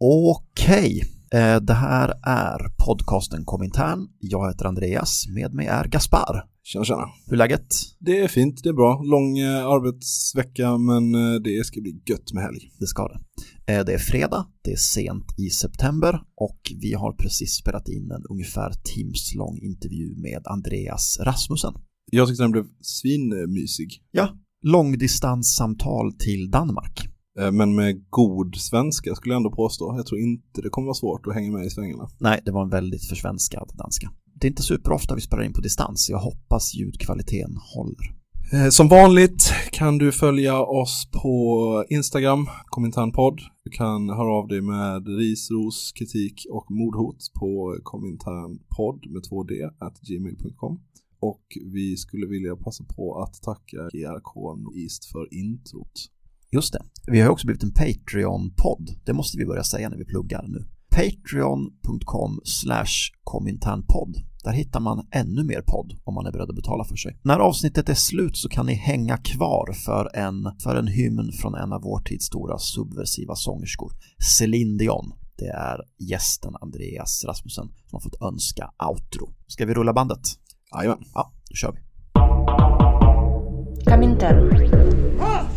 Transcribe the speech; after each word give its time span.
Okej, 0.00 1.02
eh, 1.34 1.56
det 1.60 1.74
här 1.74 2.08
är 2.22 2.58
podcasten 2.86 3.44
Komintern. 3.44 4.08
Jag 4.18 4.48
heter 4.48 4.64
Andreas, 4.64 5.26
med 5.28 5.54
mig 5.54 5.66
är 5.66 5.84
Gaspar. 5.84 6.44
Tjena 6.62 6.84
tjena. 6.84 7.04
Hur 7.26 7.32
är 7.32 7.36
läget? 7.36 7.66
Det 7.98 8.20
är 8.20 8.28
fint, 8.28 8.60
det 8.62 8.68
är 8.68 8.72
bra. 8.72 9.02
Lång 9.04 9.38
eh, 9.38 9.66
arbetsvecka 9.66 10.78
men 10.78 11.14
eh, 11.14 11.40
det 11.40 11.66
ska 11.66 11.80
bli 11.80 12.02
gött 12.06 12.32
med 12.32 12.42
helg. 12.42 12.70
Det 12.80 12.86
ska 12.86 13.08
det. 13.08 13.20
Det 13.84 13.92
är 13.92 13.98
fredag, 13.98 14.46
det 14.64 14.72
är 14.72 14.76
sent 14.76 15.38
i 15.38 15.50
september 15.50 16.20
och 16.36 16.60
vi 16.80 16.94
har 16.94 17.12
precis 17.12 17.56
spelat 17.56 17.88
in 17.88 18.10
en 18.10 18.24
ungefär 18.30 18.72
timslång 18.94 19.58
intervju 19.62 20.16
med 20.16 20.42
Andreas 20.44 21.18
Rasmussen. 21.20 21.74
Jag 22.12 22.28
tyckte 22.28 22.42
den 22.42 22.52
blev 22.52 22.64
svinmysig. 22.80 24.02
Ja, 24.10 24.28
långdistanssamtal 24.62 26.12
till 26.12 26.50
Danmark. 26.50 27.15
Eh, 27.40 27.52
Men 27.52 27.74
med 27.74 28.10
god 28.10 28.56
svenska 28.56 29.14
skulle 29.14 29.34
jag 29.34 29.36
ändå 29.36 29.50
påstå. 29.50 29.94
Jag 29.96 30.06
tror 30.06 30.20
inte 30.20 30.62
det 30.62 30.68
kommer 30.68 30.86
vara 30.86 30.94
svårt 30.94 31.26
att 31.26 31.34
hänga 31.34 31.52
med 31.52 31.66
i 31.66 31.70
svängarna. 31.70 32.08
Nej, 32.18 32.40
det 32.44 32.50
var 32.50 32.62
en 32.62 32.68
väldigt 32.70 33.04
försvenskad 33.04 33.70
danska. 33.74 34.10
Det 34.34 34.46
är 34.46 34.50
inte 34.50 34.62
superofta 34.62 35.14
vi 35.14 35.20
spelar 35.20 35.42
in 35.44 35.52
på 35.52 35.60
distans. 35.60 36.10
Jag 36.10 36.18
hoppas 36.18 36.74
ljudkvaliteten 36.74 37.56
håller. 37.74 38.16
Eh, 38.52 38.68
Som 38.68 38.88
vanligt 38.88 39.52
kan 39.72 39.98
du 39.98 40.12
följa 40.12 40.60
oss 40.60 41.08
på 41.22 41.84
Instagram, 41.88 42.46
kominternpodd. 42.66 43.40
Du 43.64 43.70
kan 43.70 44.08
höra 44.08 44.32
av 44.32 44.48
dig 44.48 44.60
med 44.60 45.08
ris, 45.08 45.50
ros, 45.50 45.92
kritik 45.92 46.46
och 46.50 46.70
mordhot 46.70 47.18
på 47.40 47.76
kominternpodd 47.82 49.06
med 49.10 49.22
2d 49.22 49.70
at 49.78 50.00
gmail.com. 50.00 50.80
Och 51.20 51.42
vi 51.72 51.96
skulle 51.96 52.26
vilja 52.26 52.56
passa 52.56 52.84
på 52.84 53.22
att 53.22 53.42
tacka 53.42 53.76
GRK 53.92 54.56
East 54.82 55.04
för 55.04 55.34
introt. 55.34 55.92
Just 56.52 56.72
det. 56.72 56.82
Vi 57.06 57.20
har 57.20 57.30
också 57.30 57.46
blivit 57.46 57.62
en 57.62 57.72
Patreon-podd. 57.72 58.90
Det 59.04 59.12
måste 59.12 59.38
vi 59.38 59.46
börja 59.46 59.64
säga 59.64 59.88
när 59.88 59.96
vi 59.96 60.04
pluggar 60.04 60.44
nu. 60.48 60.64
Patreon.com 60.90 62.40
slash 62.44 63.12
kominternpodd. 63.24 64.16
Där 64.44 64.52
hittar 64.52 64.80
man 64.80 65.06
ännu 65.10 65.44
mer 65.44 65.62
podd 65.66 66.00
om 66.04 66.14
man 66.14 66.26
är 66.26 66.32
beredd 66.32 66.50
att 66.50 66.56
betala 66.56 66.84
för 66.84 66.96
sig. 66.96 67.20
När 67.22 67.38
avsnittet 67.38 67.88
är 67.88 67.94
slut 67.94 68.36
så 68.36 68.48
kan 68.48 68.66
ni 68.66 68.74
hänga 68.74 69.16
kvar 69.16 69.72
för 69.72 70.16
en, 70.16 70.50
för 70.62 70.76
en 70.76 70.86
hymn 70.86 71.32
från 71.32 71.54
en 71.54 71.72
av 71.72 71.82
vår 71.82 72.00
tids 72.00 72.26
stora 72.26 72.58
subversiva 72.58 73.34
sångerskor, 73.34 73.92
Céline 74.38 74.76
Dion. 74.76 75.12
Det 75.38 75.48
är 75.48 75.80
gästen 76.10 76.54
Andreas 76.60 77.24
Rasmussen 77.24 77.68
som 77.68 77.96
har 77.96 78.00
fått 78.00 78.22
önska 78.22 78.70
outro. 78.90 79.34
Ska 79.46 79.66
vi 79.66 79.74
rulla 79.74 79.92
bandet? 79.92 80.20
Jajamän. 80.74 81.04
Ja, 81.14 81.32
då 81.50 81.54
kör 81.54 81.72
vi. 81.72 81.78
Komintern. 83.90 85.55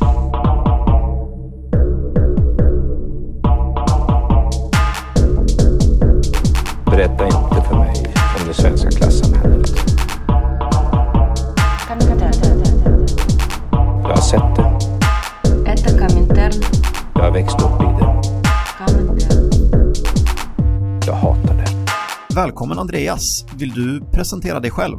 Berätta 6.99 7.25
inte 7.25 7.67
för 7.69 7.75
mig 7.75 8.13
om 8.39 8.47
det 8.47 8.53
svenska 8.53 8.91
klassamhället. 8.91 9.69
Jag 14.03 14.09
har 14.09 14.21
sett 14.21 14.55
det. 14.55 14.79
Jag 17.13 17.21
har 17.21 17.31
växt 17.31 17.61
upp 17.61 17.81
i 17.81 17.85
det. 17.99 18.21
Jag 21.07 21.13
hatar 21.13 21.53
det. 21.53 21.67
Välkommen 22.35 22.79
Andreas. 22.79 23.45
Vill 23.55 23.71
du 23.71 24.01
presentera 24.11 24.59
dig 24.59 24.71
själv? 24.71 24.97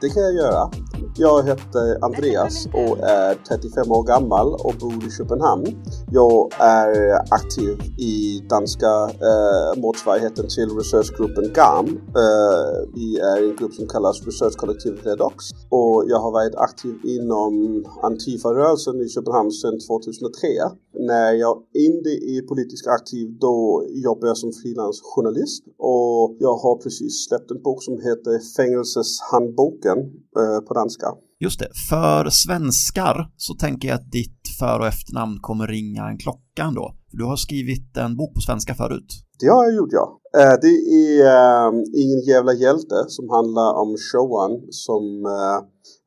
Det 0.00 0.08
kan 0.08 0.22
jag 0.22 0.34
göra. 0.34 0.70
Jag 1.16 1.42
heter 1.42 2.04
Andreas 2.04 2.66
och 2.66 2.98
är 2.98 3.34
35 3.48 3.92
år 3.92 4.02
gammal 4.02 4.46
och 4.54 4.74
bor 4.80 5.06
i 5.08 5.10
Köpenhamn. 5.10 5.66
Jag 6.10 6.50
är 6.58 7.14
aktiv 7.34 7.72
i 7.98 8.40
danska 8.48 9.10
eh, 9.30 9.80
motsvarigheten 9.82 10.46
till 10.48 10.68
researchgruppen 10.78 11.52
GAM. 11.54 11.86
Eh, 12.22 12.90
vi 12.94 13.18
är 13.18 13.50
en 13.50 13.56
grupp 13.56 13.74
som 13.74 13.86
kallas 13.88 14.26
Researchkollektivet 14.26 15.06
Redox 15.06 15.36
och 15.68 16.04
jag 16.08 16.18
har 16.18 16.32
varit 16.32 16.54
aktiv 16.54 16.94
inom 17.04 17.84
Antifa-rörelsen 18.02 19.00
i 19.00 19.08
Köpenhamn 19.08 19.50
sedan 19.50 19.78
2003. 19.80 20.48
När 20.98 21.32
jag 21.32 21.62
inte 21.74 22.10
är 22.10 22.48
politiskt 22.48 22.86
aktiv 22.86 23.38
då 23.40 23.84
jobbar 23.88 24.28
jag 24.28 24.36
som 24.36 24.52
frilansjournalist 24.52 25.64
och 25.78 26.36
jag 26.38 26.56
har 26.56 26.76
precis 26.82 27.26
släppt 27.28 27.50
en 27.50 27.62
bok 27.62 27.82
som 27.82 27.94
heter 27.94 28.38
Fängelseshandboken 28.56 29.98
på 30.68 30.74
danska. 30.74 31.06
Just 31.40 31.58
det, 31.58 31.68
för 31.90 32.30
svenskar 32.30 33.16
så 33.36 33.54
tänker 33.54 33.88
jag 33.88 33.94
att 33.94 34.12
ditt 34.12 34.42
för 34.58 34.80
och 34.80 34.86
efternamn 34.86 35.38
kommer 35.40 35.66
ringa 35.66 36.02
en 36.08 36.18
klocka 36.18 36.62
ändå. 36.62 36.94
Du 37.10 37.24
har 37.24 37.36
skrivit 37.36 37.96
en 37.96 38.16
bok 38.16 38.34
på 38.34 38.40
svenska 38.40 38.74
förut. 38.74 39.10
Det 39.40 39.48
har 39.48 39.64
jag 39.64 39.74
gjort 39.74 39.92
ja. 39.92 40.06
Eh, 40.40 40.54
det 40.64 40.74
är 40.98 41.20
eh, 41.30 41.72
Ingen 42.02 42.22
jävla 42.32 42.52
hjälte 42.52 42.98
som 43.08 43.30
handlar 43.36 43.70
om 43.82 43.90
Showan 44.06 44.52
som 44.70 45.04
eh, 45.36 45.58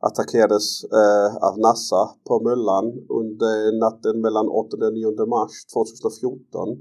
attackerades 0.07 0.67
eh, 0.99 1.29
av 1.47 1.53
NASA 1.65 2.01
på 2.27 2.33
Möllan 2.47 2.85
under 3.19 3.55
natten 3.85 4.15
mellan 4.25 4.47
8 4.47 4.77
och 4.87 4.93
9 4.93 5.25
mars 5.35 5.53
2014. 5.73 6.77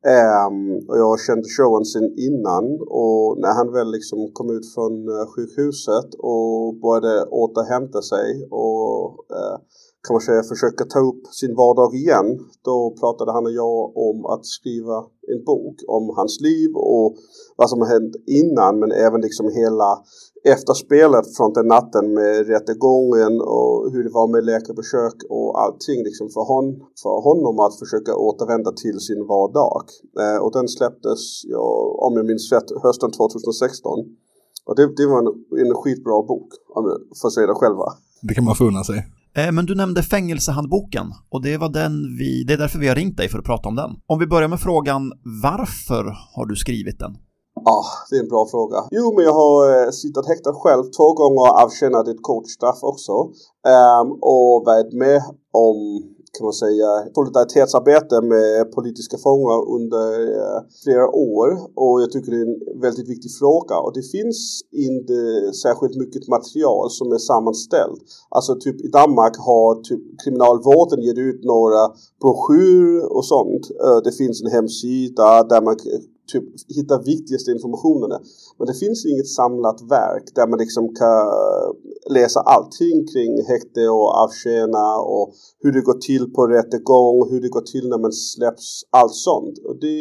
Um, 0.00 0.88
och 0.88 0.98
jag 0.98 1.20
kände 1.20 1.48
Showan 1.48 1.84
sen 1.84 2.08
innan 2.28 2.64
och 2.80 3.38
när 3.42 3.52
han 3.58 3.72
väl 3.72 3.90
liksom 3.90 4.18
kom 4.32 4.50
ut 4.56 4.74
från 4.74 5.08
uh, 5.08 5.26
sjukhuset 5.32 6.14
och 6.18 6.74
började 6.82 7.24
återhämta 7.24 8.02
sig 8.02 8.28
och 8.50 9.04
uh, 9.38 9.56
kan 10.04 10.14
man 10.14 10.20
säga 10.20 10.42
försöka 10.42 10.84
ta 10.84 11.00
upp 11.10 11.22
sin 11.40 11.54
vardag 11.56 11.94
igen. 11.94 12.28
Då 12.64 12.96
pratade 13.00 13.32
han 13.32 13.46
och 13.46 13.52
jag 13.52 13.96
om 13.96 14.26
att 14.26 14.46
skriva 14.46 14.96
en 15.32 15.44
bok 15.44 15.76
om 15.88 16.04
hans 16.16 16.40
liv 16.40 16.70
och 16.74 17.16
vad 17.56 17.70
som 17.70 17.80
har 17.80 17.88
hänt 17.88 18.14
innan 18.26 18.78
men 18.80 18.92
även 18.92 19.20
liksom 19.20 19.46
hela 19.60 19.88
efterspelet 20.44 21.36
från 21.36 21.52
den 21.52 21.66
natten 21.66 22.14
med 22.14 22.46
rättegången 22.52 23.34
och 23.40 23.92
hur 23.92 24.02
det 24.04 24.12
var 24.20 24.28
med 24.34 24.44
läkarbesök 24.44 25.16
och 25.30 25.60
allting 25.62 25.98
liksom 26.08 26.26
för, 26.34 26.44
hon, 26.52 26.66
för 27.02 27.16
honom 27.28 27.56
att 27.66 27.78
försöka 27.82 28.12
återvända 28.28 28.72
till 28.72 28.98
sin 29.08 29.26
vardag. 29.32 29.84
Eh, 30.22 30.38
och 30.44 30.52
den 30.52 30.68
släpptes, 30.68 31.20
ja, 31.44 31.66
om 32.06 32.12
jag 32.16 32.26
minns 32.26 32.52
rätt, 32.52 32.68
hösten 32.82 33.10
2016. 33.10 33.98
Och 34.66 34.74
det, 34.76 34.84
det 34.96 35.06
var 35.12 35.18
en, 35.22 35.30
en 35.62 35.74
skitbra 35.80 36.22
bok, 36.30 36.48
om 36.76 36.82
jag 36.90 36.98
får 37.20 37.30
säga 37.30 37.46
det 37.46 37.54
själva. 37.54 37.86
Det 38.28 38.34
kan 38.34 38.44
man 38.44 38.54
få 38.54 38.64
unna 38.64 38.84
sig. 38.84 38.98
Eh, 39.36 39.52
Men 39.52 39.66
du 39.66 39.74
nämnde 39.74 40.02
fängelsehandboken 40.02 41.06
och 41.28 41.42
det 41.42 41.56
var 41.56 41.68
den 41.68 41.92
vi, 42.18 42.44
det 42.44 42.52
är 42.52 42.58
därför 42.58 42.78
vi 42.78 42.88
har 42.88 42.94
ringt 42.94 43.16
dig 43.16 43.28
för 43.28 43.38
att 43.38 43.44
prata 43.44 43.68
om 43.68 43.76
den. 43.76 43.90
Om 44.06 44.18
vi 44.18 44.26
börjar 44.26 44.48
med 44.48 44.60
frågan 44.60 45.12
varför 45.42 46.04
har 46.34 46.46
du 46.46 46.56
skrivit 46.56 46.98
den? 46.98 47.16
Ja, 47.64 47.84
det 48.10 48.16
är 48.16 48.20
en 48.20 48.28
bra 48.28 48.46
fråga. 48.50 48.78
Jo, 48.90 49.12
men 49.16 49.24
jag 49.24 49.32
har 49.32 49.84
eh, 49.84 49.90
suttit 49.90 50.28
häktad 50.28 50.52
själv 50.52 50.84
två 50.96 51.12
gånger 51.12 51.40
och 51.40 51.60
avtjänat 51.64 52.08
ett 52.08 52.22
coachstraff 52.22 52.78
också. 52.82 53.12
Um, 53.76 54.08
och 54.34 54.64
varit 54.66 54.92
med 54.92 55.22
om, 55.52 55.78
kan 56.38 56.44
man 56.44 56.52
säga, 56.52 56.88
solidaritetsarbete 57.14 58.20
med 58.20 58.72
politiska 58.72 59.16
fångar 59.18 59.58
under 59.76 60.06
eh, 60.38 60.60
flera 60.84 61.08
år. 61.08 61.48
Och 61.82 62.02
jag 62.02 62.10
tycker 62.12 62.30
det 62.32 62.42
är 62.44 62.50
en 62.50 62.80
väldigt 62.80 63.08
viktig 63.08 63.30
fråga. 63.40 63.76
Och 63.84 63.92
det 63.94 64.02
finns 64.02 64.38
inte 64.88 65.16
särskilt 65.64 65.96
mycket 65.96 66.28
material 66.28 66.90
som 66.90 67.12
är 67.12 67.18
sammanställt. 67.18 68.04
Alltså 68.36 68.54
typ 68.54 68.80
i 68.80 68.88
Danmark 68.88 69.36
har 69.38 69.82
typ 69.82 70.02
kriminalvården 70.24 71.00
gett 71.02 71.18
ut 71.18 71.44
några 71.44 71.82
broschyrer 72.20 73.16
och 73.16 73.24
sånt. 73.24 73.64
Uh, 73.84 73.98
det 74.04 74.12
finns 74.12 74.42
en 74.42 74.50
hemsida 74.50 75.42
där 75.42 75.62
man 75.62 75.76
typ 76.32 76.46
hitta 76.76 76.96
viktigaste 77.12 77.50
informationen. 77.56 78.10
Men 78.58 78.66
det 78.70 78.76
finns 78.82 79.00
inget 79.10 79.30
samlat 79.40 79.80
verk 79.98 80.26
där 80.36 80.46
man 80.50 80.58
liksom 80.64 80.84
kan 81.00 81.20
läsa 82.16 82.40
allting 82.54 82.96
kring 83.12 83.32
häkte 83.52 83.82
och 83.96 84.08
avtjäna 84.24 84.86
och 85.14 85.26
hur 85.62 85.72
det 85.72 85.82
går 85.88 85.98
till 86.08 86.24
på 86.36 86.40
rättegång, 86.56 87.16
hur 87.30 87.40
det 87.44 87.54
går 87.56 87.66
till 87.72 87.86
när 87.88 88.00
man 88.04 88.12
släpps, 88.12 88.68
allt 89.00 89.16
sånt. 89.28 89.56
Och 89.68 89.76
det, 89.80 89.96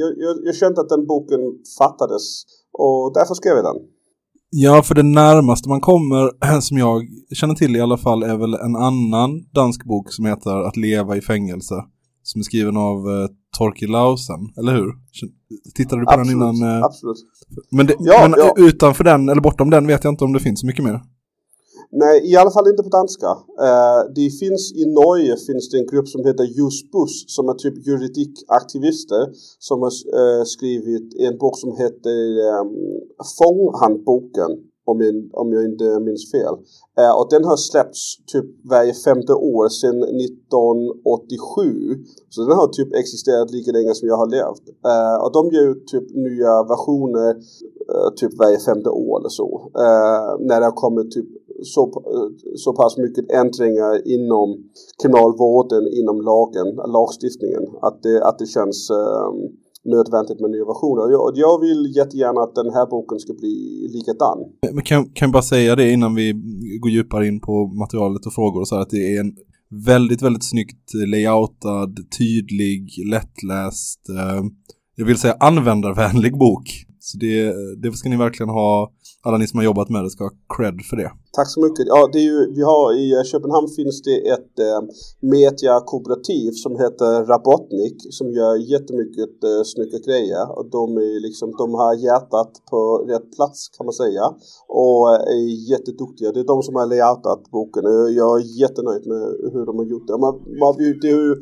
jag, 0.00 0.10
jag, 0.24 0.32
jag 0.48 0.54
kände 0.54 0.80
att 0.80 0.94
den 0.94 1.06
boken 1.12 1.42
fattades 1.78 2.26
och 2.82 3.12
därför 3.16 3.34
skrev 3.34 3.56
jag 3.56 3.64
den. 3.70 3.80
Ja, 4.52 4.82
för 4.82 4.94
det 4.94 5.02
närmaste 5.02 5.68
man 5.68 5.80
kommer, 5.80 6.30
som 6.60 6.78
jag 6.78 7.02
känner 7.34 7.54
till 7.54 7.76
i 7.76 7.80
alla 7.80 7.96
fall, 7.96 8.22
är 8.22 8.36
väl 8.36 8.54
en 8.54 8.76
annan 8.76 9.30
dansk 9.54 9.84
bok 9.84 10.12
som 10.12 10.24
heter 10.24 10.66
Att 10.68 10.76
leva 10.76 11.16
i 11.16 11.20
fängelse. 11.20 11.74
Som 12.30 12.38
är 12.40 12.44
skriven 12.50 12.76
av 12.76 12.96
eh, 12.96 13.28
Torki 13.58 13.86
Lausen, 13.86 14.42
eller 14.58 14.72
hur? 14.72 14.90
Tittade 15.76 16.02
du 16.02 16.06
på 16.06 16.16
den 16.16 16.30
innan? 16.30 16.56
Eh, 16.62 16.84
absolut. 16.84 17.20
Men, 17.76 17.86
det, 17.86 17.94
Ja, 17.98 18.28
men 18.28 18.38
ja. 18.38 18.54
utanför 18.68 19.04
den, 19.04 19.28
eller 19.28 19.42
bortom 19.42 19.70
den, 19.70 19.86
vet 19.86 20.04
jag 20.04 20.12
inte 20.12 20.24
om 20.24 20.32
det 20.32 20.40
finns 20.40 20.60
så 20.60 20.66
mycket 20.66 20.84
mer. 20.84 21.00
Nej, 21.92 22.16
i 22.30 22.36
alla 22.36 22.50
fall 22.50 22.68
inte 22.68 22.82
på 22.82 22.88
danska. 23.00 23.30
Eh, 23.66 24.00
det 24.16 24.30
finns 24.42 24.62
i 24.82 24.84
Norge 25.00 25.34
finns 25.48 25.70
det 25.70 25.78
en 25.78 25.90
grupp 25.92 26.08
som 26.08 26.24
heter 26.26 26.44
Jusbus 26.58 27.14
som 27.34 27.44
är 27.48 27.54
typ 27.54 27.86
juridikaktivister 27.86 29.22
som 29.58 29.76
har 29.84 29.92
eh, 30.20 30.44
skrivit 30.54 31.08
en 31.26 31.38
bok 31.38 31.56
som 31.58 31.72
heter 31.82 32.18
um, 32.58 32.70
Fånghandboken 33.38 34.50
om 34.84 35.00
jag, 35.00 35.14
om 35.32 35.52
jag 35.52 35.64
inte 35.64 36.00
minns 36.00 36.30
fel. 36.30 36.54
Eh, 36.98 37.18
och 37.18 37.26
den 37.30 37.44
har 37.44 37.56
släppts 37.56 38.16
typ 38.32 38.46
varje 38.70 38.94
femte 38.94 39.32
år 39.32 39.68
sedan 39.68 40.02
1987. 40.02 42.04
Så 42.28 42.44
den 42.44 42.56
har 42.56 42.68
typ 42.68 42.94
existerat 42.94 43.50
lika 43.50 43.72
länge 43.72 43.94
som 43.94 44.08
jag 44.08 44.16
har 44.16 44.30
levt. 44.38 44.64
Eh, 44.90 45.16
och 45.24 45.32
de 45.32 45.42
ger 45.54 45.66
ut 45.72 45.86
typ 45.86 46.06
nya 46.14 46.52
versioner 46.72 47.30
eh, 47.92 48.10
typ 48.16 48.32
varje 48.38 48.58
femte 48.58 48.90
år 48.90 49.18
eller 49.18 49.28
så. 49.28 49.70
Eh, 49.84 50.46
när 50.48 50.60
det 50.60 50.66
har 50.66 50.80
kommit 50.84 51.10
typ 51.10 51.28
så, 51.62 51.82
eh, 51.82 52.28
så 52.56 52.72
pass 52.72 52.98
mycket 52.98 53.32
ändringar 53.32 54.08
inom 54.08 54.48
kriminalvården, 55.02 55.82
inom 56.00 56.20
lagen, 56.20 56.68
lagstiftningen. 56.96 57.64
Att 57.82 58.02
det, 58.02 58.24
att 58.24 58.38
det 58.38 58.46
känns 58.46 58.90
eh, 58.90 59.30
nödvändigt 59.84 60.40
med 60.40 60.50
nya 60.50 60.64
versioner. 60.64 61.02
Och 61.04 61.12
jag, 61.12 61.32
jag 61.34 61.60
vill 61.60 61.96
jättegärna 61.96 62.40
att 62.40 62.54
den 62.54 62.70
här 62.74 62.86
boken 62.86 63.18
ska 63.18 63.32
bli 63.34 63.56
likadan. 63.94 64.38
Men 64.72 64.84
kan, 64.84 65.04
kan 65.04 65.26
jag 65.26 65.32
bara 65.32 65.42
säga 65.42 65.76
det 65.76 65.90
innan 65.90 66.14
vi 66.14 66.32
går 66.80 66.90
djupare 66.90 67.26
in 67.26 67.40
på 67.40 67.66
materialet 67.66 68.26
och 68.26 68.32
frågor 68.32 68.60
och 68.60 68.68
så 68.68 68.74
här, 68.74 68.82
att 68.82 68.90
det 68.90 69.16
är 69.16 69.20
en 69.20 69.32
väldigt, 69.86 70.22
väldigt 70.22 70.44
snyggt 70.44 70.94
layoutad, 70.94 71.94
tydlig, 72.18 72.82
lättläst, 73.10 74.08
eh, 74.08 74.42
jag 74.96 75.06
vill 75.06 75.18
säga 75.18 75.36
användarvänlig 75.40 76.38
bok. 76.38 76.86
Så 76.98 77.18
det, 77.18 77.54
det 77.82 77.92
ska 77.92 78.08
ni 78.08 78.16
verkligen 78.16 78.50
ha, 78.50 78.92
alla 79.22 79.38
ni 79.38 79.46
som 79.46 79.58
har 79.58 79.64
jobbat 79.64 79.88
med 79.88 80.04
det 80.04 80.10
ska 80.10 80.24
ha 80.24 80.30
cred 80.56 80.76
för 80.90 80.96
det. 80.96 81.10
Tack 81.32 81.48
så 81.48 81.60
mycket. 81.60 81.86
Ja, 81.86 82.08
det 82.12 82.18
är 82.18 82.28
ju, 82.32 82.54
vi 82.54 82.62
har 82.62 82.86
i 83.02 83.24
Köpenhamn 83.24 83.68
finns 83.68 84.02
det 84.02 84.16
ett 84.34 84.58
eh, 84.58 84.80
mediakooperativ 85.20 86.50
som 86.52 86.72
heter 86.82 87.24
Rabotnik 87.30 87.96
som 88.10 88.26
gör 88.38 88.56
jättemycket 88.72 89.44
eh, 89.44 89.62
snygga 89.64 89.98
grejer 90.06 90.58
och 90.58 90.66
de, 90.70 90.96
är 90.96 91.20
liksom, 91.20 91.48
de 91.58 91.74
har 91.74 91.94
hjärtat 91.94 92.52
på 92.70 92.80
rätt 93.12 93.36
plats 93.36 93.68
kan 93.76 93.86
man 93.86 93.92
säga 93.92 94.24
och 94.68 95.14
eh, 95.14 95.20
är 95.34 95.70
jätteduktiga. 95.70 96.32
Det 96.32 96.40
är 96.40 96.50
de 96.54 96.62
som 96.62 96.74
har 96.74 96.86
layoutat 96.86 97.42
boken 97.50 97.84
och 97.86 98.10
jag 98.20 98.40
är 98.40 98.44
jättenöjd 98.62 99.06
med 99.06 99.22
hur 99.52 99.66
de 99.66 99.78
har 99.78 99.84
gjort 99.84 100.06
det. 100.06 100.18
Man, 100.18 100.34
man, 100.60 100.72
det 101.02 101.08
är 101.08 101.20
ju 101.28 101.36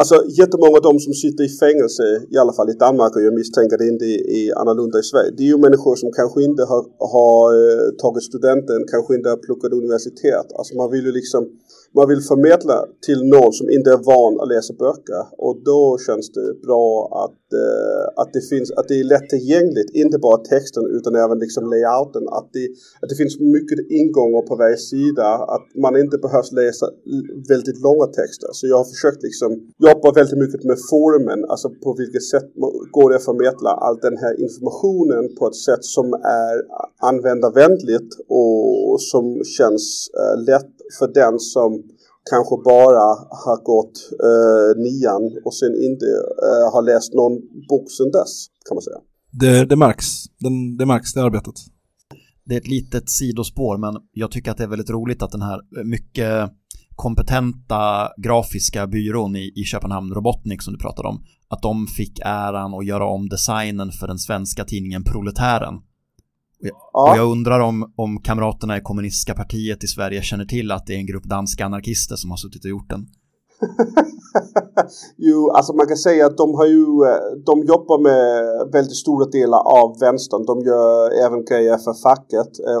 Alltså 0.00 0.16
jättemånga 0.40 0.76
av 0.76 0.82
de 0.90 0.94
som 1.06 1.14
sitter 1.24 1.44
i 1.44 1.48
fängelse, 1.48 2.04
i 2.34 2.36
alla 2.42 2.52
fall 2.52 2.70
i 2.70 2.80
Danmark 2.84 3.16
och 3.16 3.22
jag 3.22 3.34
misstänker 3.34 3.78
det 3.78 3.88
inte 3.94 4.04
är 4.40 4.58
annorlunda 4.60 4.98
i 4.98 5.02
Sverige. 5.02 5.30
Det 5.36 5.42
är 5.42 5.50
ju 5.54 5.58
människor 5.58 5.96
som 5.96 6.10
kanske 6.12 6.42
inte 6.48 6.62
har, 6.70 6.82
har 7.16 7.44
eh, 7.62 7.88
tagit 8.02 8.24
studenten, 8.30 8.80
kanske 8.92 9.14
inte 9.16 9.28
har 9.28 9.36
pluggat 9.46 9.72
universitet. 9.72 10.46
Alltså 10.58 10.72
man 10.80 10.90
vill 10.90 11.04
ju 11.04 11.12
liksom 11.12 11.42
man 11.96 12.08
vill 12.08 12.22
förmedla 12.32 12.76
till 13.06 13.20
någon 13.34 13.52
som 13.52 13.66
inte 13.76 13.90
är 13.96 14.00
van 14.10 14.40
att 14.40 14.48
läsa 14.54 14.72
böcker 14.84 15.22
och 15.46 15.54
då 15.70 15.98
känns 16.06 16.26
det 16.36 16.48
bra 16.66 16.88
att, 17.24 17.42
eh, 17.62 18.04
att, 18.20 18.30
det 18.36 18.44
finns, 18.50 18.70
att 18.78 18.88
det 18.88 18.96
är 19.00 19.04
lättillgängligt, 19.04 19.90
inte 20.02 20.18
bara 20.18 20.38
texten 20.54 20.84
utan 20.96 21.12
även 21.24 21.38
liksom 21.44 21.62
layouten. 21.72 22.24
Att 22.38 22.48
det, 22.56 22.64
att 23.02 23.08
det 23.10 23.18
finns 23.22 23.34
mycket 23.56 23.78
ingångar 24.00 24.42
på 24.50 24.54
varje 24.62 24.80
sida, 24.92 25.28
att 25.54 25.66
man 25.84 25.94
inte 26.02 26.16
behöver 26.24 26.50
läsa 26.62 26.86
väldigt 27.52 27.78
långa 27.86 28.06
texter. 28.18 28.48
Så 28.52 28.66
jag 28.70 28.78
har 28.82 28.88
försökt 28.94 29.22
liksom 29.28 29.50
jobba 29.86 30.08
väldigt 30.18 30.40
mycket 30.44 30.62
med 30.70 30.78
formen, 30.92 31.40
alltså 31.52 31.68
på 31.84 31.90
vilket 32.02 32.24
sätt 32.32 32.48
går 32.96 33.10
det 33.10 33.16
att 33.16 33.28
förmedla 33.30 33.70
all 33.84 33.98
den 34.08 34.16
här 34.24 34.34
informationen 34.44 35.22
på 35.38 35.42
ett 35.50 35.60
sätt 35.68 35.84
som 35.96 36.06
är 36.44 36.54
användarvänligt 37.10 38.10
och 38.28 39.00
som 39.12 39.24
känns 39.56 39.84
eh, 40.20 40.36
lätt 40.50 40.77
för 40.98 41.08
den 41.14 41.38
som 41.38 41.70
kanske 42.30 42.56
bara 42.64 43.06
har 43.44 43.58
gått 43.72 43.96
eh, 44.28 44.70
nian 44.84 45.24
och 45.44 45.54
sen 45.54 45.74
inte 45.88 46.06
eh, 46.46 46.66
har 46.74 46.82
läst 46.82 47.14
någon 47.14 47.34
bok 47.68 47.86
sen 47.90 48.10
dess 48.10 48.32
kan 48.68 48.74
man 48.76 48.82
säga. 48.82 49.00
Det, 49.42 49.64
det 49.64 49.76
märks, 49.76 50.06
Den, 50.40 50.76
det 50.76 50.86
märks 50.86 51.14
det 51.14 51.22
arbetet. 51.22 51.54
Det 52.44 52.54
är 52.54 52.60
ett 52.60 52.68
litet 52.68 53.10
sidospår 53.10 53.76
men 53.76 53.94
jag 54.12 54.30
tycker 54.30 54.50
att 54.50 54.56
det 54.56 54.64
är 54.64 54.68
väldigt 54.68 54.90
roligt 54.90 55.22
att 55.22 55.32
den 55.32 55.42
här 55.42 55.60
mycket 55.84 56.50
kompetenta 56.96 58.08
grafiska 58.16 58.86
byrån 58.86 59.36
i, 59.36 59.52
i 59.56 59.62
Köpenhamn, 59.64 60.14
Robotnik 60.14 60.62
som 60.62 60.72
du 60.72 60.78
pratade 60.78 61.08
om, 61.08 61.24
att 61.48 61.62
de 61.62 61.86
fick 61.86 62.20
äran 62.24 62.74
att 62.74 62.86
göra 62.86 63.06
om 63.06 63.28
designen 63.28 63.90
för 63.92 64.06
den 64.06 64.18
svenska 64.18 64.64
tidningen 64.64 65.04
Proletären. 65.04 65.74
Och 66.92 67.16
jag 67.16 67.30
undrar 67.30 67.60
om, 67.60 67.92
om 67.96 68.20
kamraterna 68.22 68.76
i 68.76 68.80
kommunistiska 68.80 69.34
partiet 69.34 69.84
i 69.84 69.86
Sverige 69.86 70.22
känner 70.22 70.44
till 70.44 70.70
att 70.70 70.86
det 70.86 70.94
är 70.94 70.98
en 70.98 71.06
grupp 71.06 71.24
danska 71.24 71.64
anarkister 71.64 72.16
som 72.16 72.30
har 72.30 72.36
suttit 72.36 72.64
och 72.64 72.70
gjort 72.70 72.90
den. 72.90 73.06
jo, 75.16 75.50
alltså 75.50 75.72
man 75.72 75.86
kan 75.86 75.96
säga 75.96 76.26
att 76.26 76.36
de 76.36 76.54
har 76.54 76.66
ju, 76.66 76.84
eh, 77.10 77.20
de 77.46 77.64
jobbar 77.64 77.98
med 78.08 78.42
väldigt 78.72 78.96
stora 78.96 79.24
delar 79.24 79.58
av 79.58 79.98
vänstern. 80.00 80.46
De 80.46 80.60
gör 80.60 81.10
även 81.26 81.44
grejer 81.44 81.78
för 81.78 81.94
facket, 81.94 82.58
eh, 82.68 82.80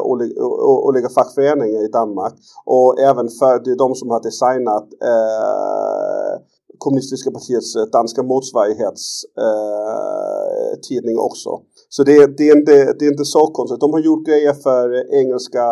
olika 0.88 1.08
fackföreningar 1.08 1.84
i 1.84 1.88
Danmark. 1.88 2.34
Och 2.64 3.00
även 3.00 3.28
för, 3.28 3.64
det 3.64 3.70
är 3.70 3.76
de 3.76 3.94
som 3.94 4.10
har 4.10 4.22
designat 4.22 4.88
eh, 5.12 6.38
kommunistiska 6.78 7.30
partiets 7.30 7.76
eh, 7.76 7.82
danska 7.82 8.22
motsvarighetstidning 8.22 11.16
eh, 11.16 11.24
också. 11.28 11.50
Så 11.88 12.04
det, 12.04 12.36
det, 12.38 12.48
är 12.48 12.56
inte, 12.60 12.74
det 12.98 13.04
är 13.06 13.10
inte 13.10 13.24
så 13.24 13.46
konstigt. 13.56 13.80
De 13.80 13.92
har 13.92 14.00
gjort 14.00 14.26
grejer 14.26 14.54
för 14.66 14.86
engelska 15.20 15.66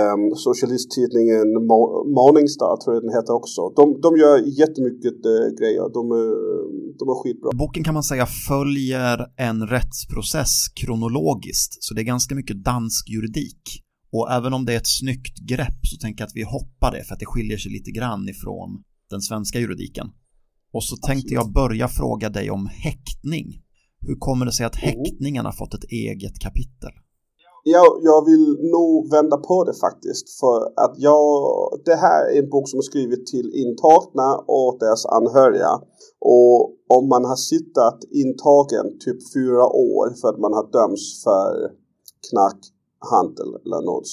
um, 0.00 0.22
socialisttidningen 0.46 1.46
Morningstar 2.18 2.74
tror 2.80 2.94
jag 2.94 3.02
den 3.06 3.14
heter 3.18 3.34
också. 3.40 3.60
De, 3.78 4.00
de 4.00 4.10
gör 4.22 4.36
jättemycket 4.62 5.18
uh, 5.32 5.46
grejer. 5.60 5.84
De, 5.96 6.02
uh, 6.20 6.64
de 6.98 7.04
är 7.12 7.16
skitbra. 7.22 7.50
Boken 7.62 7.84
kan 7.84 7.94
man 7.94 8.02
säga 8.02 8.26
följer 8.48 9.16
en 9.36 9.58
rättsprocess 9.76 10.54
kronologiskt. 10.80 11.72
Så 11.84 11.94
det 11.94 12.00
är 12.00 12.12
ganska 12.14 12.34
mycket 12.34 12.64
dansk 12.64 13.08
juridik. 13.08 13.62
Och 14.12 14.30
även 14.32 14.52
om 14.52 14.64
det 14.64 14.72
är 14.72 14.76
ett 14.76 14.96
snyggt 15.00 15.36
grepp 15.52 15.80
så 15.90 15.96
tänker 15.96 16.22
jag 16.22 16.26
att 16.26 16.36
vi 16.36 16.42
hoppar 16.42 16.90
det 16.92 17.04
för 17.04 17.14
att 17.14 17.20
det 17.20 17.26
skiljer 17.26 17.58
sig 17.58 17.72
lite 17.72 17.90
grann 17.90 18.28
ifrån 18.28 18.82
den 19.10 19.20
svenska 19.20 19.58
juridiken. 19.58 20.06
Och 20.72 20.84
så 20.84 20.96
tänkte 20.96 21.34
jag 21.34 21.52
börja 21.52 21.88
fråga 21.88 22.28
dig 22.28 22.50
om 22.50 22.66
häktning. 22.66 23.46
Hur 24.06 24.16
kommer 24.18 24.46
det 24.46 24.52
sig 24.52 24.66
att 24.66 24.82
mm. 24.82 24.88
häktningen 24.88 25.44
har 25.44 25.52
fått 25.52 25.74
ett 25.74 25.84
eget 25.84 26.38
kapitel? 26.38 26.92
Jag, 27.64 27.86
jag 28.02 28.24
vill 28.30 28.46
nog 28.76 29.10
vända 29.10 29.36
på 29.36 29.64
det 29.64 29.74
faktiskt. 29.74 30.40
För 30.40 30.58
att 30.84 30.94
jag, 30.98 31.42
det 31.84 31.94
här 31.94 32.20
är 32.32 32.38
en 32.42 32.50
bok 32.50 32.68
som 32.68 32.78
är 32.78 32.82
skriven 32.82 33.24
till 33.24 33.48
intagna 33.54 34.28
och 34.56 34.76
deras 34.80 35.06
anhöriga. 35.06 35.72
Och 36.20 36.60
om 36.96 37.08
man 37.08 37.24
har 37.24 37.36
suttit 37.36 38.00
intagen 38.10 38.86
typ 39.04 39.20
fyra 39.34 39.66
år 39.66 40.06
för 40.20 40.28
att 40.28 40.40
man 40.40 40.52
har 40.52 40.66
dömts 40.72 41.24
för 41.24 41.50
knark 42.30 42.60
handel 43.12 43.50
eller 43.64 43.82
något 43.90 44.08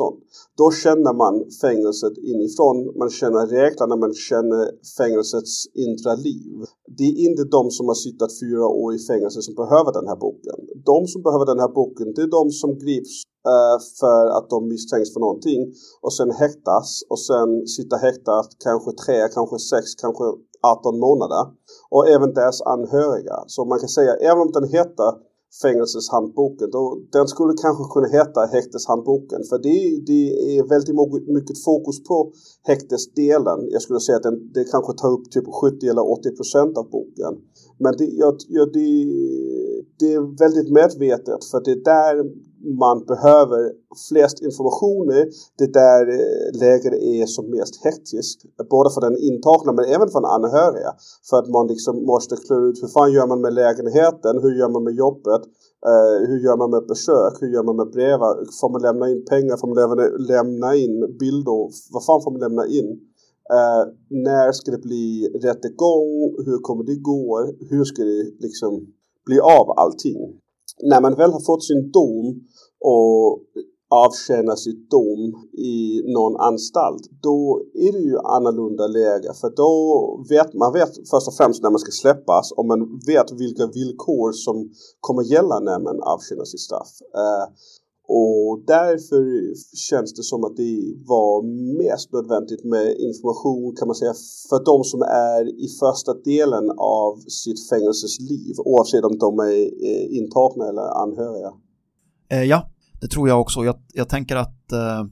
sånt. 0.00 0.20
Då 0.60 0.70
känner 0.82 1.12
man 1.22 1.34
fängelset 1.62 2.16
inifrån, 2.32 2.76
man 2.98 3.10
känner 3.10 3.46
reglerna, 3.46 3.96
man 3.96 4.14
känner 4.14 4.62
fängelsets 4.98 5.54
inre 5.84 6.16
liv. 6.16 6.56
Det 6.98 7.04
är 7.04 7.16
inte 7.28 7.44
de 7.44 7.70
som 7.70 7.84
har 7.90 7.98
suttit 8.04 8.32
fyra 8.42 8.66
år 8.82 8.94
i 8.94 8.98
fängelse 9.10 9.42
som 9.42 9.54
behöver 9.62 9.92
den 9.98 10.08
här 10.10 10.18
boken. 10.26 10.58
De 10.92 11.06
som 11.12 11.22
behöver 11.22 11.46
den 11.52 11.60
här 11.64 11.72
boken, 11.80 12.06
det 12.14 12.22
är 12.22 12.32
de 12.40 12.50
som 12.50 12.70
grips 12.84 13.14
uh, 13.52 13.78
för 14.00 14.22
att 14.36 14.50
de 14.50 14.68
misstänks 14.72 15.12
för 15.14 15.20
någonting 15.20 15.60
och 16.04 16.14
sen 16.18 16.30
häktas 16.30 16.88
och 17.12 17.20
sen 17.28 17.66
sitter 17.66 17.96
häktat 17.96 18.48
kanske 18.66 18.90
tre, 19.02 19.18
kanske 19.36 19.58
sex, 19.58 19.84
kanske 20.02 20.24
18 20.64 20.98
månader. 21.06 21.42
Och 21.90 22.08
även 22.08 22.34
deras 22.34 22.60
anhöriga. 22.62 23.36
Så 23.46 23.64
man 23.64 23.78
kan 23.78 23.88
säga, 23.88 24.12
även 24.14 24.40
om 24.44 24.52
den 24.52 24.68
heter 24.76 25.10
fängelseshandboken. 25.62 26.70
Då, 26.70 26.98
den 27.12 27.28
skulle 27.28 27.52
kanske 27.62 27.84
kunna 27.92 28.08
heta 28.18 28.40
häkteshandboken 28.56 29.40
för 29.48 29.58
det, 29.58 30.04
det 30.06 30.24
är 30.56 30.68
väldigt 30.68 31.28
mycket 31.28 31.64
fokus 31.64 32.04
på 32.04 32.32
häktesdelen. 32.62 33.58
Jag 33.70 33.82
skulle 33.82 34.00
säga 34.00 34.16
att 34.16 34.22
den, 34.22 34.52
det 34.54 34.64
kanske 34.64 34.92
tar 34.92 35.12
upp 35.12 35.30
typ 35.30 35.44
70 35.62 35.86
eller 35.86 36.12
80 36.12 36.36
procent 36.36 36.78
av 36.78 36.90
boken. 36.90 37.32
Men 37.78 37.92
det, 37.98 38.04
ja, 38.04 38.36
det, 38.72 38.88
det 39.98 40.12
är 40.12 40.38
väldigt 40.38 40.70
medvetet 40.72 41.44
för 41.50 41.60
det 41.64 41.70
är 41.70 41.84
där 41.84 42.14
man 42.84 43.04
behöver 43.04 43.72
flest 44.08 44.42
informationer. 44.42 45.20
Det 45.58 45.64
är 45.64 45.72
där 45.84 46.04
eh, 46.18 46.60
läget 46.60 46.92
är 46.92 47.26
som 47.26 47.50
mest 47.50 47.84
hektiskt. 47.84 48.40
Både 48.70 48.90
för 48.90 49.00
den 49.00 49.16
intagna 49.18 49.72
men 49.72 49.84
även 49.84 50.08
för 50.08 50.20
den 50.20 50.30
anhöriga. 50.38 50.90
För 51.30 51.36
att 51.38 51.48
man 51.48 51.66
liksom 51.66 51.94
måste 52.06 52.36
klura 52.36 52.66
ut 52.68 52.82
hur 52.82 52.88
fan 52.88 53.12
gör 53.12 53.26
man 53.26 53.40
med 53.40 53.54
lägenheten? 53.54 54.42
Hur 54.42 54.54
gör 54.58 54.68
man 54.68 54.84
med 54.84 54.94
jobbet? 54.94 55.42
Eh, 55.90 56.16
hur 56.28 56.38
gör 56.46 56.56
man 56.56 56.70
med 56.70 56.86
besök? 56.86 57.34
Hur 57.40 57.50
gör 57.54 57.62
man 57.62 57.76
med 57.76 57.90
brev? 57.90 58.18
Får 58.60 58.70
man 58.72 58.82
lämna 58.82 59.10
in 59.10 59.24
pengar? 59.24 59.56
Får 59.56 59.68
man 59.68 59.78
lämna 60.26 60.74
in 60.74 61.16
bilder? 61.20 61.62
Vad 61.94 62.04
fan 62.04 62.22
får 62.22 62.30
man 62.30 62.40
lämna 62.40 62.66
in? 62.66 62.88
Eh, 63.52 63.84
när 64.08 64.52
ska 64.52 64.70
det 64.70 64.78
bli 64.78 65.28
rättegång? 65.42 66.34
Hur 66.46 66.58
kommer 66.58 66.84
det 66.84 66.96
gå? 66.96 67.52
Hur 67.70 67.84
ska 67.84 68.02
det 68.02 68.24
liksom 68.40 68.86
bli 69.26 69.40
av 69.40 69.66
allting? 69.78 70.40
När 70.82 71.00
man 71.00 71.14
väl 71.14 71.32
har 71.32 71.40
fått 71.40 71.64
sin 71.64 71.90
dom 71.90 72.40
och 72.92 73.40
avtjäna 74.06 74.56
sitt 74.56 74.90
dom 74.90 75.22
i 75.52 76.02
någon 76.16 76.36
anstalt, 76.36 77.04
då 77.22 77.62
är 77.74 77.92
det 77.92 77.98
ju 77.98 78.16
annorlunda 78.18 78.86
läge. 78.86 79.30
För 79.40 79.50
då 79.62 79.72
vet 80.28 80.54
man 80.54 80.72
vet 80.72 80.92
först 81.10 81.28
och 81.28 81.34
främst 81.34 81.62
när 81.62 81.70
man 81.70 81.78
ska 81.78 81.92
släppas 81.92 82.52
och 82.52 82.66
man 82.66 82.80
vet 83.06 83.32
vilka 83.32 83.66
villkor 83.66 84.32
som 84.32 84.56
kommer 85.00 85.22
gälla 85.22 85.60
när 85.60 85.78
man 85.78 86.02
avtjänar 86.02 86.44
sitt 86.44 86.60
straff. 86.60 86.92
Uh, 87.22 87.46
Och 88.08 88.64
därför 88.66 89.22
känns 89.88 90.14
det 90.14 90.22
som 90.22 90.44
att 90.44 90.56
det 90.56 90.76
var 91.06 91.42
mest 91.82 92.12
nödvändigt 92.12 92.64
med 92.64 92.86
information 93.08 93.76
kan 93.76 93.88
man 93.88 93.94
säga 93.94 94.14
för 94.50 94.64
de 94.64 94.84
som 94.84 95.02
är 95.02 95.42
i 95.64 95.68
första 95.82 96.14
delen 96.14 96.70
av 96.78 97.12
sitt 97.42 97.68
fängelses 97.68 98.20
liv 98.20 98.54
oavsett 98.64 99.04
om 99.04 99.18
de 99.18 99.38
är 99.38 99.60
intagna 100.20 100.68
eller 100.68 101.02
anhöriga. 101.04 101.52
Eh, 102.32 102.44
ja, 102.52 102.58
det 103.00 103.08
tror 103.08 103.28
jag 103.28 103.40
också. 103.40 103.64
Jag, 103.64 103.76
jag 103.94 104.08
tänker 104.08 104.36
att 104.36 104.72
eh, 104.72 105.04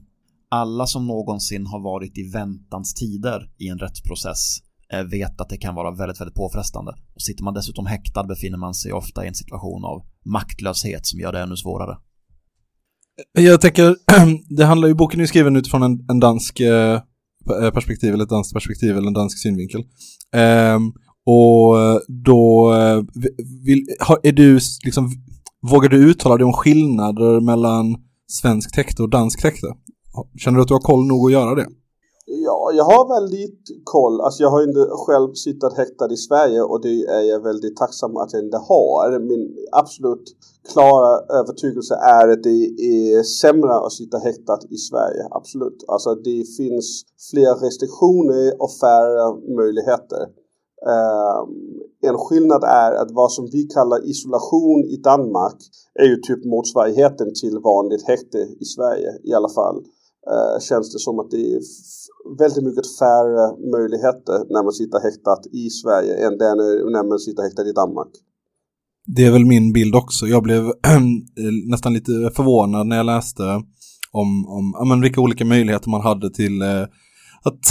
alla 0.49 0.87
som 0.87 1.07
någonsin 1.07 1.65
har 1.65 1.79
varit 1.79 2.17
i 2.17 2.29
väntans 2.29 2.93
tider 2.93 3.49
i 3.57 3.67
en 3.67 3.79
rättsprocess 3.79 4.57
eh, 4.93 5.03
vet 5.03 5.41
att 5.41 5.49
det 5.49 5.57
kan 5.57 5.75
vara 5.75 5.91
väldigt, 5.91 6.21
väldigt 6.21 6.35
påfrestande. 6.35 6.91
Och 7.15 7.21
sitter 7.21 7.43
man 7.43 7.53
dessutom 7.53 7.85
häktad 7.85 8.23
befinner 8.23 8.57
man 8.57 8.73
sig 8.73 8.93
ofta 8.93 9.25
i 9.25 9.27
en 9.27 9.35
situation 9.35 9.85
av 9.85 10.01
maktlöshet 10.25 11.05
som 11.05 11.19
gör 11.19 11.31
det 11.31 11.39
ännu 11.39 11.55
svårare. 11.55 11.97
Jag 13.31 13.61
tänker, 13.61 13.95
det 14.57 14.65
handlar 14.65 14.87
ju, 14.87 14.93
boken 14.93 15.19
är 15.19 15.23
ju 15.23 15.27
skriven 15.27 15.55
utifrån 15.55 15.83
en, 15.83 16.05
en 16.09 16.19
dansk 16.19 16.59
eh, 16.59 16.99
perspektiv, 17.73 18.13
eller 18.13 18.23
ett 18.23 18.29
danskt 18.29 18.53
perspektiv, 18.53 18.97
eller 18.97 19.07
en 19.07 19.13
dansk 19.13 19.37
synvinkel. 19.37 19.83
Ehm, 20.33 20.93
och 21.25 21.75
då 22.07 22.73
eh, 22.73 23.03
vill, 23.65 23.87
har, 23.99 24.19
är 24.23 24.31
du 24.31 24.59
liksom, 24.85 25.11
vågar 25.71 25.89
du 25.89 26.11
uttala 26.11 26.37
dig 26.37 26.45
om 26.45 26.53
skillnader 26.53 27.39
mellan 27.39 27.85
svensk 28.27 28.77
häkte 28.77 29.03
och 29.03 29.09
dansk 29.09 29.43
häkte? 29.43 29.67
Känner 30.37 30.57
du 30.57 30.61
att 30.61 30.67
du 30.67 30.73
har 30.73 30.81
koll 30.91 31.05
nog 31.05 31.25
att 31.25 31.31
göra 31.31 31.55
det? 31.55 31.67
Ja, 32.25 32.71
jag 32.73 32.83
har 32.83 33.21
väldigt 33.21 33.61
koll. 33.83 34.21
Alltså 34.21 34.43
jag 34.43 34.49
har 34.49 34.63
inte 34.63 34.85
själv 35.05 35.33
suttit 35.33 35.77
häktad 35.77 36.13
i 36.13 36.17
Sverige 36.17 36.61
och 36.61 36.81
det 36.81 36.97
är 37.17 37.21
jag 37.21 37.43
väldigt 37.43 37.77
tacksam 37.77 38.17
att 38.17 38.33
jag 38.33 38.43
inte 38.43 38.57
har. 38.57 39.19
Min 39.19 39.55
absolut 39.71 40.25
klara 40.73 41.11
övertygelse 41.39 41.95
är 41.95 42.27
att 42.27 42.43
det 42.43 42.63
är 42.95 43.23
sämre 43.23 43.73
att 43.73 43.91
sitta 43.91 44.17
häktad 44.17 44.59
i 44.69 44.77
Sverige. 44.77 45.23
Absolut. 45.31 45.83
Alltså 45.87 46.15
det 46.15 46.43
finns 46.57 47.05
fler 47.31 47.53
restriktioner 47.65 48.61
och 48.63 48.71
färre 48.83 49.25
möjligheter. 49.55 50.21
Ehm, 50.91 51.49
en 52.09 52.17
skillnad 52.17 52.63
är 52.63 52.91
att 53.01 53.11
vad 53.11 53.31
som 53.31 53.45
vi 53.51 53.63
kallar 53.63 54.09
isolation 54.09 54.79
i 54.95 54.97
Danmark 54.97 55.57
är 55.99 56.05
ju 56.05 56.15
typ 56.15 56.45
motsvarigheten 56.45 57.29
till 57.41 57.59
vanligt 57.63 58.07
häkte 58.07 58.37
i 58.37 58.65
Sverige 58.65 59.11
i 59.23 59.33
alla 59.33 59.49
fall. 59.49 59.77
Uh, 60.31 60.59
känns 60.59 60.93
det 60.93 60.99
som 60.99 61.19
att 61.19 61.31
det 61.31 61.53
är 61.53 61.61
väldigt 62.39 62.63
mycket 62.63 62.97
färre 62.99 63.45
möjligheter 63.75 64.37
när 64.53 64.63
man 64.63 64.73
sitter 64.73 64.99
häktad 64.99 65.41
i 65.51 65.69
Sverige 65.69 66.13
än 66.27 66.37
det 66.37 66.55
när 66.95 67.07
man 67.09 67.19
sitter 67.19 67.43
häktad 67.43 67.69
i 67.69 67.71
Danmark. 67.71 68.13
Det 69.15 69.25
är 69.25 69.31
väl 69.31 69.45
min 69.45 69.73
bild 69.73 69.95
också. 69.95 70.25
Jag 70.25 70.43
blev 70.43 70.63
nästan 71.69 71.93
lite 71.93 72.11
förvånad 72.35 72.87
när 72.87 72.97
jag 72.97 73.05
läste 73.05 73.43
om, 74.11 74.29
om 74.47 74.75
ja, 74.79 74.85
men 74.85 75.01
vilka 75.01 75.21
olika 75.21 75.45
möjligheter 75.45 75.89
man 75.89 76.01
hade 76.01 76.29
till 76.29 76.61
eh, 76.61 76.85
att 77.45 77.61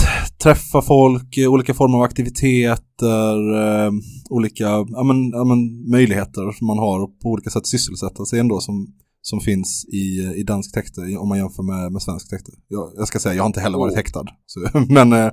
träffa 0.43 0.83
folk, 0.83 1.39
olika 1.49 1.75
former 1.75 1.99
av 1.99 2.03
aktiviteter, 2.03 3.37
eh, 3.55 3.93
olika 4.31 4.65
ja, 4.89 5.03
men, 5.05 5.31
ja, 5.31 5.45
men, 5.45 5.91
möjligheter 5.91 6.53
som 6.53 6.67
man 6.67 6.79
har 6.79 7.07
på 7.07 7.29
olika 7.29 7.51
sätt 7.51 7.67
sysselsätta 7.67 8.25
sig 8.25 8.39
ändå 8.41 8.61
som, 8.61 8.87
som 9.23 9.41
finns 9.41 9.85
i, 9.93 10.33
i 10.37 10.43
dansk 10.43 10.77
häkte 10.77 11.01
om 11.01 11.29
man 11.29 11.39
jämför 11.39 11.63
med, 11.63 11.93
med 11.93 12.03
svensk 12.03 12.33
häkte. 12.33 12.53
Jag, 12.69 12.93
jag, 12.97 13.09
ska 13.09 13.19
säga, 13.19 13.35
jag 13.35 13.43
har 13.43 13.47
inte 13.47 13.61
heller 13.61 13.79
varit 13.79 13.97
häktad. 13.97 14.25
Så, 14.47 14.61
men 14.89 15.13
eh, 15.13 15.33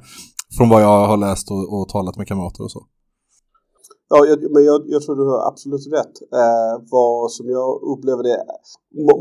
från 0.57 0.69
vad 0.69 0.81
jag 0.83 1.07
har 1.07 1.17
läst 1.17 1.51
och, 1.51 1.79
och 1.79 1.89
talat 1.89 2.17
med 2.17 2.27
kamrater 2.27 2.63
och 2.63 2.71
så. 2.71 2.85
Ja, 4.09 4.25
jag, 4.25 4.51
men 4.53 4.63
jag, 4.65 4.81
jag, 4.87 5.01
tror 5.01 5.15
du 5.15 5.25
har 5.33 5.47
absolut 5.47 5.87
rätt. 5.97 6.15
Eh, 6.41 6.73
vad 6.91 7.31
som 7.31 7.49
jag 7.49 7.81
upplever 7.93 8.23
det 8.23 8.37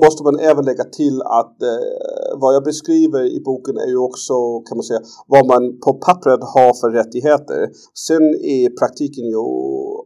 måste 0.04 0.22
man 0.22 0.38
även 0.38 0.64
lägga 0.64 0.84
till 0.84 1.22
att 1.22 1.62
eh, 1.62 2.38
vad 2.40 2.54
jag 2.54 2.64
beskriver 2.64 3.22
i 3.36 3.40
boken 3.40 3.76
är 3.76 3.88
ju 3.88 3.98
också 3.98 4.34
kan 4.60 4.76
man 4.78 4.82
säga 4.82 5.00
vad 5.26 5.46
man 5.46 5.78
på 5.84 5.92
pappret 5.94 6.40
har 6.54 6.72
för 6.80 6.90
rättigheter. 6.90 7.70
Sen 8.06 8.24
är 8.58 8.70
praktiken 8.80 9.24
ju 9.24 9.36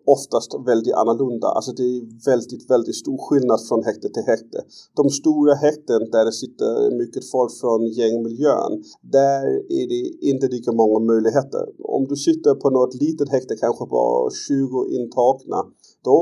oftast 0.06 0.50
väldigt 0.66 0.94
annorlunda. 0.94 1.46
Alltså 1.46 1.72
det 1.72 1.82
är 1.82 2.00
väldigt, 2.30 2.70
väldigt 2.70 2.96
stor 2.96 3.18
skillnad 3.26 3.60
från 3.68 3.84
häkte 3.84 4.08
till 4.08 4.26
häkte. 4.32 4.58
De 4.96 5.10
stora 5.10 5.54
häkten 5.54 6.00
där 6.14 6.24
det 6.24 6.32
sitter 6.32 6.96
mycket 7.00 7.30
folk 7.30 7.52
från 7.60 7.80
gängmiljön, 7.98 8.72
där 9.18 9.42
är 9.80 9.84
det 9.92 10.02
inte 10.30 10.46
lika 10.56 10.72
många 10.72 10.98
möjligheter. 11.12 11.64
Om 11.96 12.02
du 12.10 12.16
sitter 12.16 12.54
på 12.54 12.70
något 12.70 12.94
litet 12.94 13.28
häkte, 13.28 13.54
kanske 13.64 13.84
bara 13.86 14.30
20 14.30 14.86
intagna, 14.98 15.58
då, 16.04 16.16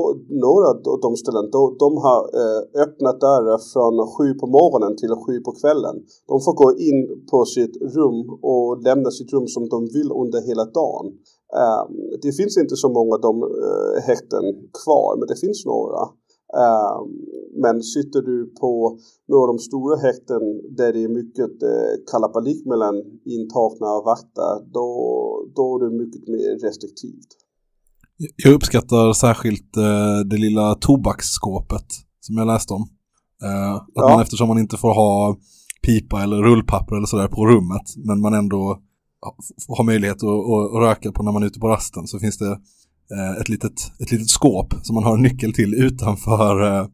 några 0.45 0.67
av 0.93 0.99
de 1.01 1.15
ställen, 1.15 1.49
då, 1.51 1.75
de 1.83 1.97
har 2.05 2.21
eh, 2.41 2.61
öppnat 2.83 3.19
dörrar 3.19 3.59
från 3.73 3.95
sju 4.13 4.27
på 4.41 4.47
morgonen 4.57 4.93
till 4.97 5.13
sju 5.23 5.39
på 5.47 5.51
kvällen. 5.61 5.95
De 6.27 6.35
får 6.45 6.53
gå 6.63 6.69
in 6.89 6.99
på 7.31 7.45
sitt 7.45 7.75
rum 7.95 8.19
och 8.51 8.81
lämna 8.87 9.09
sitt 9.11 9.33
rum 9.33 9.47
som 9.47 9.69
de 9.69 9.79
vill 9.95 10.11
under 10.21 10.39
hela 10.49 10.65
dagen. 10.65 11.05
Eh, 11.59 11.83
det 12.21 12.31
finns 12.39 12.57
inte 12.57 12.75
så 12.75 12.89
många 12.97 13.13
av 13.15 13.21
de 13.21 13.35
eh, 13.43 14.01
häkten 14.09 14.45
kvar, 14.83 15.11
men 15.19 15.27
det 15.27 15.39
finns 15.45 15.65
några. 15.65 16.01
Uh, 16.57 16.99
men 17.63 17.83
sitter 17.83 18.21
du 18.21 18.53
på 18.61 18.99
några 19.27 19.43
av 19.43 19.47
de 19.47 19.59
stora 19.59 19.95
häkten 19.95 20.41
där 20.77 20.93
det 20.93 21.03
är 21.03 21.07
mycket 21.21 21.63
uh, 21.63 21.93
kalabalik 22.11 22.65
mellan 22.65 22.95
intagna 23.25 23.89
och 23.97 24.05
vakter, 24.05 24.53
då, 24.73 24.87
då 25.55 25.75
är 25.75 25.79
det 25.83 25.97
mycket 26.03 26.27
mer 26.27 26.51
restriktivt. 26.67 27.31
Jag 28.35 28.53
uppskattar 28.53 29.13
särskilt 29.13 29.77
uh, 29.77 30.19
det 30.25 30.37
lilla 30.37 30.75
tobaksskåpet 30.75 31.85
som 32.19 32.37
jag 32.37 32.47
läste 32.47 32.73
om. 32.73 32.81
Uh, 33.43 33.75
att 33.75 33.87
ja. 33.93 34.09
man 34.09 34.21
eftersom 34.21 34.47
man 34.47 34.59
inte 34.59 34.77
får 34.77 34.93
ha 34.93 35.37
pipa 35.81 36.23
eller 36.23 36.37
rullpapper 36.37 36.95
eller 36.95 37.05
sådär 37.05 37.27
på 37.27 37.45
rummet, 37.45 37.95
men 37.97 38.21
man 38.21 38.33
ändå 38.33 38.79
har 39.77 39.83
möjlighet 39.83 40.15
att, 40.15 40.23
att, 40.23 40.81
röka 40.81 41.11
på 41.11 41.23
när 41.23 41.31
man 41.31 41.43
är 41.43 41.47
ute 41.47 41.59
på 41.59 41.67
rasten 41.67 42.07
så 42.07 42.19
finns 42.19 42.37
det 42.37 42.49
uh, 43.15 43.41
ett, 43.41 43.49
litet, 43.49 43.91
ett 43.99 44.11
litet 44.11 44.29
skåp 44.29 44.73
som 44.83 44.95
man 44.95 45.03
har 45.03 45.13
en 45.13 45.23
nyckel 45.23 45.53
till 45.53 45.73
utanför 45.73 46.87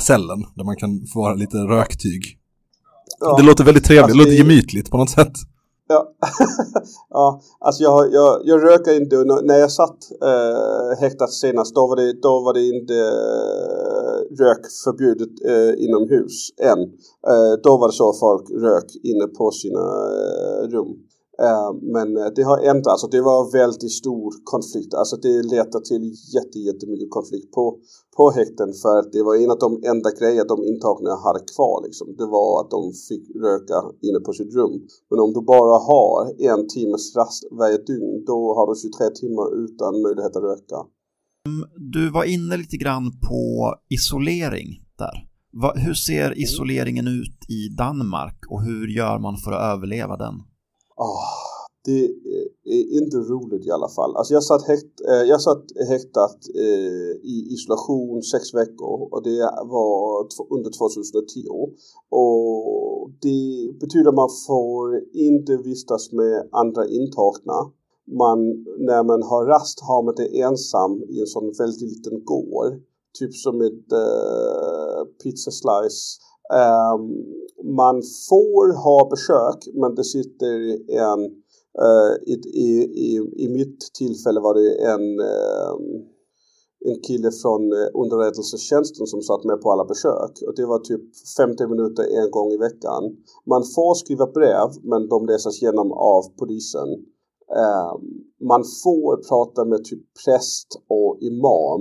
cellen 0.00 0.44
där 0.54 0.64
man 0.64 0.76
kan 0.76 1.06
få 1.06 1.20
vara 1.22 1.34
lite 1.34 1.56
röktyg. 1.56 2.38
Ja. 3.20 3.36
Det 3.36 3.42
låter 3.42 3.64
väldigt 3.64 3.84
trevligt, 3.84 4.02
alltså, 4.04 4.18
det 4.18 4.24
låter 4.24 4.38
gemytligt 4.38 4.90
på 4.90 4.96
något 4.96 5.10
sätt. 5.10 5.32
Ja, 5.88 6.14
ja 7.10 7.40
alltså 7.60 7.82
jag, 7.82 8.12
jag, 8.12 8.40
jag 8.44 8.64
röker 8.64 8.96
inte, 8.96 9.16
när 9.42 9.58
jag 9.58 9.72
satt 9.72 9.98
eh, 10.22 11.00
häktat 11.00 11.32
senast 11.32 11.74
då 11.74 11.86
var 11.86 11.96
det, 11.96 12.12
då 12.12 12.40
var 12.40 12.54
det 12.54 12.66
inte 12.66 12.94
eh, 12.94 14.44
rök 14.44 14.60
förbjudet 14.84 15.28
eh, 15.46 15.84
inomhus 15.84 16.50
än. 16.62 16.80
Eh, 17.32 17.52
då 17.62 17.76
var 17.78 17.88
det 17.88 17.94
så 17.94 18.12
folk 18.12 18.50
rök 18.50 18.84
inne 19.02 19.26
på 19.26 19.50
sina 19.50 19.80
eh, 19.80 20.68
rum. 20.68 20.96
Uh, 21.42 21.70
men 21.96 22.08
det 22.36 22.42
har 22.50 22.58
ändrats 22.58 22.88
alltså 22.88 23.08
det 23.16 23.22
var 23.32 23.52
väldigt 23.62 23.92
stor 24.02 24.30
konflikt. 24.44 24.94
Alltså 24.94 25.16
det 25.16 25.42
ledde 25.54 25.78
till 25.90 26.04
jätte, 26.36 26.58
jättemycket 26.58 27.10
konflikt 27.10 27.52
på, 27.56 27.64
på 28.16 28.30
häkten 28.30 28.70
för 28.82 28.94
att 28.98 29.12
det 29.12 29.22
var 29.28 29.34
en 29.42 29.50
av 29.50 29.58
de 29.66 29.70
enda 29.92 30.10
grejer 30.18 30.44
de 30.52 30.58
intagna 30.72 31.12
hade 31.26 31.42
kvar 31.54 31.76
liksom. 31.86 32.06
Det 32.20 32.28
var 32.36 32.50
att 32.60 32.70
de 32.76 32.80
fick 33.08 33.24
röka 33.46 33.78
inne 34.06 34.20
på 34.26 34.32
sitt 34.38 34.52
rum. 34.58 34.74
Men 35.10 35.18
om 35.24 35.30
du 35.36 35.40
bara 35.54 35.76
har 35.90 36.16
en 36.50 36.62
timmes 36.74 37.16
rast 37.16 37.42
varje 37.60 37.78
dygn 37.90 38.24
då 38.30 38.38
har 38.56 38.64
du 38.70 38.74
23 38.80 39.10
timmar 39.20 39.48
utan 39.64 40.02
möjlighet 40.06 40.36
att 40.36 40.48
röka. 40.52 40.78
Mm, 41.48 41.62
du 41.94 42.10
var 42.10 42.24
inne 42.24 42.56
lite 42.56 42.76
grann 42.76 43.06
på 43.28 43.40
isolering 43.96 44.68
där. 44.98 45.16
Hur 45.84 45.94
ser 45.94 46.38
isoleringen 46.38 47.08
ut 47.08 47.38
i 47.58 47.60
Danmark 47.78 48.38
och 48.50 48.62
hur 48.62 48.86
gör 48.88 49.18
man 49.18 49.36
för 49.36 49.52
att 49.52 49.74
överleva 49.74 50.16
den? 50.16 50.34
Oh, 50.96 51.54
det 51.84 52.04
eh, 52.04 52.48
är 52.64 53.02
inte 53.02 53.16
roligt 53.16 53.66
i 53.66 53.70
alla 53.70 53.88
fall. 53.88 54.16
Alltså 54.16 54.34
jag 54.34 54.44
satt, 54.44 54.62
häkt, 54.66 55.00
eh, 55.08 55.24
jag 55.32 55.40
satt 55.40 55.64
häktat 55.88 56.38
eh, 56.54 57.10
i 57.32 57.46
isolation 57.54 58.22
sex 58.22 58.54
veckor 58.54 59.08
och 59.12 59.22
det 59.22 59.40
var 59.74 60.26
under 60.56 60.70
2010. 60.78 61.48
Och 62.10 63.10
det 63.22 63.78
betyder 63.80 64.08
att 64.08 64.14
man 64.14 64.34
får 64.46 64.86
inte 65.12 65.56
vistas 65.56 66.12
med 66.12 66.48
andra 66.52 66.86
intagna. 66.88 67.58
Man, 68.20 68.38
när 68.78 69.02
man 69.04 69.22
har 69.22 69.46
rast 69.46 69.80
har 69.80 70.02
man 70.02 70.14
det 70.16 70.40
ensam 70.40 71.02
i 71.02 71.20
en 71.20 71.26
sån 71.26 71.52
väldigt 71.58 71.82
liten 71.82 72.24
gård. 72.24 72.72
Typ 73.18 73.34
som 73.34 73.60
ett 73.60 73.92
uh, 73.92 75.04
pizza 75.22 75.50
slice. 75.50 76.18
Ehm, 76.52 77.02
man 77.76 78.02
får 78.28 78.74
ha 78.84 79.08
besök 79.10 79.74
men 79.74 79.94
det 79.94 80.04
sitter 80.04 80.56
en 80.90 81.24
eh, 81.84 82.32
i, 82.32 82.34
i, 82.54 82.70
i, 83.06 83.10
i, 83.44 83.48
mitt 83.48 83.80
tillfälle 83.98 84.40
var 84.40 84.54
det 84.54 84.70
en 84.92 85.20
ehm, 85.20 86.04
en 86.86 87.00
kille 87.00 87.30
från 87.42 87.72
eh, 87.72 87.88
underrättelsetjänsten 88.02 89.06
som 89.06 89.22
satt 89.22 89.44
med 89.44 89.60
på 89.60 89.72
alla 89.72 89.84
besök 89.84 90.32
och 90.46 90.54
det 90.56 90.66
var 90.66 90.78
typ 90.78 91.04
50 91.36 91.66
minuter 91.66 92.04
en 92.20 92.30
gång 92.30 92.50
i 92.52 92.56
veckan. 92.56 93.02
Man 93.46 93.62
får 93.74 93.94
skriva 93.94 94.26
brev 94.26 94.68
men 94.82 95.08
de 95.08 95.26
läses 95.26 95.62
igenom 95.62 95.92
av 95.92 96.22
polisen. 96.38 96.88
Ehm, 97.60 98.00
man 98.50 98.64
får 98.84 99.28
prata 99.28 99.64
med 99.64 99.84
typ 99.84 100.02
präst 100.24 100.68
och 100.88 101.18
imam 101.20 101.80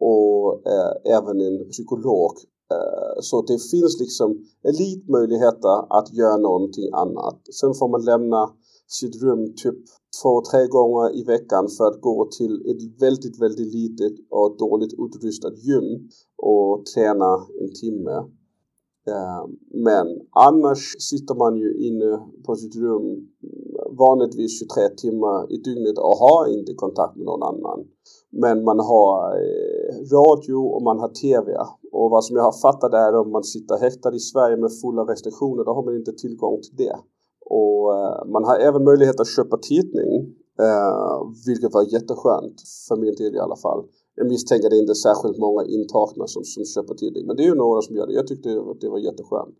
och 0.00 0.62
uh, 0.66 1.16
även 1.16 1.40
en 1.40 1.70
psykolog 1.70 2.32
Eh, 2.74 3.20
så 3.20 3.42
det 3.42 3.58
finns 3.70 4.00
liksom 4.00 4.44
elitmöjligheter 4.70 5.98
att 5.98 6.12
göra 6.12 6.36
någonting 6.36 6.88
annat. 6.92 7.38
Sen 7.60 7.74
får 7.74 7.88
man 7.88 8.04
lämna 8.04 8.50
sitt 8.86 9.22
rum 9.22 9.54
typ 9.56 9.78
två, 10.22 10.42
tre 10.50 10.66
gånger 10.66 11.16
i 11.20 11.24
veckan 11.24 11.68
för 11.76 11.84
att 11.88 12.00
gå 12.00 12.28
till 12.38 12.54
ett 12.70 13.02
väldigt, 13.02 13.40
väldigt 13.40 13.74
litet 13.74 14.12
och 14.30 14.56
dåligt 14.58 14.94
utrustat 15.04 15.58
gym 15.58 16.08
och 16.36 16.86
träna 16.94 17.30
en 17.60 17.72
timme. 17.80 18.16
Eh, 19.10 19.42
men 19.86 20.06
annars 20.30 20.82
sitter 20.98 21.34
man 21.34 21.56
ju 21.56 21.70
inne 21.88 22.18
på 22.46 22.54
sitt 22.54 22.76
rum 22.76 23.28
vanligtvis 23.98 24.58
23 24.58 24.88
timmar 24.88 25.52
i 25.52 25.56
dygnet 25.56 25.98
och 25.98 26.16
har 26.24 26.58
inte 26.58 26.74
kontakt 26.74 27.16
med 27.16 27.26
någon 27.26 27.42
annan. 27.42 27.78
Men 28.30 28.64
man 28.64 28.78
har 28.78 29.16
eh, 29.36 29.94
radio 30.16 30.54
och 30.54 30.82
man 30.82 30.98
har 30.98 31.08
TV. 31.08 31.56
Och 31.98 32.10
vad 32.14 32.24
som 32.24 32.36
jag 32.36 32.44
har 32.50 32.58
fattat 32.66 32.92
är 33.04 33.12
om 33.22 33.30
man 33.36 33.44
sitter 33.44 33.76
häktad 33.86 34.14
i 34.14 34.22
Sverige 34.30 34.56
med 34.56 34.70
fulla 34.82 35.02
restriktioner 35.12 35.64
då 35.64 35.72
har 35.76 35.84
man 35.84 35.96
inte 35.96 36.12
tillgång 36.12 36.56
till 36.64 36.76
det. 36.84 36.96
Och 37.58 37.82
eh, 37.96 38.26
man 38.34 38.44
har 38.48 38.56
även 38.68 38.84
möjlighet 38.84 39.20
att 39.20 39.34
köpa 39.36 39.56
tidning. 39.70 40.12
Eh, 40.64 41.18
vilket 41.46 41.74
var 41.74 41.84
jätteskönt 41.96 42.56
för 42.88 42.96
min 42.96 43.14
del 43.20 43.34
i 43.34 43.38
alla 43.46 43.56
fall. 43.56 43.80
Jag 44.18 44.26
misstänker 44.26 44.66
att 44.66 44.70
det 44.70 44.82
inte 44.84 44.96
är 44.98 45.04
särskilt 45.08 45.38
många 45.38 45.62
intagna 45.64 46.24
som, 46.26 46.42
som 46.44 46.64
köper 46.64 46.94
tidning. 46.94 47.26
Men 47.26 47.36
det 47.36 47.42
är 47.42 47.50
ju 47.52 47.54
några 47.64 47.80
som 47.82 47.96
gör 47.96 48.06
det. 48.06 48.12
Jag 48.20 48.26
tyckte 48.26 48.48
att 48.70 48.80
det 48.80 48.88
var 48.94 48.98
jätteskönt. 48.98 49.54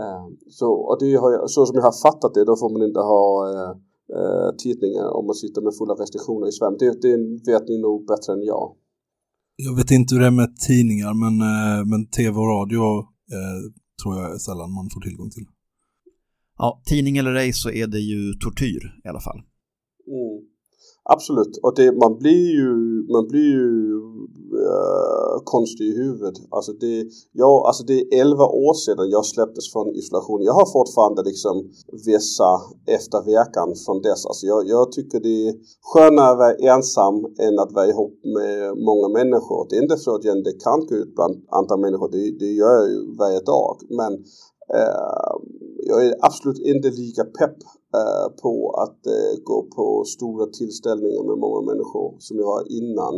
Eh, 0.00 0.24
så, 0.58 0.68
och 0.88 0.96
det 1.00 1.14
har 1.22 1.30
jag, 1.32 1.50
så 1.50 1.66
som 1.66 1.76
jag 1.76 1.86
har 1.90 1.98
fattat 2.06 2.34
det, 2.34 2.44
då 2.44 2.56
får 2.56 2.70
man 2.70 2.82
inte 2.88 3.00
ha 3.00 3.24
tidningar 4.62 5.08
om 5.16 5.26
man 5.26 5.34
sitter 5.34 5.60
med 5.62 5.74
fulla 5.78 5.94
restriktioner 5.94 6.46
i 6.48 6.52
Sverige. 6.52 6.76
Det, 6.78 6.90
det 7.02 7.52
vet 7.52 7.68
ni 7.68 7.78
nog 7.78 8.06
bättre 8.06 8.32
än 8.32 8.42
jag. 8.42 8.74
Jag 9.64 9.76
vet 9.76 9.90
inte 9.90 10.14
hur 10.14 10.20
det 10.20 10.26
är 10.26 10.30
med 10.30 10.56
tidningar, 10.56 11.14
men, 11.14 11.34
eh, 11.40 11.84
men 11.84 12.06
tv 12.06 12.38
och 12.38 12.48
radio 12.48 12.82
eh, 13.36 13.60
tror 14.02 14.20
jag 14.20 14.34
är 14.34 14.38
sällan 14.38 14.72
man 14.72 14.90
får 14.90 15.00
tillgång 15.00 15.30
till. 15.30 15.46
Ja, 16.58 16.82
tidning 16.86 17.16
eller 17.16 17.34
ej 17.34 17.52
så 17.52 17.70
är 17.70 17.86
det 17.86 17.98
ju 17.98 18.32
tortyr 18.32 19.00
i 19.04 19.08
alla 19.08 19.20
fall. 19.20 19.38
Mm. 19.38 20.49
Absolut, 21.14 21.54
och 21.62 21.74
det, 21.76 21.92
man 21.92 22.18
blir 22.18 22.46
ju, 22.60 22.70
man 23.14 23.26
blir 23.28 23.50
ju 23.60 24.00
äh, 24.68 25.36
konstig 25.44 25.84
i 25.84 25.96
huvudet. 26.02 26.34
Alltså 26.50 26.72
det, 26.72 27.06
jag, 27.32 27.66
alltså 27.66 27.82
det 27.84 27.96
är 28.00 28.20
11 28.20 28.44
år 28.44 28.74
sedan 28.74 29.10
jag 29.10 29.26
släpptes 29.26 29.72
från 29.72 29.88
isolation. 30.00 30.42
Jag 30.42 30.52
har 30.52 30.72
fortfarande 30.72 31.22
liksom 31.22 31.56
vissa 32.06 32.50
efterverkan 32.96 33.68
från 33.84 34.02
dess. 34.02 34.26
Alltså 34.26 34.46
jag, 34.46 34.68
jag 34.68 34.92
tycker 34.92 35.20
det 35.20 35.48
är 35.48 35.54
skönare 35.90 36.30
att 36.30 36.38
vara 36.38 36.74
ensam 36.74 37.14
än 37.46 37.58
att 37.58 37.72
vara 37.72 37.86
ihop 37.86 38.14
med 38.36 38.54
många 38.88 39.08
människor. 39.18 39.66
Det 39.68 39.76
är 39.76 39.82
inte 39.82 40.02
så 40.04 40.14
att 40.14 40.24
jag 40.24 40.36
inte 40.38 40.52
kan 40.52 40.80
gå 40.86 40.94
ut 40.94 41.14
bland 41.14 41.34
andra 41.58 41.76
människor, 41.76 42.08
det, 42.14 42.38
det 42.42 42.52
gör 42.60 42.74
jag 42.80 42.88
ju 42.94 43.00
varje 43.22 43.40
dag. 43.40 43.76
Men 43.98 44.12
Ehm, 44.78 45.42
jag 45.82 46.06
är 46.06 46.14
absolut 46.20 46.58
inte 46.58 46.90
lika 46.90 47.24
pepp 47.24 47.58
eh, 47.98 48.28
på 48.42 48.70
att 48.84 49.06
eh, 49.06 49.42
gå 49.44 49.62
på 49.76 50.04
stora 50.04 50.46
tillställningar 50.46 51.22
med 51.30 51.38
många 51.38 51.60
människor 51.70 52.16
som 52.18 52.38
jag 52.38 52.46
var 52.46 52.72
innan. 52.80 53.14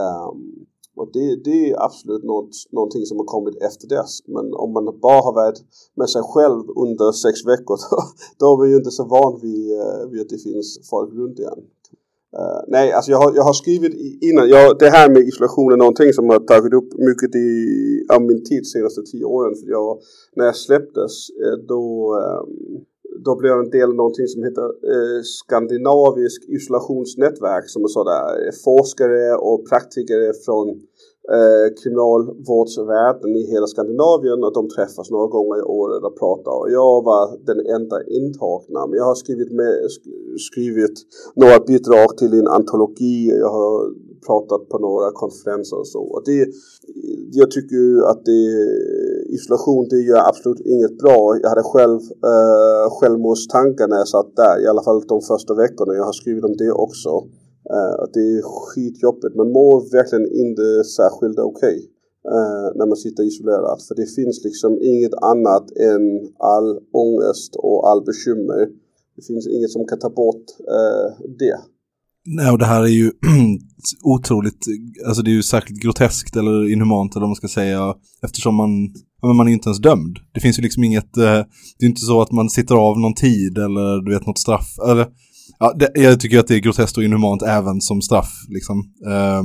Um, 0.00 0.66
och 0.96 1.10
det, 1.12 1.44
det 1.44 1.70
är 1.70 1.84
absolut 1.84 2.24
något, 2.24 2.50
någonting 2.72 3.06
som 3.06 3.16
har 3.18 3.24
kommit 3.24 3.56
efter 3.68 3.86
dess. 3.88 4.12
Men 4.26 4.54
om 4.54 4.72
man 4.72 4.84
bara 5.00 5.20
har 5.26 5.34
varit 5.34 5.60
med 5.94 6.10
sig 6.10 6.22
själv 6.22 6.62
under 6.84 7.12
sex 7.12 7.46
veckor 7.46 7.76
då, 7.90 7.98
då 8.38 8.52
är 8.52 8.56
man 8.58 8.70
ju 8.70 8.76
inte 8.76 8.90
så 8.90 9.04
van 9.04 9.40
vid, 9.42 9.72
uh, 9.72 10.10
vid 10.10 10.20
att 10.20 10.28
det 10.28 10.38
finns 10.38 10.68
folk 10.90 11.10
runt 11.14 11.38
igen. 11.38 11.60
Uh, 12.36 12.60
nej, 12.66 12.92
alltså 12.92 13.10
jag 13.10 13.18
har, 13.18 13.32
jag 13.34 13.42
har 13.42 13.52
skrivit 13.52 13.94
innan, 14.22 14.48
jag, 14.48 14.78
det 14.78 14.90
här 14.90 15.08
med 15.10 15.22
isolation 15.22 15.72
är 15.72 15.76
någonting 15.76 16.12
som 16.12 16.28
har 16.28 16.38
tagit 16.38 16.74
upp 16.74 16.90
mycket 17.08 17.34
i, 17.34 17.48
av 18.14 18.22
min 18.22 18.44
tid 18.44 18.66
senaste 18.66 19.02
tio 19.02 19.24
åren. 19.24 19.54
För 19.54 19.70
jag, 19.70 19.98
när 20.36 20.44
jag 20.44 20.56
släpptes 20.56 21.12
eh, 21.44 21.56
då, 21.68 21.84
ehm, 22.22 22.84
då 23.24 23.36
blev 23.36 23.50
jag 23.52 23.64
en 23.64 23.70
del 23.70 23.88
av 23.88 23.94
någonting 23.94 24.26
som 24.26 24.42
heter 24.44 24.66
eh, 24.92 25.20
Skandinavisk 25.22 26.40
isolationsnätverk 26.48 27.66
som 27.68 27.84
är 27.84 27.88
sådär 27.88 28.50
forskare 28.64 29.36
och 29.48 29.68
praktiker 29.70 30.44
från 30.44 30.66
eh, 31.36 31.66
kriminalvårdsvärlden 31.82 33.30
i 33.36 33.42
hela 33.52 33.66
Skandinavien 33.66 34.44
och 34.44 34.54
de 34.54 34.68
träffas 34.68 35.10
några 35.10 35.26
gånger 35.26 35.56
i 35.58 35.62
året 35.62 36.02
och 36.04 36.18
pratar 36.18 36.52
och 36.60 36.70
jag 36.70 37.04
var 37.04 37.24
den 37.50 37.60
enda 37.76 37.96
intagna 38.20 38.86
men 38.86 38.96
jag 39.00 39.04
har 39.04 39.14
skrivit, 39.14 39.52
med, 39.52 39.74
skrivit 40.50 40.96
några 41.34 41.58
bidrag 41.60 42.08
till 42.18 42.32
en 42.40 42.48
antologi, 42.48 43.30
jag 43.44 43.52
har 43.58 43.74
pratat 44.26 44.68
på 44.68 44.78
några 44.78 45.10
konferenser 45.12 45.76
och 45.78 45.86
så 45.86 46.02
och 46.14 46.22
det, 46.24 46.48
jag 47.32 47.50
tycker 47.50 47.76
ju 47.76 48.04
att 48.04 48.24
det 48.24 48.42
isolation 49.28 49.86
det 49.90 50.00
gör 50.00 50.28
absolut 50.28 50.60
inget 50.60 50.98
bra. 50.98 51.38
Jag 51.42 51.48
hade 51.48 51.62
själv 51.62 52.00
eh, 52.30 52.90
självmordstankar 53.00 53.88
när 53.88 53.96
jag 53.96 54.08
satt 54.08 54.36
där, 54.36 54.64
i 54.64 54.66
alla 54.66 54.82
fall 54.82 55.02
de 55.08 55.20
första 55.20 55.54
veckorna. 55.54 55.94
Jag 55.94 56.04
har 56.04 56.12
skrivit 56.12 56.44
om 56.44 56.56
det 56.56 56.72
också. 56.72 57.10
Eh, 57.74 57.94
att 58.02 58.12
det 58.12 58.26
är 58.36 58.42
skitjobbigt. 58.42 59.34
Man 59.36 59.52
mår 59.58 59.76
verkligen 59.98 60.28
inte 60.42 60.84
särskilt 60.98 61.38
okej 61.38 61.78
okay, 61.78 61.78
Uh, 62.36 62.68
när 62.78 62.86
man 62.86 62.96
sitter 62.96 63.22
isolerad. 63.22 63.78
För 63.88 63.94
det 63.94 64.06
finns 64.18 64.44
liksom 64.44 64.72
inget 64.92 65.14
annat 65.32 65.66
än 65.90 66.04
all 66.54 66.68
ångest 67.04 67.56
och 67.56 67.88
all 67.90 68.04
bekymmer. 68.04 68.60
Det 69.16 69.22
finns 69.26 69.46
inget 69.46 69.70
som 69.70 69.84
kan 69.84 69.98
ta 69.98 70.10
bort 70.10 70.46
uh, 70.76 71.08
det. 71.42 71.58
Nej, 72.26 72.50
och 72.52 72.58
det 72.58 72.64
här 72.64 72.82
är 72.82 72.94
ju 73.02 73.10
otroligt, 74.14 74.62
alltså 75.06 75.22
det 75.22 75.30
är 75.30 75.38
ju 75.40 75.42
särskilt 75.42 75.82
groteskt 75.82 76.36
eller 76.36 76.72
inhumant 76.72 77.14
eller 77.14 77.20
vad 77.20 77.28
man 77.28 77.42
ska 77.42 77.48
säga, 77.48 77.94
eftersom 78.22 78.54
man, 78.54 78.70
ja 79.20 79.28
men 79.28 79.36
man 79.36 79.46
är 79.46 79.50
ju 79.50 79.54
inte 79.54 79.68
ens 79.68 79.82
dömd. 79.82 80.18
Det 80.34 80.40
finns 80.40 80.58
ju 80.58 80.62
liksom 80.62 80.84
inget, 80.84 81.12
uh, 81.18 81.40
det 81.78 81.84
är 81.86 81.90
inte 81.94 82.08
så 82.10 82.20
att 82.20 82.32
man 82.32 82.50
sitter 82.50 82.74
av 82.74 83.00
någon 83.00 83.14
tid 83.14 83.58
eller 83.58 84.04
du 84.04 84.14
vet 84.14 84.26
något 84.26 84.38
straff, 84.38 84.70
eller 84.90 85.06
ja, 85.58 85.72
det, 85.76 85.90
jag 85.94 86.20
tycker 86.20 86.38
att 86.38 86.46
det 86.46 86.54
är 86.54 86.58
groteskt 86.58 86.96
och 86.96 87.04
inhumant 87.04 87.42
även 87.42 87.80
som 87.80 88.02
straff 88.02 88.30
liksom. 88.48 88.78
Eh, 89.06 89.42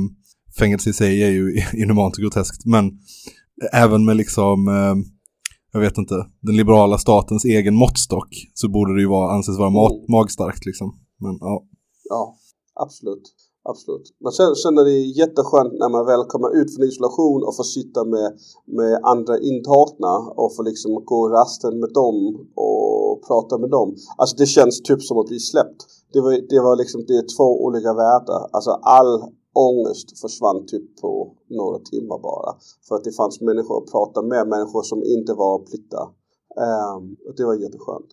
fängelse 0.58 0.90
i 0.90 0.92
sig 0.92 1.22
är 1.22 1.30
ju 1.30 1.62
inhumant 1.82 2.16
och 2.16 2.22
groteskt, 2.22 2.66
men 2.66 2.90
även 3.72 4.04
med 4.04 4.16
liksom, 4.16 4.68
eh, 4.68 4.94
jag 5.72 5.80
vet 5.80 5.98
inte, 5.98 6.14
den 6.40 6.56
liberala 6.56 6.98
statens 6.98 7.44
egen 7.44 7.74
måttstock 7.74 8.28
så 8.54 8.68
borde 8.68 8.94
det 8.94 9.00
ju 9.00 9.08
vara, 9.08 9.32
anses 9.34 9.58
vara 9.58 9.70
mag, 9.70 10.04
magstarkt 10.08 10.66
liksom. 10.66 10.98
Men 11.20 11.38
ja. 11.40 11.64
Ja, 12.08 12.36
absolut. 12.74 13.34
Absolut. 13.68 14.06
Sen 14.62 14.78
är 14.78 14.84
det 14.84 14.98
jätteskönt 15.22 15.72
när 15.72 15.88
man 15.88 16.06
väl 16.06 16.24
kommer 16.24 16.50
ut 16.58 16.74
från 16.74 16.88
isolation 16.88 17.40
och 17.46 17.56
får 17.56 17.68
sitta 17.78 18.04
med, 18.04 18.28
med 18.78 19.00
andra 19.12 19.34
intagna 19.38 20.14
och 20.40 20.56
får 20.56 20.64
liksom 20.64 21.04
gå 21.04 21.28
rasten 21.28 21.80
med 21.80 21.90
dem 21.92 22.16
och 22.54 23.22
prata 23.28 23.58
med 23.58 23.70
dem. 23.70 23.96
Alltså 24.16 24.36
det 24.36 24.46
känns 24.46 24.82
typ 24.82 25.02
som 25.02 25.18
att 25.18 25.26
bli 25.26 25.40
släppt. 25.40 25.80
Det 26.14 26.20
var, 26.20 26.32
det 26.52 26.60
var 26.66 26.74
liksom, 26.82 26.98
det 27.08 27.16
är 27.22 27.26
två 27.36 27.48
olika 27.66 27.92
världar. 28.02 28.42
Alltså 28.56 28.70
all 28.70 29.12
ångest 29.68 30.20
försvann 30.22 30.66
typ 30.66 30.86
på 31.02 31.10
några 31.58 31.78
timmar 31.78 32.18
bara. 32.28 32.50
För 32.88 32.94
att 32.96 33.04
det 33.04 33.12
fanns 33.20 33.40
människor 33.40 33.76
att 33.78 33.90
prata 33.94 34.22
med, 34.22 34.48
människor 34.54 34.82
som 34.82 35.00
inte 35.16 35.32
var 35.42 35.54
plitta. 35.68 36.02
Um, 36.66 37.02
ehm, 37.02 37.16
det 37.36 37.44
var 37.44 37.54
jätteskönt. 37.54 38.10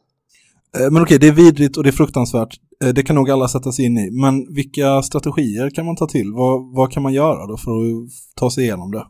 Eh, 0.78 0.92
men 0.92 1.04
okej, 1.04 1.20
det 1.20 1.28
är 1.28 1.32
vidrigt 1.44 1.78
och 1.78 1.84
det 1.84 1.90
är 1.90 2.00
fruktansvärt. 2.02 2.54
Eh, 2.84 2.94
det 2.94 3.04
kan 3.04 3.16
nog 3.16 3.30
alla 3.30 3.48
sätta 3.48 3.72
sig 3.72 3.86
in 3.86 3.98
i. 3.98 4.12
Men 4.12 4.54
vilka 4.56 5.02
strategier 5.02 5.70
kan 5.70 5.86
man 5.86 5.96
ta 5.96 6.08
till? 6.08 6.34
Vad, 6.34 6.76
vad 6.76 6.92
kan 6.92 7.04
man 7.04 7.14
göra 7.14 7.48
då 7.48 7.58
för 7.58 7.72
att 7.72 8.10
ta 8.36 8.52
sig 8.52 8.64
igenom 8.64 8.92
det? 8.92 9.06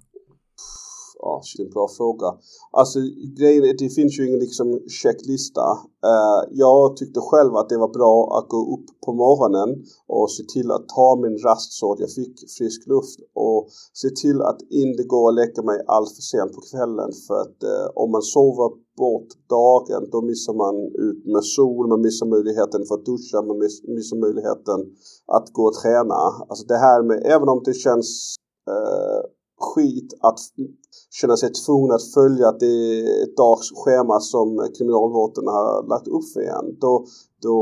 Ja, 1.41 1.47
det 1.57 1.63
är 1.63 1.65
en 1.65 1.73
bra 1.73 1.87
fråga. 1.97 2.27
Alltså 2.71 2.99
grejen 3.39 3.63
är, 3.63 3.73
det 3.83 3.89
finns 3.89 4.19
ju 4.19 4.27
ingen 4.27 4.39
liksom 4.39 4.67
checklista. 5.01 5.65
Uh, 6.11 6.41
jag 6.51 6.97
tyckte 6.97 7.19
själv 7.19 7.55
att 7.55 7.69
det 7.69 7.77
var 7.77 7.93
bra 7.99 8.15
att 8.37 8.49
gå 8.49 8.61
upp 8.75 8.87
på 9.05 9.13
morgonen 9.13 9.69
och 10.07 10.31
se 10.31 10.43
till 10.53 10.71
att 10.71 10.85
ta 10.95 11.19
min 11.23 11.37
rast 11.47 11.71
så 11.79 11.93
att 11.93 11.99
jag 11.99 12.11
fick 12.11 12.35
frisk 12.57 12.87
luft 12.87 13.19
och 13.45 13.59
se 14.01 14.09
till 14.21 14.41
att 14.41 14.61
inte 14.69 15.03
gå 15.03 15.21
och 15.29 15.33
lägga 15.33 15.61
mig 15.69 15.79
allt 15.87 16.11
för 16.15 16.21
sent 16.31 16.51
på 16.55 16.61
kvällen 16.71 17.11
för 17.27 17.37
att 17.45 17.59
uh, 17.71 17.87
om 18.01 18.11
man 18.11 18.21
sover 18.21 18.69
bort 18.97 19.31
dagen 19.49 20.09
då 20.11 20.21
missar 20.21 20.53
man 20.63 20.75
ut 21.07 21.21
med 21.33 21.43
sol, 21.43 21.87
man 21.93 22.01
missar 22.01 22.25
möjligheten 22.35 22.81
för 22.87 22.95
att 22.95 23.05
duscha, 23.05 23.37
man 23.41 23.57
missar 23.97 24.17
möjligheten 24.25 24.79
att 25.37 25.47
gå 25.57 25.63
och 25.69 25.77
träna. 25.81 26.19
Alltså 26.49 26.65
det 26.73 26.79
här 26.87 26.99
med, 27.03 27.17
även 27.35 27.49
om 27.53 27.61
det 27.65 27.73
känns 27.73 28.35
uh, 28.73 29.21
skit 29.61 30.09
att 30.21 30.39
känna 31.11 31.37
sig 31.37 31.53
tvungen 31.53 31.91
att 31.91 32.13
följa 32.13 32.51
det 32.51 33.05
dagsschema 33.37 34.19
som 34.19 34.67
kriminalvården 34.77 35.47
har 35.47 35.87
lagt 35.87 36.07
upp 36.07 36.25
för 36.33 36.41
en. 36.41 36.79
Då, 36.79 37.05
då 37.41 37.55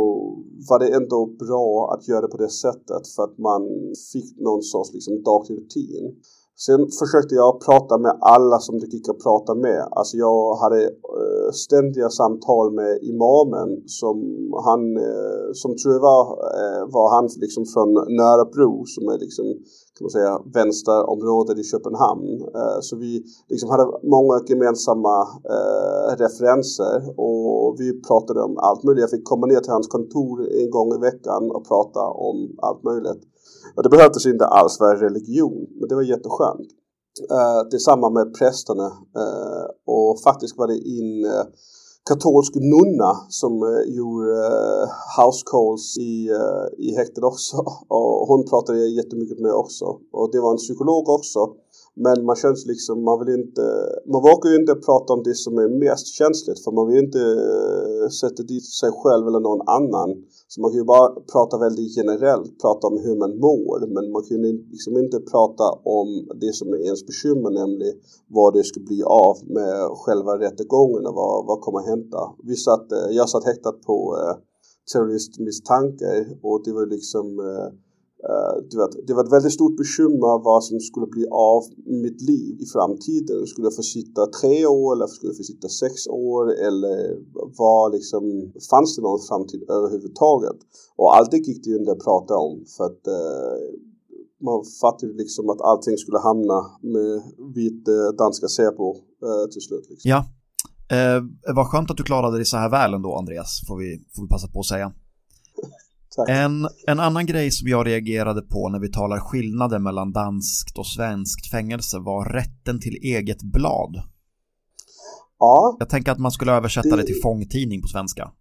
var 0.69 0.79
det 0.79 0.87
ändå 0.87 1.25
bra 1.25 1.93
att 1.93 2.07
göra 2.07 2.21
det 2.21 2.27
på 2.27 2.37
det 2.37 2.49
sättet 2.49 3.07
för 3.15 3.23
att 3.23 3.37
man 3.37 3.61
fick 4.13 4.39
någon 4.39 4.61
sorts 4.61 4.93
liksom, 4.93 5.23
daglig 5.23 5.57
rutin. 5.57 6.15
Sen 6.65 6.81
försökte 6.99 7.35
jag 7.35 7.61
prata 7.67 7.97
med 7.97 8.13
alla 8.21 8.59
som 8.59 8.79
det 8.79 8.93
gick 8.93 9.09
att 9.09 9.23
prata 9.23 9.55
med. 9.55 9.87
Alltså 9.91 10.17
jag 10.17 10.55
hade 10.55 10.83
eh, 10.83 11.51
ständiga 11.53 12.09
samtal 12.09 12.73
med 12.73 12.99
imamen 13.01 13.69
som 13.85 14.17
han, 14.65 14.97
eh, 14.97 15.47
som 15.53 15.75
tror 15.77 15.93
jag 15.93 16.01
var, 16.01 16.23
eh, 16.59 16.83
var 16.95 17.07
han 17.15 17.29
liksom 17.37 17.65
från 17.65 17.93
Nörrebro 17.93 18.85
som 18.85 19.03
är 19.13 19.17
liksom 19.19 19.45
kan 19.95 20.05
man 20.05 20.09
säga, 20.09 20.41
vänsterområdet 20.53 21.57
i 21.59 21.63
Köpenhamn. 21.63 22.41
Så 22.81 22.95
vi 22.95 23.23
liksom 23.49 23.69
hade 23.69 23.85
många 24.03 24.35
gemensamma 24.47 25.27
referenser 26.23 27.19
och 27.19 27.75
vi 27.79 28.01
pratade 28.07 28.41
om 28.41 28.57
allt 28.57 28.83
möjligt. 28.83 29.01
Jag 29.01 29.09
fick 29.09 29.25
komma 29.25 29.45
ner 29.47 29.59
till 29.59 29.71
hans 29.71 29.87
kontor 29.87 30.35
en 30.61 30.69
gång 30.69 30.93
i 30.93 30.99
veckan 31.09 31.51
och 31.51 31.67
prata 31.67 32.01
om 32.29 32.37
allt 32.61 32.83
möjligt. 32.83 33.21
Och 33.75 33.83
det 33.83 33.89
behövdes 33.89 34.25
inte 34.25 34.45
alls 34.45 34.79
vara 34.79 35.01
religion, 35.01 35.67
men 35.79 35.89
det 35.89 35.95
var 35.95 36.01
jätteskönt. 36.01 36.69
Eh, 37.31 37.35
uh, 37.35 37.69
detsamma 37.71 38.09
med 38.09 38.33
prästerna 38.33 38.87
uh, 39.21 39.65
och 39.85 40.21
faktiskt 40.21 40.57
var 40.57 40.67
det 40.67 40.77
in 40.77 41.25
uh, 41.25 41.43
katolsk 42.09 42.53
nunna 42.55 43.11
som 43.29 43.53
uh, 43.63 43.95
gjorde 43.97 44.31
uh, 44.31 44.85
house 45.17 45.43
calls 45.51 45.97
i, 45.97 46.29
uh, 46.29 46.67
i 46.77 46.95
häktet 46.95 47.23
också. 47.23 47.57
Och 47.97 48.27
hon 48.27 48.45
pratade 48.45 48.79
jag 48.79 48.89
jättemycket 48.89 49.39
med 49.39 49.53
också. 49.53 49.85
Och 50.11 50.29
det 50.31 50.41
var 50.41 50.51
en 50.51 50.57
psykolog 50.57 51.09
också. 51.09 51.39
Men 52.05 52.25
man 52.25 52.35
känns 52.35 52.65
liksom, 52.65 53.03
man 53.03 53.19
vill 53.19 53.33
inte, 53.39 53.63
man 54.13 54.21
vågar 54.29 54.49
ju 54.51 54.57
inte 54.63 54.75
prata 54.75 55.13
om 55.13 55.23
det 55.23 55.35
som 55.35 55.53
är 55.57 55.69
mest 55.85 56.07
känsligt 56.19 56.59
för 56.63 56.71
man 56.71 56.87
vill 56.87 57.03
inte 57.05 57.23
eh, 57.49 58.09
sätta 58.21 58.43
dit 58.43 58.65
sig 58.81 58.91
själv 59.01 59.23
eller 59.27 59.39
någon 59.39 59.63
annan. 59.77 60.09
Så 60.47 60.61
man 60.61 60.71
kan 60.71 60.79
ju 60.83 60.89
bara 60.95 61.09
prata 61.33 61.57
väldigt 61.57 61.97
generellt, 61.97 62.59
prata 62.63 62.87
om 62.87 62.97
hur 63.05 63.15
man 63.23 63.33
mår. 63.47 63.79
Men 63.95 64.11
man 64.11 64.23
kan 64.23 64.37
ju 64.37 64.51
liksom 64.75 64.97
inte 64.97 65.19
prata 65.19 65.65
om 65.99 66.07
det 66.43 66.53
som 66.59 66.67
är 66.73 66.79
ens 66.89 67.05
bekymmer, 67.05 67.49
nämligen 67.61 67.95
vad 68.27 68.53
det 68.53 68.63
ska 68.63 68.79
bli 68.79 69.03
av 69.03 69.35
med 69.57 69.75
själva 70.03 70.31
rättegången 70.45 71.03
och 71.07 71.15
vad, 71.21 71.45
vad 71.47 71.61
kommer 71.61 71.81
hända. 71.91 72.21
Vi 72.49 72.55
satt, 72.55 72.91
eh, 72.91 73.09
jag 73.19 73.29
satt 73.29 73.45
häktad 73.45 73.75
på 73.89 73.97
eh, 74.19 74.35
terroristmisstankar 74.91 76.15
och 76.43 76.61
det 76.65 76.71
var 76.73 76.85
liksom 76.85 77.25
eh, 77.39 77.69
Eh, 78.27 78.55
du 78.69 78.77
vet, 78.77 79.07
det 79.07 79.13
var 79.13 79.23
ett 79.23 79.31
väldigt 79.37 79.57
stort 79.59 79.77
bekymmer 79.77 80.43
vad 80.51 80.63
som 80.63 80.79
skulle 80.79 81.07
bli 81.07 81.25
av 81.31 81.61
mitt 82.05 82.21
liv 82.21 82.53
i 82.63 82.65
framtiden. 82.75 83.47
Skulle 83.47 83.67
jag 83.69 83.75
få 83.75 83.87
sitta 83.97 84.21
tre 84.39 84.65
år 84.65 84.89
eller 84.95 85.07
skulle 85.07 85.29
jag 85.31 85.37
få 85.37 85.47
sitta 85.53 85.67
sex 85.83 86.07
år 86.07 86.43
eller 86.67 86.95
var 87.61 87.83
liksom, 87.95 88.23
fanns 88.71 88.95
det 88.95 89.01
någon 89.01 89.27
framtid 89.29 89.61
överhuvudtaget? 89.77 90.59
Och 90.99 91.15
allt 91.15 91.31
det 91.31 91.37
gick 91.37 91.63
det 91.63 91.69
ju 91.69 91.77
inte 91.77 91.91
att 91.91 92.05
prata 92.09 92.33
om 92.47 92.65
för 92.77 92.83
att 92.89 93.03
uh, 93.07 93.61
man 94.47 94.57
fattade 94.81 95.13
liksom 95.13 95.49
att 95.49 95.61
allting 95.61 95.97
skulle 95.97 96.19
hamna 96.29 96.59
med 96.95 97.13
vid 97.55 97.89
uh, 97.89 97.95
eh, 97.95 98.11
danska 98.21 98.47
Säpo 98.47 98.87
till 99.51 99.61
slut. 99.61 99.85
Liksom. 99.89 100.09
Ja, 100.11 100.19
eh, 100.95 101.19
vad 101.55 101.67
skönt 101.67 101.91
att 101.91 101.97
du 101.97 102.03
klarade 102.03 102.35
dig 102.35 102.45
så 102.45 102.57
här 102.57 102.69
väl 102.69 102.93
ändå 102.93 103.15
Andreas, 103.15 103.51
får 103.67 103.77
vi, 103.77 103.89
får 104.15 104.21
vi 104.23 104.29
passa 104.29 104.47
på 104.47 104.59
att 104.59 104.65
säga. 104.65 104.93
En, 106.27 106.67
en 106.87 106.99
annan 106.99 107.25
grej 107.25 107.51
som 107.51 107.67
jag 107.67 107.87
reagerade 107.87 108.41
på 108.41 108.69
när 108.69 108.79
vi 108.79 108.91
talar 108.91 109.19
skillnader 109.19 109.79
mellan 109.79 110.11
danskt 110.11 110.77
och 110.77 110.87
svenskt 110.87 111.51
fängelse 111.51 111.99
var 111.99 112.25
rätten 112.25 112.79
till 112.79 112.95
eget 113.01 113.43
blad. 113.43 114.01
Ja. 115.39 115.75
Jag 115.79 115.89
tänker 115.89 116.11
att 116.11 116.19
man 116.19 116.31
skulle 116.31 116.51
översätta 116.51 116.89
det, 116.89 116.95
det 116.95 117.03
till 117.03 117.21
fångtidning 117.23 117.81
på 117.81 117.87
svenska. 117.87 118.31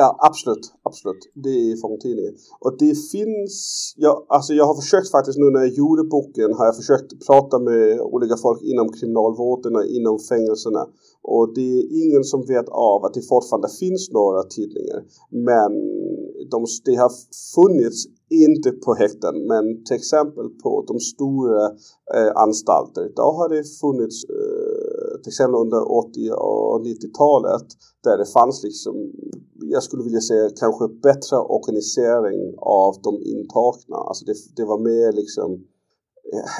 Ja, 0.00 0.16
absolut, 0.28 0.64
absolut. 0.82 1.22
Det 1.44 1.54
är 1.70 1.76
fångtidningen. 1.76 2.34
Och 2.64 2.72
det 2.78 2.94
finns, 3.12 3.54
jag, 3.96 4.14
alltså 4.28 4.52
jag 4.54 4.66
har 4.70 4.76
försökt 4.82 5.10
faktiskt 5.10 5.38
nu 5.38 5.46
när 5.50 5.60
jag 5.60 5.74
gjorde 5.80 6.04
boken 6.04 6.50
har 6.58 6.64
jag 6.70 6.76
försökt 6.76 7.10
prata 7.26 7.58
med 7.58 8.00
olika 8.00 8.36
folk 8.36 8.60
inom 8.62 8.88
kriminalvården 8.92 9.76
och 9.76 9.86
inom 9.98 10.18
fängelserna. 10.18 10.82
Och 11.22 11.54
det 11.54 11.70
är 11.78 11.84
ingen 12.02 12.24
som 12.24 12.40
vet 12.52 12.68
av 12.68 13.04
att 13.04 13.14
det 13.14 13.22
fortfarande 13.22 13.68
finns 13.82 14.10
några 14.18 14.42
tidningar. 14.42 15.00
Men 15.48 15.72
de, 16.52 16.58
det 16.84 16.96
har 17.04 17.12
funnits 17.56 17.98
inte 18.30 18.70
på 18.84 18.94
häkten 18.94 19.34
men 19.50 19.64
till 19.84 19.96
exempel 19.96 20.48
på 20.62 20.84
de 20.88 21.00
stora 21.00 21.64
eh, 22.16 22.32
anstalter. 22.44 23.04
Då 23.16 23.22
har 23.38 23.48
det 23.48 23.62
funnits 23.82 24.16
eh, 24.24 24.57
till 25.22 25.30
exempel 25.30 25.60
under 25.60 25.82
80 25.92 26.30
och 26.32 26.80
90-talet 26.86 27.66
där 28.04 28.18
det 28.18 28.26
fanns 28.26 28.62
liksom, 28.62 28.94
jag 29.76 29.82
skulle 29.82 30.02
vilja 30.02 30.20
säga 30.20 30.50
kanske 30.60 30.88
bättre 30.88 31.36
organisering 31.56 32.54
av 32.58 32.92
de 33.02 33.12
intagna. 33.34 33.96
Alltså 34.08 34.24
det, 34.24 34.34
det 34.56 34.64
var 34.64 34.78
mer 34.78 35.12
liksom 35.12 35.64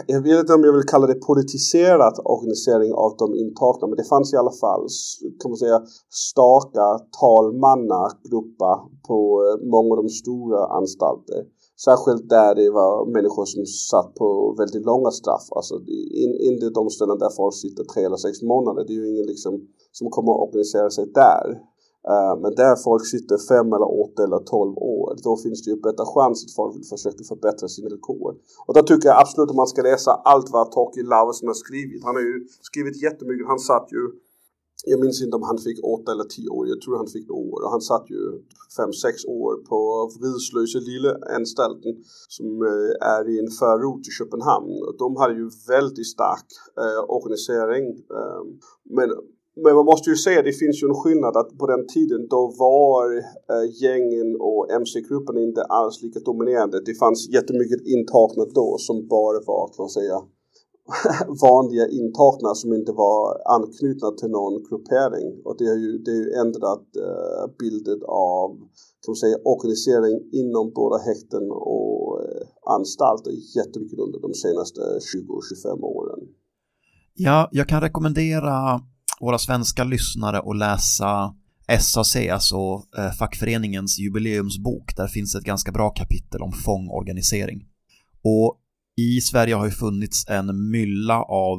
jag 0.06 0.22
vet 0.22 0.40
inte 0.40 0.54
om 0.54 0.64
jag 0.64 0.72
vill 0.72 0.92
kalla 0.92 1.06
det 1.06 1.14
politiserat 1.14 2.18
organisering 2.24 2.92
av 2.92 3.16
de 3.18 3.34
intagna 3.34 3.86
men 3.86 3.96
det 3.96 4.04
fanns 4.04 4.32
i 4.32 4.36
alla 4.36 4.56
fall 4.60 4.86
kan 5.40 5.50
man 5.50 5.58
säga 5.58 5.82
starka 6.10 6.86
talmannagrupper 7.20 8.76
på 9.08 9.18
eh, 9.44 9.68
många 9.74 9.90
av 9.94 10.02
de 10.02 10.08
stora 10.08 10.66
anstalter. 10.78 11.40
Särskilt 11.84 12.28
där 12.28 12.54
det 12.54 12.70
var 12.70 13.06
människor 13.16 13.44
som 13.44 13.66
satt 13.66 14.14
på 14.14 14.54
väldigt 14.58 14.84
långa 14.90 15.10
straff. 15.10 15.46
Alltså 15.58 15.74
in, 16.22 16.32
inte 16.48 16.70
de 16.70 16.90
ställen 16.90 17.18
där 17.18 17.32
folk 17.40 17.54
sitter 17.54 17.84
tre 17.84 18.02
eller 18.04 18.16
sex 18.16 18.42
månader. 18.42 18.84
Det 18.86 18.92
är 18.92 19.00
ju 19.02 19.08
ingen 19.12 19.26
liksom 19.26 19.54
som 19.92 20.10
kommer 20.10 20.32
att 20.32 20.44
organisera 20.46 20.90
sig 20.90 21.06
där. 21.24 21.46
Uh, 22.12 22.34
men 22.42 22.52
där 22.62 22.76
folk 22.88 23.04
sitter 23.14 23.36
fem 23.52 23.68
eller 23.76 23.90
åtta 24.04 24.20
eller 24.26 24.40
tolv 24.54 24.74
år, 24.96 25.08
då 25.26 25.32
finns 25.44 25.58
det 25.64 25.70
ju 25.70 25.76
bättre 25.88 26.04
chans 26.14 26.36
att 26.44 26.54
folk 26.60 26.72
vill 26.76 26.88
försöka 26.94 27.22
förbättra 27.32 27.66
sina 27.68 27.88
villkor. 27.88 28.30
Och 28.66 28.74
då 28.76 28.82
tycker 28.82 29.08
jag 29.08 29.18
absolut 29.22 29.50
att 29.50 29.62
man 29.62 29.72
ska 29.72 29.80
läsa 29.82 30.12
allt 30.32 30.48
vad 30.54 30.64
Torkild 30.72 31.08
Lauesen 31.14 31.48
har 31.52 31.58
skrivit. 31.64 32.04
Han 32.08 32.14
har 32.18 32.24
ju 32.30 32.36
skrivit 32.68 32.96
jättemycket. 33.06 33.46
Han 33.52 33.62
satt 33.70 33.88
ju, 33.96 34.02
jag 34.90 35.00
minns 35.00 35.22
inte 35.22 35.36
om 35.36 35.42
han 35.50 35.58
fick 35.58 35.78
åtta 35.94 36.12
eller 36.12 36.24
tio 36.24 36.48
år, 36.48 36.68
jag 36.68 36.80
tror 36.80 36.96
han 36.96 37.14
fick 37.16 37.30
år. 37.30 37.58
Och 37.64 37.70
han 37.70 37.80
satt 37.80 38.06
ju 38.14 38.22
fem, 38.76 38.92
sex 39.04 39.14
år 39.42 39.52
på 39.70 39.78
Vridslöse 40.20 40.80
lilla 40.90 41.12
anstalten 41.38 41.92
som 42.36 42.46
eh, 42.70 42.90
är 43.16 43.24
i 43.32 43.34
en 43.44 43.50
förort 43.60 44.04
i 44.08 44.12
Köpenhamn. 44.18 44.74
Och 44.86 44.96
de 45.02 45.16
hade 45.20 45.34
ju 45.42 45.46
väldigt 45.74 46.10
stark 46.16 46.48
eh, 46.82 47.02
organisering. 47.16 47.86
Eh, 48.18 48.42
men 48.96 49.08
men 49.64 49.74
man 49.74 49.84
måste 49.84 50.10
ju 50.10 50.16
säga, 50.16 50.42
det 50.42 50.52
finns 50.52 50.82
ju 50.82 50.86
en 50.88 51.00
skillnad 51.02 51.36
att 51.36 51.58
på 51.58 51.66
den 51.66 51.86
tiden 51.86 52.28
då 52.34 52.42
var 52.64 53.04
eh, 53.52 53.66
gängen 53.82 54.36
och 54.40 54.70
MC-gruppen 54.80 55.38
inte 55.38 55.62
alls 55.62 56.02
lika 56.02 56.20
dominerande. 56.20 56.80
Det 56.88 56.94
fanns 56.94 57.28
jättemycket 57.36 57.80
intagna 57.86 58.44
då 58.60 58.76
som 58.78 58.96
bara 59.08 59.40
var, 59.50 59.64
kan 59.68 59.82
man 59.84 59.88
säga, 59.98 60.16
vanliga 61.46 61.86
intagna 62.00 62.50
som 62.54 62.72
inte 62.78 62.92
var 62.92 63.22
anknutna 63.56 64.10
till 64.18 64.30
någon 64.38 64.56
gruppering. 64.66 65.28
Och 65.46 65.56
det 65.58 65.66
har 65.72 65.78
ju, 65.84 65.98
det 66.04 66.10
har 66.10 66.22
ju 66.24 66.32
ändrat 66.44 66.86
eh, 67.06 67.44
bilden 67.60 68.00
av 68.08 68.48
kan 69.02 69.12
man 69.12 69.16
säga, 69.16 69.36
organisering 69.54 70.16
inom 70.32 70.72
både 70.80 70.96
häkten 71.08 71.44
och 71.50 72.22
eh, 72.22 72.44
anstalter 72.76 73.32
jättemycket 73.58 73.98
under 73.98 74.18
de 74.26 74.34
senaste 74.34 74.80
20-25 74.80 75.82
åren. 75.82 76.20
Ja, 77.14 77.48
jag 77.52 77.68
kan 77.68 77.80
rekommendera 77.80 78.80
våra 79.20 79.38
svenska 79.38 79.84
lyssnare 79.84 80.38
att 80.38 80.56
läsa 80.56 81.34
SAC, 81.80 82.16
alltså 82.16 82.56
eh, 82.98 83.12
fackföreningens 83.18 83.98
jubileumsbok. 83.98 84.96
Där 84.96 85.06
finns 85.06 85.34
ett 85.34 85.44
ganska 85.44 85.72
bra 85.72 85.90
kapitel 85.90 86.42
om 86.42 86.52
fångorganisering. 86.52 87.64
Och 88.22 88.58
i 89.06 89.20
Sverige 89.20 89.54
har 89.54 89.64
ju 89.64 89.70
funnits 89.70 90.18
en 90.28 90.70
mylla 90.70 91.18
av 91.22 91.58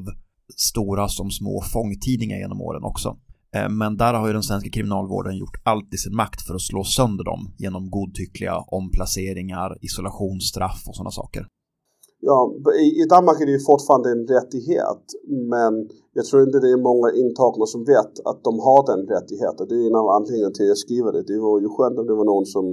stora 0.58 1.08
som 1.08 1.30
små 1.40 1.62
fångtidningar 1.74 2.38
genom 2.38 2.62
åren 2.62 2.84
också. 2.84 3.10
Eh, 3.56 3.70
men 3.70 3.98
där 3.98 4.14
har 4.14 4.28
ju 4.28 4.34
den 4.34 4.50
svenska 4.50 4.70
kriminalvården 4.70 5.38
gjort 5.38 5.58
allt 5.72 5.94
i 5.94 5.98
sin 5.98 6.16
makt 6.16 6.42
för 6.46 6.54
att 6.56 6.70
slå 6.70 6.84
sönder 6.84 7.24
dem 7.32 7.42
genom 7.58 7.84
godtyckliga 7.96 8.56
omplaceringar, 8.80 9.70
isolationsstraff 9.82 10.82
och 10.88 10.96
sådana 10.96 11.12
saker. 11.12 11.44
Ja, 12.22 12.40
i, 12.86 12.88
i 13.02 13.06
Danmark 13.14 13.42
är 13.42 13.46
det 13.46 13.58
ju 13.58 13.64
fortfarande 13.72 14.10
en 14.16 14.26
rättighet 14.36 15.04
men 15.54 15.74
jag 16.18 16.26
tror 16.26 16.40
inte 16.44 16.60
det 16.60 16.72
är 16.78 16.88
många 16.92 17.10
intagna 17.24 17.66
som 17.74 17.82
vet 17.94 18.14
att 18.30 18.40
de 18.48 18.54
har 18.68 18.82
den 18.92 19.02
rättigheten. 19.14 19.64
Det 19.70 19.76
är 19.82 19.86
en 19.90 20.02
av 20.04 20.08
anledningarna 20.18 20.54
till 20.54 20.66
att 20.66 20.74
jag 20.74 20.84
skriver 20.88 21.12
det. 21.16 21.24
Det 21.32 21.40
var 21.48 21.58
ju 21.64 21.70
skönt 21.76 22.00
om 22.00 22.08
det 22.10 22.18
var 22.22 22.30
någon 22.34 22.48
som 22.56 22.66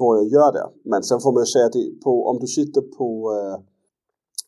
började 0.00 0.34
göra 0.36 0.52
det. 0.58 0.66
Men 0.90 1.00
sen 1.08 1.18
får 1.22 1.32
man 1.32 1.42
ju 1.44 1.50
säga 1.54 1.66
att 1.70 1.78
på, 2.04 2.12
om 2.30 2.36
du 2.44 2.48
sitter 2.58 2.82
på 2.98 3.08
eh, 3.36 3.56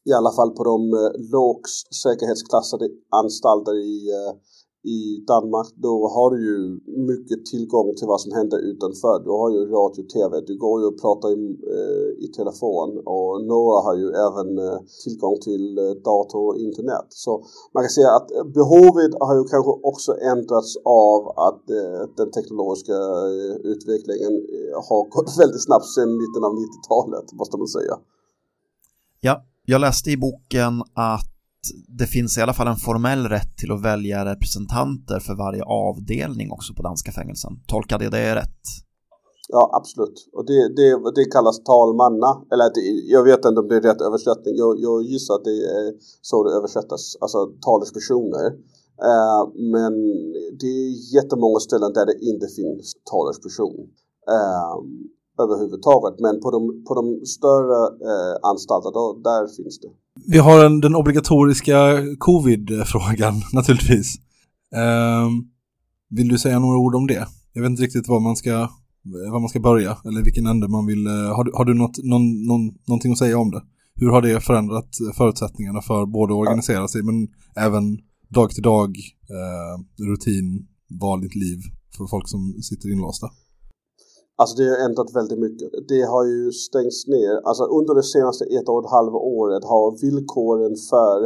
i 0.09 0.13
alla 0.13 0.33
fall 0.33 0.51
på 0.51 0.65
de 0.65 0.81
eh, 1.01 1.11
lågst 1.33 1.95
säkerhetsklassade 2.03 2.87
anstalter 3.23 3.75
i 3.95 3.97
eh, 4.17 4.33
i 4.97 5.25
Danmark 5.33 5.69
då 5.87 5.95
har 6.15 6.29
du 6.35 6.39
ju 6.51 6.59
mycket 7.11 7.41
tillgång 7.53 7.89
till 7.95 8.09
vad 8.13 8.21
som 8.21 8.33
händer 8.39 8.59
utanför. 8.71 9.15
Du 9.25 9.31
har 9.41 9.51
ju 9.55 9.61
radio 9.77 10.01
och 10.05 10.11
TV, 10.17 10.33
du 10.51 10.55
går 10.65 10.77
ju 10.81 10.87
och 10.91 10.99
pratar 11.05 11.29
i, 11.29 11.35
eh, 11.77 12.09
i 12.25 12.27
telefon 12.39 12.89
och 13.15 13.33
några 13.53 13.77
har 13.87 13.97
ju 14.03 14.09
även 14.27 14.49
eh, 14.67 14.79
tillgång 15.05 15.37
till 15.49 15.79
eh, 15.79 15.95
dator 16.11 16.43
och 16.49 16.57
internet. 16.67 17.07
Så 17.25 17.33
man 17.75 17.83
kan 17.85 17.91
säga 17.99 18.13
att 18.19 18.29
behovet 18.59 19.13
har 19.27 19.35
ju 19.39 19.45
kanske 19.55 19.73
också 19.91 20.13
ändrats 20.33 20.73
av 20.85 21.21
att 21.49 21.65
eh, 21.79 22.01
den 22.21 22.31
teknologiska 22.37 22.99
eh, 23.39 23.55
utvecklingen 23.73 24.35
eh, 24.57 24.77
har 24.89 25.03
gått 25.15 25.31
väldigt 25.43 25.65
snabbt 25.69 25.89
sedan 25.95 26.11
mitten 26.23 26.43
av 26.49 26.53
90-talet 26.63 27.27
måste 27.41 27.57
man 27.63 27.69
säga. 27.79 27.95
Ja, 29.21 29.35
jag 29.73 29.81
läste 29.81 30.11
i 30.11 30.17
boken 30.17 30.75
att 30.95 31.33
det 32.01 32.07
finns 32.07 32.39
i 32.39 32.41
alla 32.41 32.57
fall 32.59 32.69
en 32.75 32.85
formell 32.89 33.25
rätt 33.37 33.53
till 33.61 33.73
att 33.73 33.85
välja 33.93 34.19
representanter 34.33 35.19
för 35.27 35.35
varje 35.35 35.63
avdelning 35.63 36.49
också 36.57 36.75
på 36.75 36.83
danska 36.83 37.11
fängelsen. 37.13 37.53
Tolkade 37.67 38.05
jag 38.05 38.13
det 38.13 38.35
rätt? 38.35 38.63
Ja, 39.49 39.71
absolut. 39.79 40.19
Och 40.37 40.45
det, 40.47 40.61
det, 40.79 40.91
det 41.15 41.25
kallas 41.25 41.65
talmanna. 41.65 42.31
Eller 42.53 42.65
det, 42.75 42.81
jag 43.15 43.25
vet 43.25 43.45
inte 43.45 43.61
om 43.61 43.69
det 43.69 43.77
är 43.77 43.81
rätt 43.91 44.01
översättning. 44.09 44.53
Jag, 44.57 44.73
jag 44.87 45.03
gissar 45.03 45.35
att 45.35 45.45
det 45.45 45.59
är 45.81 45.87
så 46.23 46.45
det 46.45 46.51
översättas. 46.59 47.17
Alltså 47.21 47.39
talespersoner. 47.67 48.47
Eh, 49.11 49.43
men 49.75 49.95
det 50.61 50.67
är 50.67 51.15
jättemånga 51.17 51.61
ställen 51.69 51.93
där 51.93 52.07
det 52.07 52.17
inte 52.31 52.47
finns 52.59 52.87
talesperson. 53.13 53.77
Eh, 54.37 54.75
överhuvudtaget. 55.39 56.21
Men 56.21 56.41
på 56.41 56.51
de, 56.51 56.61
på 56.89 56.93
de 56.95 57.27
större 57.27 57.79
eh, 58.11 58.35
anstalterna, 58.51 58.93
då, 59.01 59.21
där 59.25 59.43
finns 59.57 59.81
det. 59.81 59.89
Vi 60.33 60.39
har 60.39 60.65
en, 60.65 60.81
den 60.81 60.95
obligatoriska 60.97 61.77
covid-frågan 62.19 63.35
naturligtvis. 63.53 64.17
Eh, 64.75 65.29
vill 66.11 66.29
du 66.29 66.39
säga 66.39 66.59
några 66.59 66.79
ord 66.79 66.95
om 66.95 67.07
det? 67.07 67.27
Jag 67.53 67.63
vet 67.63 67.71
inte 67.71 67.83
riktigt 67.83 68.09
var 68.09 68.21
man 68.21 68.37
ska, 68.37 68.69
var 69.33 69.41
man 69.41 69.49
ska 69.49 69.61
börja 69.61 69.97
eller 70.05 70.23
vilken 70.23 70.47
ände 70.47 70.69
man 70.69 70.87
vill. 70.87 71.07
eh, 71.07 71.13
Har, 71.37 71.45
du- 71.45 71.53
har 71.55 71.65
du 71.65 71.75
något, 71.75 71.97
någon, 72.05 72.47
någon, 72.47 72.67
någonting 72.89 73.13
att 73.13 73.19
säga 73.19 73.39
om 73.39 73.51
det? 73.51 73.63
Hur 74.01 74.11
har 74.11 74.23
det 74.23 74.41
förändrat 74.41 74.89
förutsättningarna 75.17 75.81
för 75.83 76.07
både 76.07 76.33
att 76.35 76.39
organisera 76.39 76.89
sig 76.89 77.03
men 77.03 77.29
även 77.57 77.99
dag 78.29 78.51
till 78.51 78.63
dag, 78.63 78.89
eh, 79.37 80.05
rutin, 80.11 80.67
vanligt 81.01 81.35
liv 81.35 81.59
för 81.97 82.07
folk 82.07 82.29
som 82.29 82.55
sitter 82.63 82.93
inlåsta? 82.93 83.27
Alltså 84.41 84.57
det 84.57 84.69
har 84.71 84.77
ändrat 84.87 85.17
väldigt 85.19 85.39
mycket. 85.39 85.69
Det 85.89 86.03
har 86.03 86.25
ju 86.25 86.53
stängts 86.53 87.07
ner. 87.07 87.35
Alltså 87.49 87.65
under 87.79 87.95
det 87.95 88.03
senaste 88.03 88.45
ett 88.45 88.69
och 88.69 88.85
ett 88.85 88.91
halvt 88.91 89.15
året 89.39 89.65
har 89.65 89.87
villkoren 90.05 90.75
för 90.91 91.17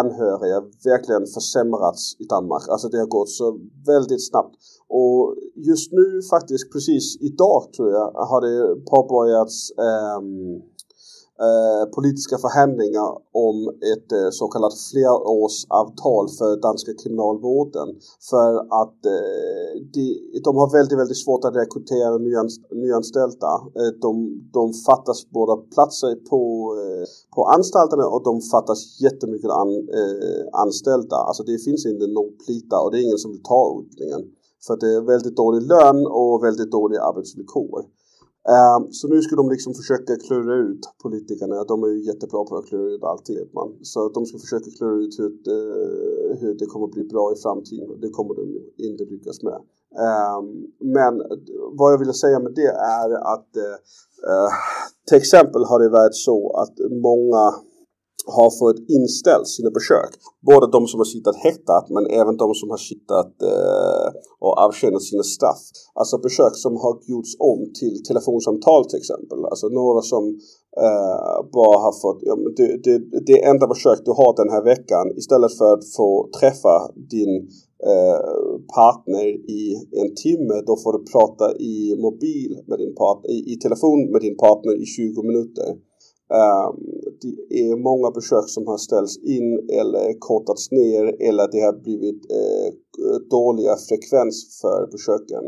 anhöriga 0.00 0.58
verkligen 0.84 1.26
försämrats 1.36 2.02
i 2.22 2.24
Danmark. 2.24 2.64
Alltså 2.68 2.88
det 2.88 2.98
har 2.98 3.06
gått 3.06 3.30
så 3.30 3.46
väldigt 3.86 4.28
snabbt. 4.28 4.54
Och 4.88 5.34
just 5.70 5.92
nu 5.92 6.06
faktiskt 6.30 6.72
precis 6.72 7.04
idag 7.20 7.72
tror 7.76 7.90
jag 7.90 8.06
har 8.30 8.40
det 8.46 8.56
påbörjats 8.92 9.54
ehm, 9.88 10.62
eh, 11.46 11.84
politiska 11.96 12.36
förhandlingar 12.38 13.10
om 13.48 13.56
ett 13.92 14.12
eh, 14.12 14.30
så 14.38 14.44
kallat 14.48 14.74
flerårsavtal 14.90 16.26
för 16.38 16.50
danska 16.66 16.92
kriminalvården. 17.02 17.88
För 18.30 18.50
att 18.82 19.00
eh, 19.16 19.70
de, 19.94 20.04
de 20.46 20.56
har 20.60 20.68
väldigt, 20.78 20.98
väldigt 20.98 21.24
svårt 21.24 21.44
att 21.44 21.56
rekrytera 21.56 22.18
nyans, 22.18 22.54
nyanställda. 22.82 23.52
Eh, 23.78 23.92
de, 24.04 24.12
de 24.58 24.64
fattas 24.88 25.30
både 25.30 25.52
platser 25.74 26.14
på, 26.30 26.40
eh, 26.82 27.04
på 27.34 27.40
anstalterna 27.56 28.06
och 28.14 28.24
de 28.24 28.40
fattas 28.40 28.80
jättemycket 29.06 29.50
an, 29.50 29.70
eh, 29.98 30.42
anställda. 30.64 31.16
Alltså 31.16 31.42
det 31.42 31.58
finns 31.66 31.86
inte 31.86 32.06
någon 32.06 32.32
plita 32.44 32.76
och 32.80 32.90
det 32.90 32.98
är 32.98 33.04
ingen 33.08 33.24
som 33.24 33.30
vill 33.30 33.42
ta 33.42 33.62
utbildningen. 33.80 34.24
För 34.66 34.76
det 34.76 34.90
är 34.96 35.00
väldigt 35.00 35.36
dålig 35.36 35.62
lön 35.62 36.06
och 36.06 36.44
väldigt 36.44 36.70
dåliga 36.70 37.02
arbetsvillkor. 37.02 37.80
Ehm, 38.52 38.92
så 38.92 39.08
nu 39.08 39.22
ska 39.22 39.36
de 39.36 39.50
liksom 39.50 39.74
försöka 39.74 40.16
klura 40.16 40.54
ut 40.54 40.82
politikerna. 41.02 41.64
De 41.64 41.84
är 41.84 41.88
ju 41.88 42.00
jättebra 42.10 42.44
på 42.44 42.56
att 42.56 42.66
klura 42.66 42.90
ut 42.94 43.02
alltid. 43.02 43.38
Man. 43.54 43.68
Så 43.82 44.08
de 44.08 44.26
ska 44.26 44.38
försöka 44.38 44.70
klura 44.78 44.96
ut 45.04 45.18
hur 45.18 45.30
det, 45.46 45.60
hur 46.40 46.54
det 46.58 46.66
kommer 46.66 46.86
bli 46.86 47.04
bra 47.04 47.32
i 47.32 47.36
framtiden. 47.42 48.00
Det 48.00 48.10
kommer 48.10 48.34
de 48.34 48.42
inte 48.88 49.04
lyckas 49.04 49.42
med. 49.42 49.58
Ehm, 50.04 50.46
men 50.96 51.14
vad 51.78 51.92
jag 51.92 51.98
ville 51.98 52.12
säga 52.12 52.38
med 52.38 52.54
det 52.54 52.72
är 53.00 53.08
att 53.34 53.56
eh, 53.56 53.76
eh, 54.30 54.50
till 55.08 55.18
exempel 55.18 55.62
har 55.64 55.78
det 55.78 55.88
varit 55.88 56.14
så 56.14 56.38
att 56.62 56.74
många 57.08 57.44
har 58.26 58.50
fått 58.60 58.80
inställt 58.98 59.48
sina 59.48 59.70
besök. 59.70 60.12
Både 60.50 60.66
de 60.76 60.86
som 60.86 61.00
har 61.00 61.04
suttit 61.04 61.36
häktat 61.36 61.86
men 61.94 62.04
även 62.20 62.36
de 62.36 62.54
som 62.54 62.70
har 62.70 62.82
suttit 62.90 63.34
eh, 63.52 64.08
och 64.44 64.58
avtjänat 64.66 65.02
sina 65.02 65.22
straff. 65.22 65.62
Alltså 65.94 66.18
besök 66.18 66.54
som 66.64 66.72
har 66.84 66.94
gjorts 67.12 67.32
om 67.38 67.60
till 67.80 67.96
telefonsamtal 68.08 68.82
till 68.84 68.98
exempel. 69.02 69.38
Alltså 69.50 69.66
några 69.68 70.02
som 70.12 70.24
eh, 70.84 71.36
bara 71.56 71.78
har 71.86 71.94
fått, 72.04 72.20
ja, 72.28 72.34
men 72.42 72.50
det, 72.58 72.68
det, 72.84 72.96
det 73.30 73.38
enda 73.50 73.66
besök 73.74 73.98
du 74.04 74.10
har 74.10 74.32
den 74.42 74.50
här 74.54 74.64
veckan 74.72 75.06
istället 75.20 75.52
för 75.58 75.70
att 75.74 75.84
få 75.96 76.28
träffa 76.40 76.76
din 77.14 77.34
eh, 77.90 78.20
partner 78.78 79.26
i 79.60 79.62
en 80.02 80.10
timme, 80.24 80.54
då 80.68 80.74
får 80.82 80.92
du 80.96 81.00
prata 81.14 81.46
i 81.72 81.76
mobil 82.06 82.52
med 82.68 82.78
din 82.78 82.94
partner, 82.94 83.30
i, 83.36 83.38
i 83.52 83.54
telefon 83.64 83.98
med 84.12 84.20
din 84.26 84.36
partner 84.36 84.74
i 84.82 84.86
20 84.86 85.22
minuter. 85.22 85.68
Ehm, 86.38 86.74
det 87.22 87.58
är 87.60 87.76
många 87.90 88.10
besök 88.10 88.46
som 88.56 88.66
har 88.66 88.78
ställts 88.78 89.16
in 89.36 89.48
eller 89.80 90.06
kortats 90.18 90.70
ner 90.70 91.04
eller 91.28 91.44
det 91.52 91.60
har 91.68 91.76
blivit 91.86 92.22
eh, 92.38 92.68
dåliga 93.30 93.74
frekvens 93.88 94.36
för 94.60 94.80
besöken. 94.94 95.44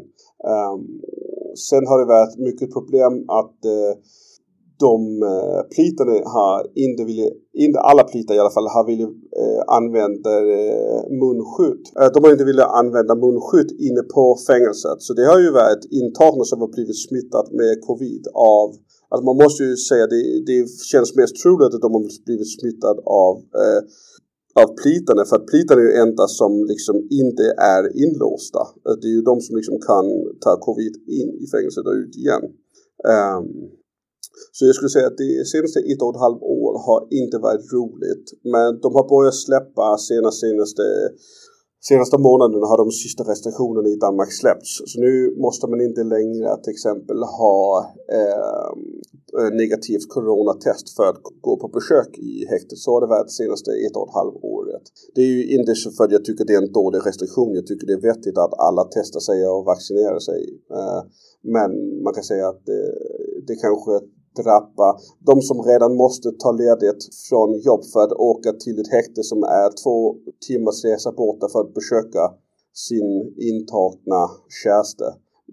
Ehm, 0.51 0.83
sen 1.69 1.87
har 1.87 1.99
det 2.01 2.13
varit 2.17 2.39
mycket 2.49 2.69
problem 2.77 3.15
att 3.41 3.59
eh, 3.65 3.93
de 4.87 5.23
eh, 5.23 5.61
plitarna 5.75 6.17
har 6.37 6.61
inte 6.75 7.05
vill, 7.05 7.31
inte 7.65 7.79
alla 7.81 8.05
plitar 8.05 8.35
i 8.35 8.39
alla 8.39 8.57
fall, 8.57 8.69
har 8.77 8.87
velat 8.93 9.15
använda 9.79 10.33
munskydd. 11.23 11.85
De 12.15 12.19
har 12.25 12.33
inte 12.33 12.51
velat 12.53 12.75
använda 12.81 13.15
munskydd 13.15 13.71
inne 13.87 14.03
på 14.15 14.25
fängelset. 14.49 14.99
Så 15.07 15.11
det 15.19 15.27
har 15.33 15.41
ju 15.45 15.51
varit 15.63 15.85
intagna 16.01 16.45
som 16.45 16.61
har 16.61 16.71
blivit 16.77 17.01
smittat 17.07 17.49
med 17.61 17.73
covid 17.89 18.25
av 18.35 18.69
Alltså 19.11 19.25
man 19.31 19.37
måste 19.45 19.63
ju 19.65 19.77
säga 19.77 20.05
att 20.05 20.15
det, 20.17 20.23
det 20.51 20.59
känns 20.93 21.11
mest 21.21 21.35
troligt 21.43 21.75
att 21.75 21.87
de 21.87 21.93
har 21.97 22.25
blivit 22.27 22.53
smittade 22.59 23.01
av, 23.27 23.37
eh, 23.63 23.81
av 24.63 24.69
plitarna. 24.83 25.25
För 25.25 25.37
att 25.37 25.47
plitarna 25.53 25.81
är 25.81 25.87
ju 25.91 25.95
enda 26.07 26.25
som 26.41 26.53
liksom 26.73 26.97
inte 27.23 27.45
är 27.77 27.83
inlåsta. 28.05 28.63
Eh, 28.87 28.95
det 29.01 29.07
är 29.11 29.17
ju 29.19 29.23
de 29.31 29.37
som 29.41 29.57
liksom 29.57 29.79
kan 29.91 30.07
ta 30.45 30.53
covid 30.69 30.95
in 31.21 31.31
i 31.43 31.47
fängelset 31.53 31.87
och 31.87 31.97
ut 32.03 32.15
igen. 32.23 32.45
Um, 33.15 33.47
så 34.53 34.67
jag 34.67 34.75
skulle 34.75 34.95
säga 34.97 35.07
att 35.07 35.23
det 35.25 35.47
senaste 35.53 35.79
ett 35.81 36.03
och 36.03 36.15
ett 36.15 36.25
halvt 36.27 36.43
år 36.61 36.73
har 36.87 37.01
inte 37.21 37.39
varit 37.39 37.73
roligt. 37.77 38.27
Men 38.53 38.69
de 38.83 38.89
har 38.97 39.07
börjat 39.15 39.35
släppa 39.47 39.87
senaste, 39.99 40.41
senaste 40.47 40.85
Senaste 41.89 42.19
månaden 42.29 42.63
har 42.71 42.79
de 42.85 42.91
sista 42.91 43.23
restriktionerna 43.33 43.89
i 43.89 43.97
Danmark 44.07 44.33
släppts. 44.41 44.71
Så 44.91 45.01
nu 45.07 45.13
måste 45.47 45.65
man 45.71 45.81
inte 45.89 46.03
längre 46.15 46.49
till 46.63 46.75
exempel 46.77 47.19
ha 47.41 47.61
ehm, 48.19 48.81
eh, 49.39 49.51
negativt 49.63 50.07
coronatest 50.15 50.87
för 50.97 51.07
att 51.11 51.21
gå 51.47 51.53
på 51.63 51.69
besök 51.79 52.11
i 52.31 52.33
häktet. 52.53 52.79
Så 52.85 52.89
har 52.93 53.01
det 53.01 53.15
varit 53.17 53.31
senaste 53.41 53.71
ett 53.87 53.97
och 53.97 54.09
ett 54.09 54.19
halvt 54.21 54.39
året. 54.57 54.85
Det 55.15 55.23
är 55.29 55.33
ju 55.37 55.43
inte 55.59 55.75
så 55.75 55.91
för 55.97 56.05
att 56.05 56.17
jag 56.17 56.25
tycker 56.25 56.45
det 56.45 56.55
är 56.59 56.63
en 56.67 56.77
dålig 56.81 57.01
restriktion. 57.09 57.55
Jag 57.61 57.67
tycker 57.67 57.87
det 57.87 57.97
är 58.01 58.07
vettigt 58.11 58.39
att 58.45 58.55
alla 58.69 58.85
testar 58.97 59.23
sig 59.29 59.39
och 59.53 59.65
vaccinerar 59.73 60.23
sig. 60.31 60.41
Eh, 60.77 61.01
men 61.55 61.71
man 62.05 62.13
kan 62.17 62.25
säga 62.33 62.47
att 62.49 62.63
det, 62.71 62.83
det 63.49 63.57
kanske 63.65 63.93
drabba 64.43 64.89
de 65.29 65.43
som 65.43 65.59
redan 65.63 65.97
måste 65.97 66.29
ta 66.43 66.51
ledigt 66.53 67.03
från 67.29 67.61
jobb 67.69 67.83
för 67.93 68.01
att 68.05 68.13
åka 68.13 68.53
till 68.53 68.79
ett 68.81 68.93
häkte 68.97 69.23
som 69.23 69.43
är 69.43 69.69
två 69.83 69.99
timmars 70.47 70.85
resa 70.85 71.13
borta 71.13 71.47
för 71.53 71.61
att 71.61 71.75
besöka 71.75 72.23
sin 72.75 73.35
intagna 73.53 74.23
kärste. 74.63 75.05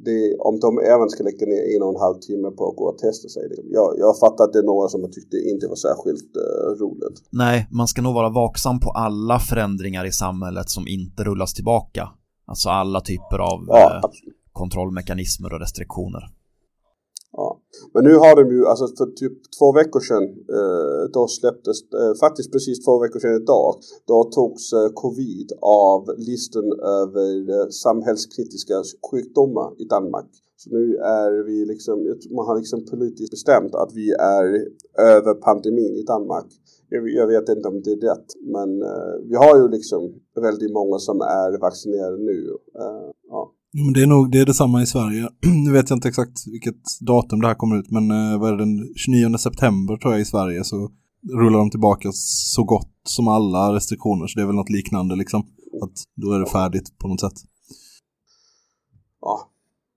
Det, 0.06 0.36
om 0.50 0.60
de 0.60 0.80
även 0.93 1.10
ska 1.10 1.24
lägga 1.24 1.46
ner 1.46 1.76
en 1.76 1.84
och 1.84 1.93
en 1.93 2.02
halv 2.06 2.17
timme 2.19 2.50
på 2.58 2.69
att 2.69 2.76
gå 2.76 2.86
och 2.91 2.98
testa 2.98 3.30
sig. 3.30 3.43
Jag, 3.78 3.89
jag 3.98 4.19
fattar 4.19 4.43
att 4.43 4.54
det 4.54 4.60
är 4.60 4.63
några 4.74 4.88
som 4.88 5.12
tyckte 5.12 5.38
inte 5.38 5.67
var 5.67 5.76
särskilt 5.76 6.32
eh, 6.43 6.69
roligt. 6.84 7.17
Nej, 7.30 7.67
man 7.72 7.88
ska 7.88 8.02
nog 8.02 8.13
vara 8.13 8.30
vaksam 8.30 8.80
på 8.80 8.89
alla 8.89 9.39
förändringar 9.39 10.06
i 10.06 10.12
samhället 10.12 10.69
som 10.69 10.88
inte 10.88 11.24
rullas 11.24 11.54
tillbaka. 11.54 12.10
Alltså 12.46 12.69
alla 12.69 13.02
typer 13.02 13.39
av 13.52 13.60
Ja, 13.67 13.96
eh, 13.96 14.10
kontrollmekanismer 14.52 15.54
och 15.54 15.60
restriktioner. 15.60 16.24
Men 17.94 18.04
nu 18.04 18.14
har 18.24 18.36
de 18.36 18.56
ju, 18.56 18.66
alltså 18.66 18.88
för 18.98 19.06
typ 19.06 19.38
två 19.60 19.72
veckor 19.80 20.00
sedan, 20.00 20.24
eh, 20.58 21.04
då 21.14 21.28
släpptes, 21.28 21.78
eh, 22.02 22.14
faktiskt 22.26 22.52
precis 22.52 22.86
två 22.86 23.00
veckor 23.04 23.20
sedan 23.20 23.36
idag, 23.44 23.76
då 24.08 24.24
togs 24.24 24.74
eh, 24.74 24.90
covid 24.94 25.50
av 25.62 26.02
listan 26.18 26.68
över 27.00 27.30
eh, 27.56 27.68
samhällskritiska 27.70 28.78
sjukdomar 29.12 29.70
i 29.84 29.86
Danmark. 29.96 30.32
Så 30.64 30.70
nu 30.70 30.96
är 30.96 31.44
vi 31.44 31.66
liksom, 31.66 31.96
man 32.36 32.46
har 32.48 32.56
liksom 32.58 32.86
politiskt 32.86 33.32
bestämt 33.32 33.76
att 33.76 33.92
vi 33.94 34.12
är 34.12 34.46
över 35.18 35.34
pandemin 35.34 35.94
i 36.02 36.04
Danmark. 36.04 36.50
Jag, 36.90 37.10
jag 37.10 37.28
vet 37.28 37.50
inte 37.50 37.68
om 37.68 37.82
det 37.82 37.92
är 37.92 38.02
rätt, 38.12 38.30
men 38.56 38.82
eh, 38.82 39.16
vi 39.30 39.36
har 39.36 39.58
ju 39.62 39.68
liksom 39.68 40.02
väldigt 40.36 40.72
många 40.72 40.98
som 40.98 41.22
är 41.22 41.60
vaccinerade 41.60 42.18
nu. 42.18 42.58
Eh, 42.80 43.10
ja. 43.30 43.52
Men 43.74 43.94
det 43.94 44.02
är 44.02 44.08
nog 44.08 44.32
det 44.32 44.40
är 44.40 44.46
detsamma 44.46 44.82
i 44.82 44.86
Sverige. 44.86 45.30
nu 45.66 45.72
vet 45.72 45.90
jag 45.90 45.98
inte 45.98 46.08
exakt 46.08 46.48
vilket 46.48 46.84
datum 47.02 47.42
det 47.42 47.48
här 47.48 47.56
kommer 47.56 47.80
ut, 47.80 47.92
men 47.92 48.12
eh, 48.12 48.40
vad 48.40 48.50
är 48.50 48.58
det, 48.58 48.66
den 48.66 48.94
29 48.96 49.38
september 49.38 49.98
tror 49.98 50.14
jag 50.14 50.22
i 50.22 50.26
Sverige 50.26 50.64
så 50.64 50.92
rullar 51.42 51.60
de 51.60 51.70
tillbaka 51.70 52.10
så 52.54 52.64
gott 52.64 52.94
som 53.04 53.28
alla 53.28 53.76
restriktioner, 53.76 54.28
så 54.28 54.40
det 54.40 54.44
är 54.44 54.48
väl 54.48 54.56
något 54.56 54.70
liknande 54.70 55.16
liksom. 55.16 55.42
Att 55.84 55.98
då 56.16 56.32
är 56.32 56.40
det 56.40 56.46
färdigt 56.46 56.98
på 56.98 57.08
något 57.08 57.22
sätt. 57.22 57.38
ja, 59.22 59.50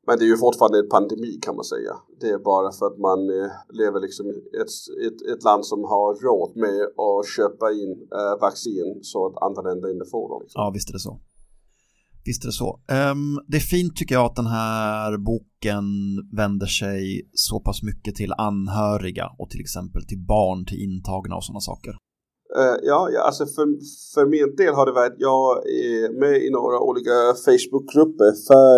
men 0.07 0.19
det 0.19 0.25
är 0.25 0.33
ju 0.35 0.37
fortfarande 0.37 0.79
en 0.79 0.89
pandemi 0.89 1.33
kan 1.43 1.55
man 1.57 1.65
säga. 1.65 1.93
Det 2.21 2.29
är 2.37 2.39
bara 2.39 2.73
för 2.73 2.87
att 2.87 2.99
man 2.99 3.21
eh, 3.39 3.51
lever 3.81 4.01
liksom 4.01 4.27
i 4.27 4.39
ett, 4.63 4.73
ett, 5.07 5.21
ett 5.33 5.45
land 5.45 5.67
som 5.67 5.81
har 5.85 6.09
råd 6.27 6.57
med 6.65 6.81
att 7.07 7.29
köpa 7.37 7.67
in 7.73 7.93
eh, 8.19 8.35
vaccin 8.41 8.99
så 9.03 9.27
att 9.27 9.43
andra 9.47 9.63
länder 9.69 9.89
inte 9.95 10.07
får 10.11 10.29
dem. 10.29 10.41
Liksom. 10.43 10.59
Ja, 10.63 10.71
visst 10.75 10.89
är 10.89 10.93
det 10.93 11.05
så. 11.09 11.21
Visst 12.27 12.45
är 12.45 12.49
det 12.49 12.53
så. 12.53 12.81
Ehm, 12.89 13.39
det 13.49 13.57
är 13.57 13.61
fint 13.77 13.97
tycker 13.97 14.15
jag 14.15 14.25
att 14.25 14.37
den 14.37 14.47
här 14.47 15.19
boken 15.19 15.85
vänder 16.37 16.67
sig 16.67 17.29
så 17.33 17.61
pass 17.61 17.83
mycket 17.83 18.15
till 18.15 18.33
anhöriga 18.33 19.27
och 19.39 19.51
till 19.51 19.61
exempel 19.61 20.03
till 20.05 20.23
barn 20.35 20.67
till 20.67 20.83
intagna 20.83 21.37
och 21.37 21.45
sådana 21.45 21.61
saker. 21.61 21.95
Eh, 22.61 22.77
ja, 22.91 23.01
ja, 23.15 23.21
alltså 23.29 23.45
för, 23.55 23.67
för 24.15 24.25
min 24.35 24.57
del 24.61 24.75
har 24.79 24.87
det 24.87 24.97
varit, 25.01 25.17
jag 25.31 25.47
är 25.89 26.21
med 26.23 26.37
i 26.47 26.49
några 26.59 26.79
olika 26.89 27.17
Facebookgrupper 27.47 28.31
för 28.49 28.77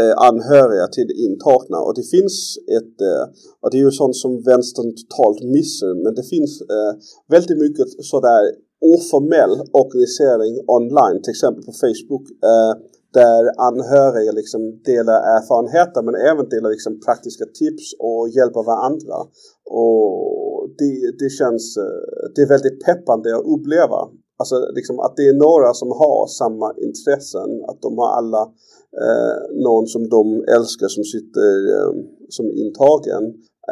eh, 0.00 0.14
anhöriga 0.28 0.86
till 0.96 1.10
intagna 1.26 1.78
och 1.86 1.94
det 1.98 2.06
finns 2.14 2.36
ett, 2.78 2.96
eh, 3.10 3.24
och 3.62 3.68
det 3.70 3.76
är 3.80 3.84
ju 3.88 3.90
sånt 4.02 4.16
som 4.24 4.32
vänstern 4.52 4.90
totalt 5.00 5.40
missar, 5.56 5.92
men 6.04 6.12
det 6.18 6.26
finns 6.34 6.52
eh, 6.74 6.92
väldigt 7.34 7.60
mycket 7.64 7.86
sådär 8.12 8.42
oformell 8.92 9.54
organisering 9.82 10.54
online, 10.78 11.18
till 11.22 11.34
exempel 11.36 11.62
på 11.68 11.74
Facebook. 11.84 12.24
Eh, 12.50 12.72
där 13.20 13.42
anhöriga 13.68 14.32
liksom 14.32 14.60
delar 14.90 15.18
erfarenheter 15.36 16.02
men 16.06 16.14
även 16.30 16.48
delar 16.48 16.70
liksom 16.70 17.00
praktiska 17.06 17.44
tips 17.60 17.86
och 18.08 18.22
hjälper 18.36 18.62
varandra. 18.72 19.18
Och 19.80 20.68
det, 20.78 20.92
det 21.20 21.30
känns, 21.40 21.76
eh, 21.76 22.24
det 22.34 22.40
är 22.42 22.48
väldigt 22.54 22.84
peppande 22.86 23.36
att 23.36 23.50
uppleva. 23.54 24.00
Alltså 24.40 24.56
liksom 24.78 24.96
att 25.00 25.16
det 25.16 25.26
är 25.28 25.42
några 25.48 25.70
som 25.80 25.90
har 26.02 26.26
samma 26.26 26.68
intressen, 26.86 27.50
att 27.68 27.80
de 27.82 27.98
har 27.98 28.10
alla 28.18 28.42
eh, 29.02 29.62
någon 29.66 29.86
som 29.86 30.08
de 30.08 30.44
älskar 30.56 30.88
som 30.88 31.04
sitter 31.04 31.50
eh, 31.74 31.92
som 32.28 32.46
intagen. 32.46 33.24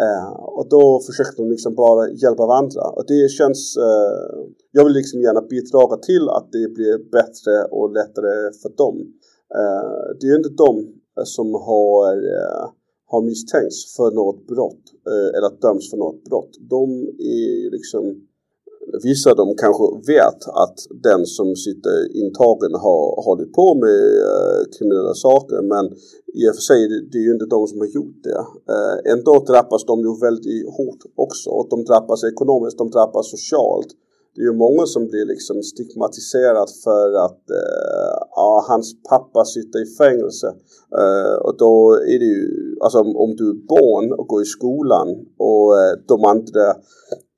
Eh, 0.04 0.32
och 0.58 0.68
då 0.68 1.00
försöker 1.06 1.36
de 1.42 1.50
liksom 1.50 1.74
bara 1.74 2.10
hjälpa 2.10 2.46
varandra. 2.46 2.82
Och 2.96 3.04
det 3.08 3.30
känns, 3.30 3.76
eh, 3.76 4.34
jag 4.70 4.84
vill 4.84 4.94
liksom 4.94 5.20
gärna 5.20 5.42
bidra 5.42 5.96
till 5.96 6.28
att 6.28 6.48
det 6.52 6.74
blir 6.74 7.10
bättre 7.18 7.54
och 7.70 7.92
lättare 7.92 8.52
för 8.62 8.70
dem. 8.82 8.96
Eh, 9.58 10.04
det 10.20 10.26
är 10.26 10.30
ju 10.30 10.36
inte 10.36 10.62
de 10.66 10.72
eh, 11.18 11.24
som 11.24 11.54
har, 11.54 12.12
eh, 12.36 12.64
har 13.06 13.22
misstänkts 13.22 13.96
för 13.96 14.10
något 14.10 14.46
brott 14.46 14.84
eh, 15.10 15.28
eller 15.36 15.60
dömts 15.60 15.90
för 15.90 15.96
något 15.96 16.24
brott. 16.24 16.52
De 16.60 16.84
är 17.18 17.44
ju 17.62 17.70
liksom 17.70 18.04
Vissa 19.02 19.30
av 19.30 19.36
dem 19.36 19.54
kanske 19.64 19.84
vet 20.12 20.40
att 20.62 20.78
den 21.08 21.26
som 21.26 21.56
sitter 21.56 22.16
intagen 22.22 22.74
har 22.74 23.24
hållit 23.24 23.52
på 23.52 23.74
med 23.74 24.02
eh, 24.28 24.60
kriminella 24.74 25.14
saker 25.14 25.62
men 25.62 25.84
i 26.40 26.42
och 26.50 26.54
för 26.54 26.64
sig 26.70 26.80
det 27.12 27.18
är 27.18 27.26
ju 27.28 27.32
inte 27.32 27.54
de 27.56 27.66
som 27.66 27.78
har 27.78 27.86
gjort 27.86 28.20
det. 28.28 28.40
Eh, 28.72 29.12
ändå 29.12 29.44
drabbas 29.50 29.84
de 29.84 30.00
ju 30.00 30.12
väldigt 30.20 30.66
hårt 30.76 31.02
också. 31.14 31.50
De 31.70 31.84
drabbas 31.84 32.24
ekonomiskt, 32.24 32.78
de 32.78 32.90
drabbas 32.90 33.30
socialt 33.30 33.90
det 34.34 34.42
är 34.42 34.44
ju 34.44 34.52
många 34.52 34.86
som 34.86 35.06
blir 35.06 35.26
liksom 35.26 35.62
stigmatiserat 35.62 36.70
för 36.84 37.14
att 37.26 37.50
eh, 37.50 38.16
ja, 38.30 38.64
hans 38.68 39.02
pappa 39.10 39.44
sitter 39.44 39.82
i 39.82 39.86
fängelse. 39.86 40.46
Eh, 40.98 41.36
och 41.46 41.56
då 41.56 41.92
är 41.94 42.18
det 42.18 42.24
ju, 42.24 42.76
alltså 42.80 42.98
om, 42.98 43.16
om, 43.16 43.36
du 43.36 43.50
är 43.50 43.66
barn 43.68 44.12
och 44.12 44.26
går 44.26 44.42
i 44.42 44.44
skolan 44.44 45.08
och 45.38 45.80
eh, 45.80 45.94
de 46.08 46.24
andra 46.24 46.66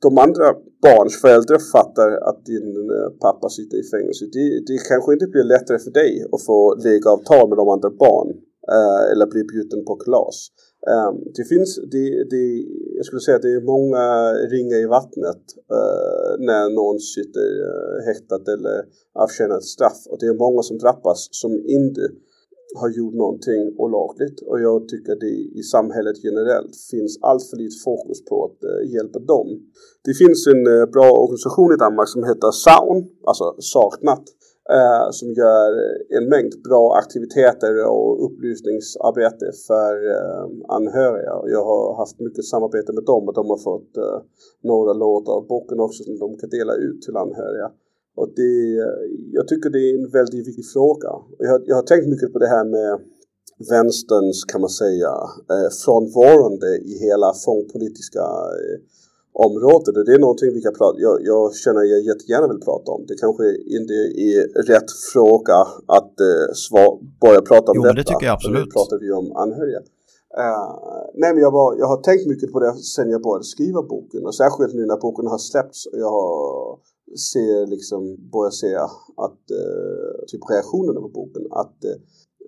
de 0.07 0.19
andra 0.27 0.47
barns 0.87 1.15
föräldrar 1.23 1.61
fattar 1.75 2.11
att 2.29 2.41
din 2.53 2.71
eh, 2.97 3.09
pappa 3.25 3.49
sitter 3.59 3.77
i 3.83 3.85
fängelse. 3.95 4.25
Det, 4.37 4.47
det 4.69 4.79
kanske 4.91 5.13
inte 5.17 5.27
blir 5.33 5.47
lättare 5.55 5.79
för 5.87 5.93
dig 6.01 6.13
att 6.33 6.45
få 6.51 6.59
lägeavtal 6.87 7.49
med 7.49 7.59
de 7.63 7.67
andra 7.75 7.91
barn. 8.05 8.31
Uh, 8.77 9.03
eller 9.13 9.27
bli 9.35 9.43
bjuden 9.53 9.85
på 9.89 9.95
kalas. 10.03 10.39
Um, 10.95 11.15
det 11.37 11.45
finns, 11.53 11.71
det, 11.95 12.05
det, 12.33 12.45
jag 12.97 13.05
skulle 13.07 13.25
säga 13.25 13.37
att 13.37 13.47
det 13.49 13.55
är 13.61 13.71
många 13.75 14.07
ringar 14.55 14.79
i 14.87 14.93
vattnet 14.99 15.45
uh, 15.79 16.31
när 16.49 16.65
någon 16.81 16.99
sitter 17.17 17.49
uh, 17.69 17.97
häktad 18.09 18.45
eller 18.57 18.77
avtjänar 19.25 19.57
ett 19.59 19.73
straff. 19.77 20.01
Och 20.11 20.19
det 20.21 20.27
är 20.27 20.43
många 20.47 20.63
som 20.63 20.79
drabbas 20.79 21.21
som 21.31 21.53
inte 21.79 22.03
har 22.81 22.91
gjort 22.99 23.15
någonting 23.15 23.63
olagligt. 23.79 24.39
Och 24.49 24.61
jag 24.61 24.89
tycker 24.89 25.15
det 25.27 25.37
i 25.61 25.63
samhället 25.63 26.17
generellt 26.27 26.77
finns 26.91 27.19
allt 27.23 27.45
för 27.51 27.57
lite 27.57 27.79
fokus 27.85 28.25
på 28.25 28.37
att 28.47 28.59
eh, 28.65 28.93
hjälpa 28.95 29.19
dem. 29.19 29.49
Det 30.07 30.15
finns 30.15 30.47
en 30.53 30.63
eh, 30.75 30.87
bra 30.95 31.09
organisation 31.25 31.73
i 31.73 31.77
Danmark 31.77 32.09
som 32.09 32.25
heter 32.25 32.51
SAUN, 32.65 32.99
alltså 33.29 33.47
Saknat 33.59 34.25
eh, 34.71 35.11
som 35.11 35.29
gör 35.33 35.71
en 36.17 36.29
mängd 36.29 36.55
bra 36.69 36.95
aktiviteter 37.03 37.87
och 37.87 38.25
upplysningsarbete 38.27 39.47
för 39.67 39.93
eh, 40.15 40.45
anhöriga. 40.69 41.35
Jag 41.47 41.65
har 41.65 41.97
haft 41.97 42.21
mycket 42.21 42.45
samarbete 42.45 42.93
med 42.93 43.05
dem 43.05 43.29
och 43.29 43.35
de 43.35 43.51
har 43.51 43.59
fått 43.59 43.97
eh, 43.97 44.19
några 44.63 44.93
låtar 44.93 45.33
av 45.33 45.47
boken 45.47 45.81
också 45.81 46.05
som 46.05 46.19
de 46.19 46.39
kan 46.39 46.51
dela 46.51 46.75
ut 46.75 47.03
till 47.03 47.17
anhöriga. 47.17 47.71
Och 48.17 48.29
det, 48.37 48.53
jag 49.33 49.49
tycker 49.49 49.71
det 49.71 49.91
är 49.91 49.99
en 49.99 50.11
väldigt 50.11 50.49
viktig 50.49 50.67
fråga. 50.73 51.11
Jag 51.39 51.51
har, 51.51 51.63
jag 51.67 51.77
har 51.77 51.83
tänkt 51.83 52.09
mycket 52.09 52.33
på 52.33 52.39
det 52.39 52.49
här 52.57 52.65
med 52.65 53.01
vänsterns, 53.71 54.45
kan 54.45 54.61
man 54.61 54.71
säga, 54.71 55.13
eh, 55.53 55.71
frånvarande 55.85 56.71
i 56.91 56.93
hela 57.07 57.35
fångpolitiska 57.45 58.25
eh, 58.61 58.79
området. 59.47 60.07
Det 60.07 60.15
är 60.19 60.19
någonting 60.19 60.51
vi 60.55 60.63
kan 60.63 60.75
prata 60.75 60.97
jag, 61.01 61.17
jag 61.23 61.55
känner 61.55 61.83
jag 61.83 62.01
jättegärna 62.11 62.49
vill 62.53 62.61
prata 62.69 62.89
om. 62.93 63.05
Det 63.09 63.17
kanske 63.25 63.45
inte 63.79 63.95
är 64.31 64.41
rätt 64.73 64.91
fråga 65.13 65.59
att 65.99 66.15
uh, 66.31 66.53
svar, 66.65 66.91
börja 67.25 67.43
prata 67.51 67.67
om 67.73 67.77
jo, 67.77 67.83
detta. 67.83 67.95
Jo, 67.95 68.01
det 68.01 68.05
tycker 68.11 68.27
jag 68.27 68.35
absolut. 68.35 68.67
Nu 68.67 68.71
pratar 68.77 68.99
vi 69.03 69.13
om 69.13 69.27
anhöriga. 69.45 69.81
Uh, 70.43 70.71
nej, 71.15 71.31
men 71.35 71.43
jag, 71.47 71.53
var, 71.59 71.69
jag 71.79 71.87
har 71.87 72.01
tänkt 72.09 72.27
mycket 72.27 72.53
på 72.53 72.61
det 72.61 72.73
sen 72.95 73.11
jag 73.11 73.23
började 73.23 73.45
skriva 73.45 73.83
boken. 73.83 74.27
Och 74.27 74.35
särskilt 74.35 74.75
nu 74.75 74.87
när 74.87 74.97
boken 74.97 75.27
har 75.27 75.39
släppts 75.39 75.87
och 75.87 75.99
jag 75.99 76.11
har, 76.19 76.33
ser 77.17 77.67
liksom, 77.67 78.31
börjar 78.33 78.51
se 78.51 78.75
att 79.17 79.51
eh, 79.51 80.25
typ 80.27 80.41
reaktionerna 80.51 81.01
på 81.01 81.09
boken. 81.09 81.47
Att 81.51 81.85
eh, 81.85 81.97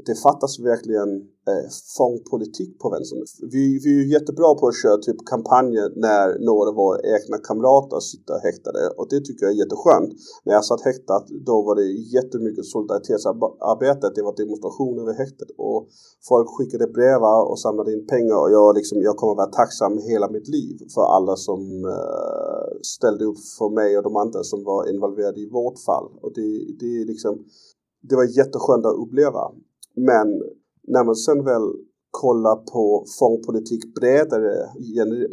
det 0.05 0.15
fattas 0.15 0.59
verkligen 0.71 1.11
eh, 1.51 1.67
fångpolitik 1.99 2.79
på 2.83 2.87
vänstern. 2.95 3.23
Vi, 3.55 3.65
vi 3.85 3.93
är 4.03 4.07
jättebra 4.17 4.55
på 4.55 4.65
att 4.69 4.83
köra 4.83 4.97
typ 4.97 5.21
kampanjer 5.35 5.89
när 6.07 6.27
några 6.49 6.69
av 6.71 6.77
våra 6.83 6.99
egna 7.15 7.39
kamrater 7.49 8.01
sitter 8.01 8.37
häktade 8.49 8.83
och 8.99 9.07
det 9.11 9.21
tycker 9.21 9.43
jag 9.47 9.53
är 9.55 9.61
jätteskönt. 9.63 10.11
När 10.45 10.53
jag 10.59 10.65
satt 10.65 10.89
häktad 10.91 11.25
då 11.49 11.57
var 11.67 11.75
det 11.81 11.89
jättemycket 12.17 12.65
solidaritetsarbete. 12.75 14.07
Det 14.17 14.23
var 14.29 14.35
demonstrationer 14.43 15.01
över 15.03 15.17
häktet 15.23 15.51
och 15.69 15.81
folk 16.29 16.49
skickade 16.55 16.87
brev 16.97 17.23
och 17.51 17.59
samlade 17.65 17.93
in 17.95 18.07
pengar 18.15 18.39
och 18.43 18.51
jag, 18.59 18.69
liksom, 18.79 18.97
jag 19.09 19.17
kommer 19.17 19.37
vara 19.43 19.57
tacksam 19.61 19.93
hela 20.13 20.27
mitt 20.37 20.49
liv 20.49 20.77
för 20.95 21.05
alla 21.17 21.37
som 21.37 21.61
eh, 21.97 22.69
ställde 22.95 23.25
upp 23.31 23.41
för 23.59 23.71
mig 23.79 23.91
och 23.97 24.05
de 24.09 24.17
andra 24.17 24.41
som 24.43 24.65
var 24.71 24.81
involverade 24.93 25.41
i 25.41 25.49
vårt 25.59 25.79
fall. 25.87 26.07
Och 26.23 26.33
det, 26.35 26.49
det 26.81 26.91
är 27.01 27.05
liksom 27.13 27.35
det 28.09 28.17
var 28.17 28.39
jätteskönt 28.39 28.87
att 28.87 29.01
uppleva. 29.05 29.43
Men 29.97 30.29
när 30.89 31.05
man 31.05 31.17
sen 31.17 31.45
väl 31.45 31.73
kollar 32.11 32.57
på 32.57 33.05
fångpolitik 33.19 33.95
bredare, 33.95 34.55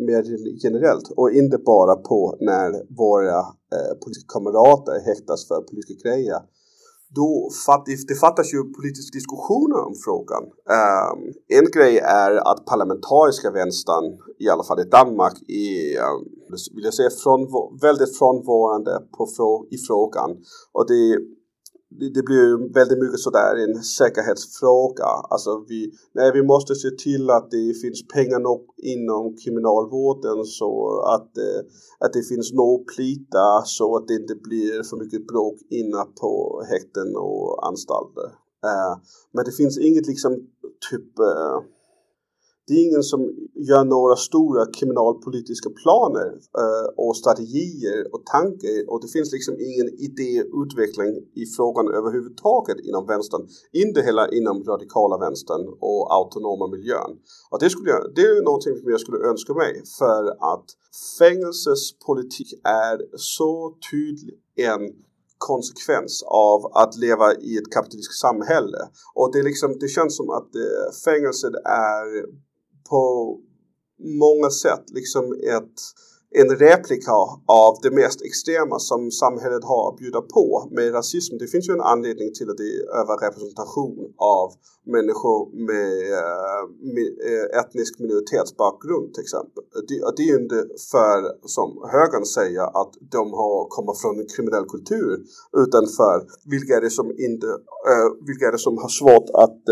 mer 0.08 0.24
generellt 0.64 1.08
och 1.18 1.32
inte 1.32 1.58
bara 1.58 1.96
på 1.96 2.38
när 2.40 2.96
våra 2.98 3.40
eh, 3.76 3.94
politiska 4.02 4.28
kamrater 4.34 5.00
häktas 5.06 5.48
för 5.48 5.62
politiska 5.62 6.10
grejer. 6.10 6.40
Då 7.16 7.50
fatt, 7.66 7.86
det 8.08 8.16
fattas 8.16 8.54
ju 8.54 8.60
politiska 8.80 9.16
diskussioner 9.18 9.80
om 9.88 9.96
frågan. 10.06 10.44
Um, 10.80 11.20
en 11.60 11.68
grej 11.76 11.98
är 11.98 12.32
att 12.52 12.66
parlamentariska 12.66 13.52
vänstern, 13.52 14.06
i 14.40 14.50
alla 14.50 14.64
fall 14.64 14.80
i 14.80 14.90
Danmark, 14.98 15.38
är 15.48 15.98
um, 16.08 16.20
ehm, 16.50 16.76
vill 16.76 16.86
jag 16.90 16.94
säga, 16.94 17.10
från, 17.24 17.42
väldigt 17.82 18.18
frånvarande 18.18 18.94
på 19.18 19.24
i 19.72 19.78
frågan. 19.88 20.30
Och 20.72 20.86
det 20.88 21.18
det 22.00 22.24
blir 22.24 22.74
väldigt 22.74 23.00
mycket 23.00 23.20
sådär 23.20 23.56
en 23.56 23.84
säkerhetsfråga. 23.84 25.06
Alltså 25.06 25.66
vi, 25.68 25.92
nej, 26.14 26.32
vi 26.34 26.44
måste 26.44 26.76
se 26.76 26.90
till 26.90 27.30
att 27.30 27.52
det 27.52 27.74
finns 27.82 28.08
pengar 28.08 28.40
nog 28.40 28.62
inom 28.78 29.36
kriminalvården 29.38 30.46
så 30.46 31.02
att, 31.16 31.38
eh, 31.38 31.62
att 32.00 32.14
det 32.14 32.24
finns 32.24 32.54
nog 32.54 32.88
plita 32.96 33.62
så 33.66 33.98
att 33.98 34.08
det 34.08 34.14
inte 34.14 34.36
blir 34.36 34.84
för 34.84 34.98
mycket 34.98 35.28
bråk 35.28 35.58
inne 35.70 36.04
på 36.22 36.64
häkten 36.72 37.16
och 37.16 37.68
anstalter. 37.68 38.28
Eh, 38.70 38.94
men 39.34 39.46
det 39.46 39.52
finns 39.52 39.78
inget 39.78 40.08
liksom 40.08 40.32
typ 40.90 41.20
eh, 41.20 41.58
det 42.68 42.74
är 42.74 42.88
ingen 42.90 43.04
som 43.04 43.22
gör 43.70 43.84
några 43.86 44.16
stora 44.16 44.66
kriminalpolitiska 44.66 45.70
planer 45.70 46.30
eh, 46.62 46.88
och 46.98 47.18
strategier 47.18 48.14
och 48.14 48.26
tankar 48.26 48.90
och 48.92 49.00
det 49.02 49.08
finns 49.16 49.32
liksom 49.32 49.54
ingen 49.70 49.90
idéutveckling 50.08 51.12
i 51.42 51.46
frågan 51.56 51.88
överhuvudtaget 52.00 52.78
inom 52.90 53.06
vänstern. 53.14 53.44
Inte 53.84 54.02
heller 54.02 54.34
inom 54.38 54.64
radikala 54.64 55.18
vänstern 55.18 55.64
och 55.90 56.14
autonoma 56.18 56.68
miljön. 56.76 57.12
Och 57.52 57.60
det, 57.60 57.70
skulle 57.70 57.90
jag, 57.90 58.02
det 58.16 58.22
är 58.22 58.44
någonting 58.44 58.76
som 58.78 58.90
jag 58.92 59.00
skulle 59.00 59.20
önska 59.32 59.54
mig 59.54 59.72
för 60.00 60.22
att 60.54 60.68
fängelsespolitik 61.20 62.50
är 62.64 62.98
så 63.18 63.74
tydlig 63.92 64.36
en 64.56 64.82
konsekvens 65.38 66.24
av 66.28 66.60
att 66.74 66.98
leva 66.98 67.28
i 67.34 67.58
ett 67.58 67.72
kapitalistiskt 67.72 68.22
samhälle. 68.22 68.82
Och 69.16 69.32
det, 69.32 69.40
är 69.40 69.44
liksom, 69.44 69.78
det 69.80 69.88
känns 69.88 70.18
som 70.18 70.30
att 70.30 70.56
eh, 70.56 70.86
fängelset 71.06 71.56
är 71.66 72.08
på 72.90 73.40
många 74.00 74.50
sätt 74.50 74.84
liksom 74.94 75.34
ett, 75.34 75.74
en 76.42 76.50
replika 76.66 77.12
av 77.66 77.72
det 77.84 77.92
mest 77.92 78.22
extrema 78.22 78.80
som 78.80 79.12
samhället 79.12 79.64
har 79.64 79.90
att 79.90 79.98
bjuda 79.98 80.22
på 80.22 80.68
med 80.72 80.94
rasism. 80.94 81.38
Det 81.38 81.48
finns 81.48 81.70
ju 81.70 81.74
en 81.74 81.90
anledning 81.94 82.30
till 82.34 82.50
att 82.50 82.58
det 82.58 82.70
är 82.76 82.82
överrepresentation 83.02 84.14
av 84.18 84.48
människor 84.96 85.40
med, 85.70 85.92
eh, 86.20 86.64
med 86.96 87.10
eh, 87.30 87.60
etnisk 87.60 88.00
minoritetsbakgrund 88.00 89.14
till 89.14 89.26
exempel. 89.28 89.64
Det, 89.88 89.98
det 90.16 90.24
är 90.24 90.32
ju 90.34 90.40
inte 90.44 90.60
för, 90.92 91.18
som 91.56 91.70
högern 91.96 92.26
säger, 92.26 92.66
att 92.82 92.94
de 93.16 93.24
har 93.42 93.58
kommit 93.76 93.98
från 94.02 94.20
en 94.20 94.30
kriminell 94.36 94.68
kultur 94.76 95.14
utan 95.64 95.84
för 95.98 96.18
vilka 96.54 96.72
är 96.78 96.82
det 96.82 96.94
som 97.00 97.08
inte, 97.28 97.50
eh, 97.92 98.08
vilka 98.28 98.48
är 98.48 98.52
det 98.52 98.66
som 98.68 98.78
har 98.78 98.94
svårt 99.02 99.30
att, 99.44 99.64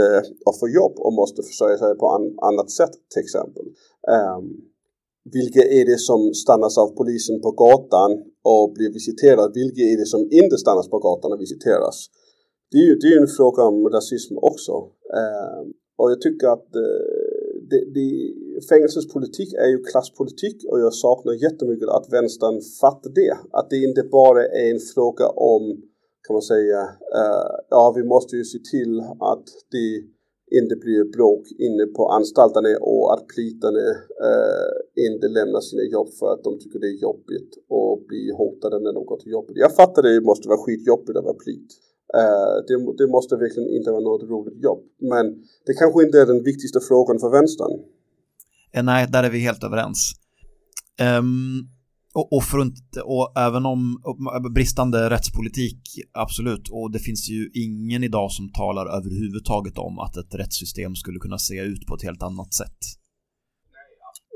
att 0.47 0.59
få 0.59 0.68
jobb 0.80 0.95
och 1.05 1.14
måste 1.14 1.43
försörja 1.43 1.78
sig 1.78 1.97
på 2.01 2.05
an, 2.16 2.26
annat 2.49 2.70
sätt 2.72 2.93
till 3.14 3.24
exempel. 3.26 3.66
Um, 4.16 4.71
vilka 5.38 5.64
är 5.80 5.86
det 5.86 6.00
som 6.00 6.34
stannas 6.34 6.78
av 6.78 6.88
polisen 7.00 7.42
på 7.42 7.52
gatan 7.52 8.12
och 8.44 8.74
blir 8.74 8.94
visiterade? 8.94 9.52
Vilka 9.54 9.82
är 9.82 9.98
det 9.98 10.06
som 10.06 10.22
inte 10.32 10.58
stannas 10.58 10.90
på 10.90 11.00
gatan 11.00 11.34
och 11.34 11.42
visiteras? 11.42 12.08
Det 12.72 12.78
är 12.78 12.88
ju 12.88 12.96
det 12.96 13.08
är 13.08 13.22
en 13.22 13.28
fråga 13.28 13.64
om 13.64 13.90
rasism 13.90 14.38
också. 14.38 14.72
Eh, 15.20 15.62
och 15.98 16.12
jag 16.12 16.22
tycker 16.22 16.48
att 16.48 16.70
uh, 16.76 17.42
det, 17.70 17.82
det, 17.96 18.08
fängelsens 18.70 19.08
politik 19.14 19.54
är 19.54 19.68
ju 19.68 19.84
klasspolitik 19.84 20.58
och 20.70 20.80
jag 20.80 20.94
saknar 20.94 21.34
jättemycket 21.34 21.90
att 21.90 22.08
vänstern 22.12 22.62
fattar 22.82 23.10
det. 23.10 23.34
Att 23.58 23.70
det 23.70 23.78
inte 23.78 24.04
bara 24.04 24.46
är 24.46 24.72
en 24.74 24.80
fråga 24.94 25.28
om, 25.28 25.64
kan 26.28 26.34
man 26.34 26.42
säga, 26.42 26.82
eh, 27.20 27.52
ja 27.70 27.94
vi 27.96 28.04
måste 28.04 28.36
ju 28.36 28.44
se 28.44 28.60
till 28.72 29.00
att 29.00 29.46
det 29.72 29.88
inte 30.60 30.76
blir 30.76 31.04
bråk 31.16 31.43
inne 31.68 31.86
på 31.86 32.04
anstalterna 32.18 32.70
och 32.82 33.14
att 33.14 33.28
plitarna 33.34 33.86
eh, 34.28 34.72
inte 35.08 35.28
lämnar 35.28 35.62
sina 35.62 35.84
jobb 35.84 36.10
för 36.20 36.34
att 36.34 36.43
de 36.43 36.60
tycker 36.60 36.80
det 36.80 36.88
är 36.95 37.02
jobbigt 37.08 37.52
och 37.70 38.04
blir 38.08 38.34
hotade 38.41 38.80
när 38.80 38.93
de 38.93 39.06
går 39.06 39.18
till 39.18 39.32
jobbet. 39.32 39.56
Jag 39.56 39.76
fattar 39.76 40.02
det 40.02 40.22
måste 40.22 40.47
vara 40.47 40.62
skitjobbigt 40.66 41.18
att 41.18 41.24
vara 41.24 41.39
plit. 41.43 41.70
Eh, 42.20 42.56
det, 42.68 42.76
det, 42.97 43.08
måste 43.08 43.36
verkligen 43.36 43.70
inte 43.78 43.91
vara 43.91 44.02
något 44.02 44.30
roligt 44.34 44.64
jobb. 44.64 44.82
Men 45.12 45.26
det 45.66 45.74
kanske 45.74 46.04
inte 46.04 46.18
är 46.22 46.26
den 46.26 46.43
viktigaste 46.43 46.80
frågan 46.80 47.20
för 47.20 47.30
vänstern. 47.30 47.74
Eh, 48.74 48.84
nej, 48.84 49.08
där 49.14 49.24
är 49.24 49.30
vi 49.30 49.39
helt 49.39 49.64
överens. 49.64 49.99
Um, 51.20 51.68
och, 52.14 52.34
och, 52.34 52.43
för, 52.43 52.57
och 53.03 53.34
även 53.38 53.66
om 53.66 53.80
bristande 54.55 55.09
rättspolitik, 55.09 55.82
absolut, 56.14 56.70
och 56.72 56.91
det 56.91 56.99
finns 56.99 57.30
ju 57.30 57.49
ingen 57.53 58.03
idag 58.03 58.32
som 58.32 58.49
talar 58.49 58.86
överhuvudtaget 58.97 59.78
om 59.78 59.99
att 59.99 60.18
ett 60.18 60.36
rättssystem 60.36 60.95
skulle 60.95 61.20
kunna 61.20 61.38
se 61.38 61.62
ut 61.62 61.88
på 61.88 61.95
ett 61.95 62.03
helt 62.03 62.24
annat 62.24 62.53
sätt. 62.53 62.80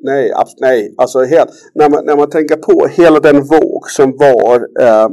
Nej, 0.01 0.32
nej, 0.61 0.93
alltså 0.97 1.19
helt, 1.23 1.49
när, 1.73 1.89
man, 1.89 2.05
när 2.05 2.15
man 2.17 2.30
tänker 2.30 2.55
på 2.55 2.88
hela 2.88 3.19
den 3.19 3.36
våg 3.36 3.89
som 3.89 4.17
var 4.17 4.55
eh, 4.82 5.09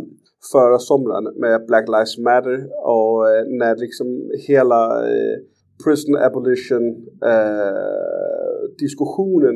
förra 0.52 0.78
sommaren 0.78 1.24
med 1.40 1.66
Black 1.66 1.88
Lives 1.88 2.18
Matter 2.18 2.58
och 2.86 3.30
eh, 3.30 3.44
när 3.58 3.76
liksom 3.76 4.30
hela 4.48 5.08
eh, 5.08 5.36
prison 5.84 6.16
abolition 6.16 6.86
eh, 7.24 8.76
diskussionen 8.78 9.54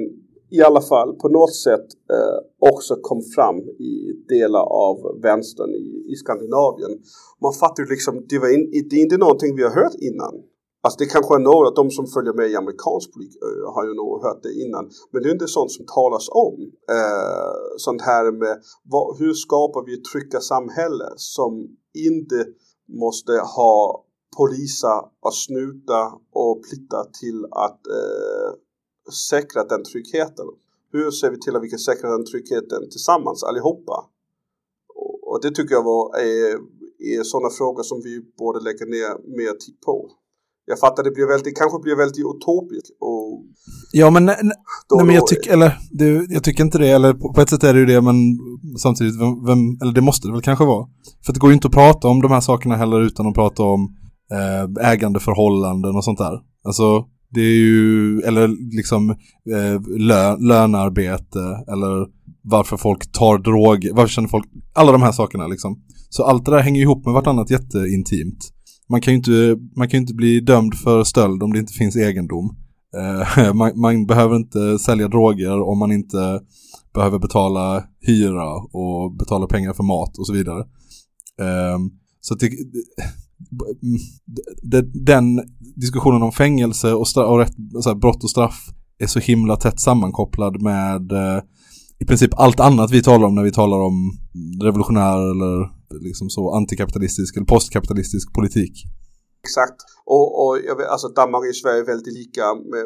i 0.51 0.62
alla 0.62 0.80
fall 0.80 1.16
på 1.16 1.28
något 1.28 1.55
sätt 1.55 1.86
eh, 2.11 2.70
också 2.70 2.97
kom 3.03 3.22
fram 3.34 3.59
i 3.90 3.94
delar 4.28 4.66
av 4.86 4.97
vänstern 5.22 5.70
i, 5.70 6.12
i 6.12 6.14
Skandinavien. 6.16 6.90
Man 7.42 7.53
fattar 7.53 7.82
ju 7.82 7.88
liksom, 7.88 8.24
det, 8.28 8.38
var 8.38 8.55
in, 8.55 8.70
det 8.90 8.97
är 8.97 9.03
inte 9.03 9.16
någonting 9.16 9.57
vi 9.57 9.62
har 9.62 9.70
hört 9.70 9.94
innan. 10.01 10.34
Alltså 10.82 10.99
det 10.99 11.07
kanske 11.07 11.34
är 11.34 11.38
några, 11.38 11.70
de 11.70 11.90
som 11.90 12.07
följer 12.07 12.32
med 12.32 12.51
i 12.51 12.57
amerikansk 12.57 13.12
politik 13.12 13.42
eh, 13.42 13.74
har 13.74 13.84
ju 13.88 13.94
nog 13.94 14.22
hört 14.26 14.42
det 14.42 14.55
innan. 14.64 14.84
Men 15.11 15.22
det 15.22 15.28
är 15.28 15.32
inte 15.32 15.55
sånt 15.59 15.72
som 15.72 15.84
talas 15.86 16.28
om. 16.47 16.57
Eh, 16.97 17.55
sånt 17.76 18.03
här 18.03 18.24
med 18.42 18.57
vad, 18.92 19.18
hur 19.18 19.34
skapar 19.34 19.82
vi 19.86 19.94
ett 19.94 20.05
trygga 20.12 20.40
samhälle 20.40 21.09
som 21.16 21.53
inte 22.09 22.38
måste 23.03 23.32
ha 23.32 24.05
poliser 24.38 24.99
och 25.26 25.34
snuta 25.34 26.01
och 26.32 26.62
plitta 26.66 27.01
till 27.20 27.44
att 27.66 27.80
eh, 27.86 28.49
säkra 29.12 29.64
den 29.64 29.84
tryggheten? 29.84 30.46
Hur 30.92 31.11
ser 31.11 31.30
vi 31.30 31.38
till 31.40 31.57
att 31.57 31.62
vi 31.62 31.70
kan 31.70 31.78
säkra 31.78 32.11
den 32.11 32.24
tryggheten 32.26 32.90
tillsammans 32.90 33.44
allihopa? 33.44 33.96
Och, 35.26 35.38
det 35.42 35.50
tycker 35.50 35.74
jag 35.74 35.82
var, 35.82 36.18
är, 36.18 36.54
är 36.98 37.22
sådana 37.22 37.50
frågor 37.50 37.82
som 37.82 38.00
vi 38.04 38.20
borde 38.38 38.61
lägga 38.61 38.84
ner 38.86 39.36
mer 39.36 39.54
tid 39.64 39.80
på. 39.86 40.11
Jag 40.66 40.78
fattar 40.78 41.02
det 41.04 41.11
blir 41.11 41.26
väldigt, 41.26 41.59
kanske 41.59 41.78
blir 41.78 41.96
väldigt 41.96 42.18
utopiskt 42.18 42.96
och... 43.00 43.44
Ja 43.92 44.11
men, 44.11 44.24
nej, 44.24 44.36
nej, 44.42 45.07
men 45.07 45.14
jag 45.14 45.26
tycker, 45.26 45.52
eller 45.52 45.78
det, 45.90 46.26
jag 46.28 46.44
tycker 46.44 46.64
inte 46.64 46.78
det, 46.78 46.88
eller 46.88 47.14
på, 47.14 47.32
på, 47.32 47.40
ett 47.40 47.50
sätt 47.50 47.64
är 47.64 47.74
det 47.74 47.80
ju 47.80 47.86
det 47.86 48.00
men 48.00 48.16
samtidigt, 48.82 49.20
vem, 49.20 49.44
vem, 49.44 49.59
eller 49.82 49.92
det 49.92 50.00
måste 50.00 50.28
det 50.28 50.32
väl 50.32 50.42
kanske 50.42 50.64
vara. 50.64 50.86
För 51.26 51.32
det 51.32 51.38
går 51.40 51.50
ju 51.50 51.54
inte 51.54 51.68
att 51.68 51.74
prata 51.74 52.09
om 52.09 52.22
de 52.22 52.30
här 52.30 52.40
sakerna 52.40 52.76
heller 52.76 53.00
utan 53.00 53.26
att 53.26 53.34
prata 53.34 53.62
om 53.62 53.96
eh, 54.32 54.90
ägandeförhållanden 54.92 55.96
och 55.96 56.04
sånt 56.04 56.18
där. 56.18 56.40
Alltså 56.64 57.04
det 57.31 57.41
är 57.41 57.59
ju, 57.59 58.20
eller 58.20 58.77
liksom 58.77 59.11
eh, 59.51 59.99
lö, 59.99 60.37
lönarbete 60.37 61.64
eller 61.68 62.07
varför 62.43 62.77
folk 62.77 63.12
tar 63.12 63.39
droger, 63.39 63.93
varför 63.95 64.09
känner 64.09 64.29
folk, 64.29 64.47
alla 64.74 64.93
de 64.93 65.03
här 65.03 65.12
sakerna 65.12 65.47
liksom. 65.47 65.83
Så 66.09 66.24
allt 66.24 66.45
det 66.45 66.51
där 66.51 66.61
hänger 66.61 66.83
ihop 66.83 67.05
med 67.05 67.14
vartannat 67.14 67.51
jätteintimt. 67.51 68.53
Man 68.89 69.01
kan 69.01 69.12
ju 69.12 69.16
inte, 69.16 69.57
man 69.77 69.89
kan 69.89 70.01
inte 70.01 70.14
bli 70.14 70.41
dömd 70.41 70.74
för 70.74 71.05
stöld 71.05 71.43
om 71.43 71.53
det 71.53 71.59
inte 71.59 71.72
finns 71.72 71.97
egendom. 71.97 72.57
Eh, 72.97 73.55
man, 73.55 73.81
man, 73.81 74.07
behöver 74.07 74.37
inte 74.37 74.79
sälja 74.79 75.09
droger 75.09 75.62
om 75.62 75.79
man 75.79 75.93
inte 75.93 76.41
behöver 76.95 77.18
betala 77.18 77.85
hyra 78.01 78.55
och 78.55 79.16
betala 79.18 79.47
pengar 79.47 79.72
för 79.72 79.83
mat 79.83 80.18
och 80.18 80.27
så 80.27 80.33
vidare. 80.33 80.61
Eh, 81.41 81.79
så 82.20 82.35
det, 82.35 82.51
Mm, 83.82 84.01
den 85.05 85.41
diskussionen 85.76 86.22
om 86.22 86.32
fängelse 86.32 86.93
och, 86.93 87.07
och 87.16 87.39
rätt, 87.39 87.55
så 87.80 87.89
här, 87.89 87.97
brott 87.97 88.24
och 88.24 88.30
straff 88.30 88.68
är 88.99 89.07
så 89.07 89.18
himla 89.18 89.57
tätt 89.57 89.80
sammankopplad 89.80 90.62
med 90.62 91.12
eh, 91.12 91.43
i 91.99 92.05
princip 92.05 92.30
allt 92.34 92.61
annat 92.61 92.91
vi 92.91 93.03
talar 93.03 93.26
om 93.26 93.34
när 93.34 93.43
vi 93.43 93.53
talar 93.53 93.80
om 93.80 94.18
revolutionär 94.62 95.30
eller 95.30 95.70
liksom 96.05 96.30
så 96.30 96.55
antikapitalistisk 96.55 97.37
eller 97.37 97.47
postkapitalistisk 97.47 98.32
politik. 98.32 98.84
Exakt. 99.47 99.78
Och, 100.14 100.26
och 100.42 100.53
jag 100.68 100.76
vet, 100.76 100.88
alltså 100.94 101.09
Danmark 101.09 101.42
och 101.49 101.57
Sverige 101.62 101.80
är 101.80 101.90
väldigt 101.92 102.14
lika 102.20 102.44
med, 102.72 102.84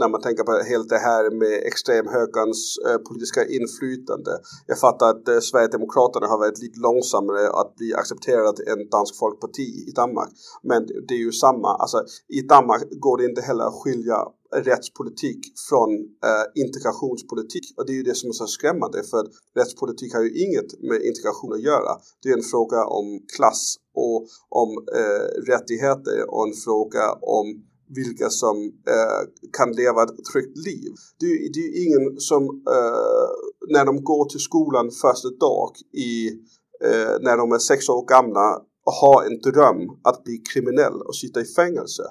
när 0.00 0.08
man 0.08 0.20
tänker 0.26 0.44
på 0.44 0.52
helt 0.72 0.88
det 0.94 1.02
här 1.08 1.22
med 1.40 1.54
extremhögerns 1.70 2.62
eh, 2.86 2.98
politiska 3.08 3.42
inflytande. 3.58 4.32
Jag 4.66 4.78
fattar 4.86 5.06
att 5.10 5.28
eh, 5.28 5.40
Sverigedemokraterna 5.48 6.26
har 6.26 6.38
varit 6.38 6.62
lite 6.64 6.80
långsammare 6.88 7.44
att 7.60 7.70
bli 7.78 7.94
accepterat 7.94 8.56
än 8.70 8.80
Dansk 8.94 9.14
Folkparti 9.22 9.68
i 9.90 9.92
Danmark. 10.00 10.30
Men 10.70 10.80
det 11.08 11.14
är 11.14 11.24
ju 11.28 11.32
samma, 11.32 11.70
alltså 11.82 11.98
i 12.38 12.40
Danmark 12.54 12.82
går 13.04 13.16
det 13.18 13.24
inte 13.30 13.42
heller 13.48 13.64
att 13.64 13.80
skilja 13.82 14.18
rättspolitik 14.54 15.40
från 15.68 15.90
eh, 16.28 16.62
integrationspolitik. 16.64 17.74
Och 17.76 17.86
det 17.86 17.92
är 17.92 17.96
ju 17.96 18.02
det 18.02 18.14
som 18.14 18.28
är 18.28 18.32
så 18.32 18.46
skrämmande 18.46 19.02
för 19.10 19.18
att 19.18 19.30
rättspolitik 19.56 20.14
har 20.14 20.22
ju 20.22 20.32
inget 20.44 20.80
med 20.88 21.02
integration 21.02 21.52
att 21.52 21.62
göra. 21.62 21.92
Det 22.22 22.28
är 22.28 22.36
en 22.36 22.50
fråga 22.54 22.84
om 22.84 23.06
klass 23.36 23.76
och 23.94 24.26
om 24.48 24.70
eh, 25.00 25.26
rättigheter 25.52 26.30
och 26.30 26.48
en 26.48 26.54
fråga 26.64 27.12
om 27.12 27.46
vilka 27.88 28.30
som 28.30 28.56
eh, 28.88 29.22
kan 29.58 29.72
leva 29.72 30.02
ett 30.02 30.24
tryggt 30.32 30.56
liv. 30.56 30.92
Det, 31.20 31.26
det 31.54 31.60
är 31.60 31.86
ingen 31.86 32.20
som 32.20 32.42
eh, 32.76 33.28
när 33.68 33.84
de 33.84 34.04
går 34.04 34.24
till 34.24 34.40
skolan 34.40 34.90
första 34.90 35.30
dag 35.30 35.70
i, 35.92 36.28
eh, 36.84 37.14
när 37.20 37.36
de 37.36 37.52
är 37.52 37.58
sex 37.58 37.88
år 37.88 38.06
gamla 38.06 38.62
har 39.02 39.24
en 39.24 39.40
dröm 39.40 39.90
att 40.02 40.24
bli 40.24 40.42
kriminell 40.52 41.02
och 41.02 41.16
sitta 41.16 41.40
i 41.40 41.44
fängelse 41.44 42.02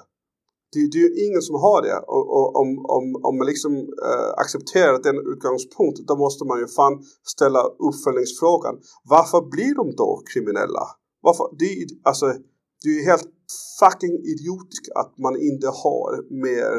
det, 0.74 0.80
det 0.92 0.98
är 0.98 1.08
ju 1.08 1.14
ingen 1.26 1.42
som 1.48 1.56
har 1.66 1.82
det. 1.82 1.98
Och, 2.14 2.26
och 2.36 2.46
om, 2.60 2.68
om, 2.96 3.04
om 3.28 3.34
man 3.38 3.46
liksom 3.46 3.72
äh, 4.10 4.30
accepterar 4.42 5.02
den 5.08 5.18
utgångspunkt 5.32 5.98
då 6.08 6.14
måste 6.24 6.44
man 6.50 6.58
ju 6.62 6.66
fan 6.78 6.94
ställa 7.34 7.62
uppföljningsfrågan. 7.88 8.74
Varför 9.14 9.40
blir 9.54 9.74
de 9.80 9.86
då 10.02 10.22
kriminella? 10.32 10.84
Varför? 11.26 11.46
Det, 11.58 11.70
alltså, 12.10 12.26
det 12.82 12.88
är 12.92 12.96
ju 13.00 13.04
helt 13.12 13.28
fucking 13.80 14.14
idiotiskt 14.32 14.86
att 15.00 15.12
man 15.24 15.34
inte 15.50 15.66
har 15.82 16.08
mer 16.44 16.70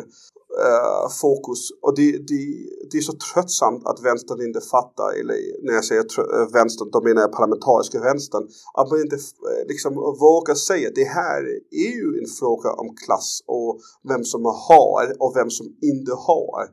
uh, 0.68 1.10
fokus. 1.22 1.62
Och 1.86 1.93
det, 1.95 2.12
det, 2.30 2.41
det 2.89 2.97
är 2.97 3.06
så 3.12 3.16
tröttsamt 3.28 3.82
att 3.89 3.99
vänstern 4.10 4.41
inte 4.47 4.62
fattar, 4.76 5.10
eller 5.20 5.38
när 5.66 5.74
jag 5.74 5.86
säger 5.86 6.01
eh, 6.01 6.47
vänstern, 6.60 6.89
då 6.91 6.99
menar 7.08 7.22
jag 7.22 7.32
parlamentariska 7.32 7.99
vänstern, 7.99 8.43
att 8.80 8.89
man 8.89 8.99
inte 9.06 9.16
eh, 9.16 9.68
liksom 9.68 9.93
vågar 10.26 10.56
säga 10.56 10.89
det 10.95 11.10
här 11.20 11.41
är 11.88 11.93
ju 12.01 12.08
en 12.22 12.30
fråga 12.39 12.70
om 12.82 12.89
klass 13.06 13.30
och 13.56 13.72
vem 14.12 14.24
som 14.24 14.41
har 14.70 15.06
och 15.24 15.32
vem 15.36 15.49
som 15.49 15.68
inte 15.91 16.12
har 16.28 16.64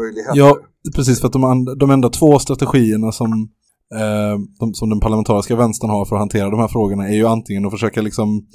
möjligheter. 0.00 0.38
Ja, 0.42 0.58
precis 0.96 1.20
för 1.20 1.26
att 1.26 1.32
de, 1.32 1.76
de 1.78 1.90
enda 1.90 2.08
två 2.08 2.38
strategierna 2.38 3.12
som 3.12 3.30
eh, 3.94 4.38
de, 4.60 4.74
som 4.74 4.88
den 4.88 5.00
parlamentariska 5.00 5.56
vänstern 5.56 5.90
har 5.90 6.04
för 6.04 6.16
att 6.16 6.20
hantera 6.20 6.50
de 6.50 6.60
här 6.60 6.68
frågorna 6.68 7.08
är 7.08 7.14
ju 7.14 7.26
antingen 7.26 7.66
att 7.66 7.72
försöka 7.72 8.02
liksom 8.02 8.46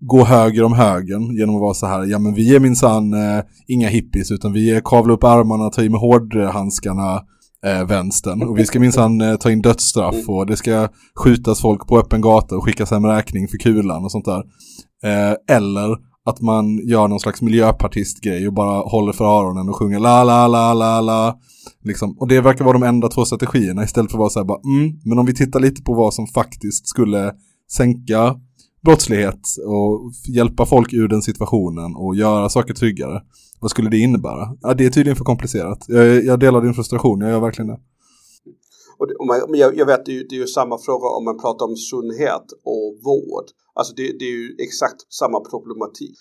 gå 0.00 0.24
höger 0.24 0.64
om 0.64 0.72
högern 0.72 1.36
genom 1.36 1.54
att 1.54 1.60
vara 1.60 1.74
så 1.74 1.86
här, 1.86 2.04
ja 2.04 2.18
men 2.18 2.34
vi 2.34 2.56
är 2.56 2.60
minsann 2.60 3.14
eh, 3.14 3.44
inga 3.66 3.88
hippies 3.88 4.30
utan 4.30 4.52
vi 4.52 4.70
är 4.70 4.80
kavla 4.80 5.12
upp 5.12 5.24
armarna, 5.24 5.70
ta 5.70 5.82
i 5.82 5.88
med 5.88 6.00
hårdhandskarna 6.00 7.22
eh, 7.66 7.84
vänstern. 7.86 8.42
Och 8.42 8.58
vi 8.58 8.66
ska 8.66 8.80
minsann 8.80 9.20
eh, 9.20 9.36
ta 9.36 9.50
in 9.50 9.62
dödsstraff 9.62 10.28
och 10.28 10.46
det 10.46 10.56
ska 10.56 10.88
skjutas 11.14 11.60
folk 11.60 11.86
på 11.86 11.98
öppen 11.98 12.20
gata 12.20 12.56
och 12.56 12.64
skickas 12.64 12.90
hem 12.90 13.06
räkning 13.06 13.48
för 13.48 13.58
kulan 13.58 14.04
och 14.04 14.12
sånt 14.12 14.24
där. 14.24 14.42
Eh, 15.02 15.56
eller 15.56 16.07
att 16.28 16.40
man 16.40 16.78
gör 16.88 17.08
någon 17.08 17.20
slags 17.20 17.42
miljöpartistgrej 17.42 18.46
och 18.46 18.52
bara 18.52 18.80
håller 18.80 19.12
för 19.12 19.24
öronen 19.24 19.68
och 19.68 19.76
sjunger 19.76 19.98
la 19.98 20.24
la 20.24 20.48
la 20.48 20.74
la 20.74 21.00
la. 21.00 21.38
Liksom. 21.84 22.16
Och 22.18 22.28
det 22.28 22.40
verkar 22.40 22.64
vara 22.64 22.78
de 22.78 22.82
enda 22.82 23.08
två 23.08 23.24
strategierna 23.24 23.84
istället 23.84 24.10
för 24.10 24.18
att 24.18 24.20
vara 24.20 24.30
så 24.30 24.38
här 24.38 24.44
bara 24.44 24.60
mm, 24.64 25.00
men 25.04 25.18
om 25.18 25.26
vi 25.26 25.34
tittar 25.34 25.60
lite 25.60 25.82
på 25.82 25.94
vad 25.94 26.14
som 26.14 26.26
faktiskt 26.26 26.88
skulle 26.88 27.34
sänka 27.70 28.40
brottslighet 28.84 29.40
och 29.66 30.12
hjälpa 30.28 30.66
folk 30.66 30.92
ur 30.92 31.08
den 31.08 31.22
situationen 31.22 31.96
och 31.96 32.16
göra 32.16 32.48
saker 32.48 32.74
tryggare. 32.74 33.22
Vad 33.60 33.70
skulle 33.70 33.90
det 33.90 33.98
innebära? 33.98 34.56
Ja, 34.60 34.74
det 34.74 34.86
är 34.86 34.90
tydligen 34.90 35.16
för 35.16 35.24
komplicerat. 35.24 35.84
Jag, 35.88 36.24
jag 36.24 36.40
delar 36.40 36.60
din 36.60 36.74
frustration, 36.74 37.20
jag 37.20 37.30
gör 37.30 37.40
verkligen 37.40 37.68
det. 37.68 37.78
Och 38.98 39.06
det, 39.08 39.14
och 39.14 39.26
man, 39.26 39.58
jag, 39.58 39.76
jag 39.76 39.86
vet, 39.86 40.06
det 40.06 40.12
är, 40.12 40.14
ju, 40.14 40.26
det 40.28 40.34
är 40.36 40.40
ju 40.40 40.46
samma 40.46 40.78
fråga 40.78 41.06
om 41.08 41.24
man 41.24 41.38
pratar 41.38 41.64
om 41.66 41.76
sundhet 41.76 42.46
och 42.64 42.86
vård. 43.04 43.46
Alltså 43.78 43.92
det, 43.94 44.06
det 44.18 44.24
är 44.24 44.36
ju 44.42 44.56
exakt 44.66 45.00
samma 45.20 45.40
problematik. 45.40 46.14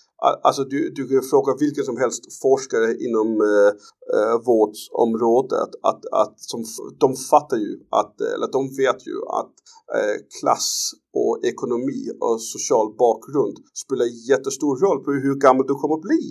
Alltså 0.48 0.64
du, 0.64 0.80
du 0.98 1.08
kan 1.08 1.30
fråga 1.34 1.52
vilken 1.60 1.86
som 1.90 1.98
helst 1.98 2.24
forskare 2.42 2.90
inom 3.06 3.30
eh, 3.52 3.72
eh 4.16 4.36
vårdsområdet 4.50 5.72
att, 5.90 6.02
att 6.22 6.36
som, 6.52 6.62
de 7.04 7.10
fattar 7.32 7.58
ju 7.58 7.74
att, 8.02 8.22
eh, 8.22 8.34
eller 8.36 8.50
de 8.58 8.62
vet 8.82 9.00
ju 9.10 9.18
att 9.40 9.54
eh, 9.98 10.16
klass 10.40 10.92
och 11.20 11.34
ekonomi 11.52 12.02
och 12.26 12.42
social 12.42 12.88
bakgrund 13.06 13.56
spelar 13.84 14.08
jättestor 14.30 14.74
roll 14.84 15.00
på 15.04 15.12
hur 15.12 15.36
gammal 15.36 15.68
du 15.68 15.76
kommer 15.82 15.96
att 15.96 16.10
bli. 16.12 16.26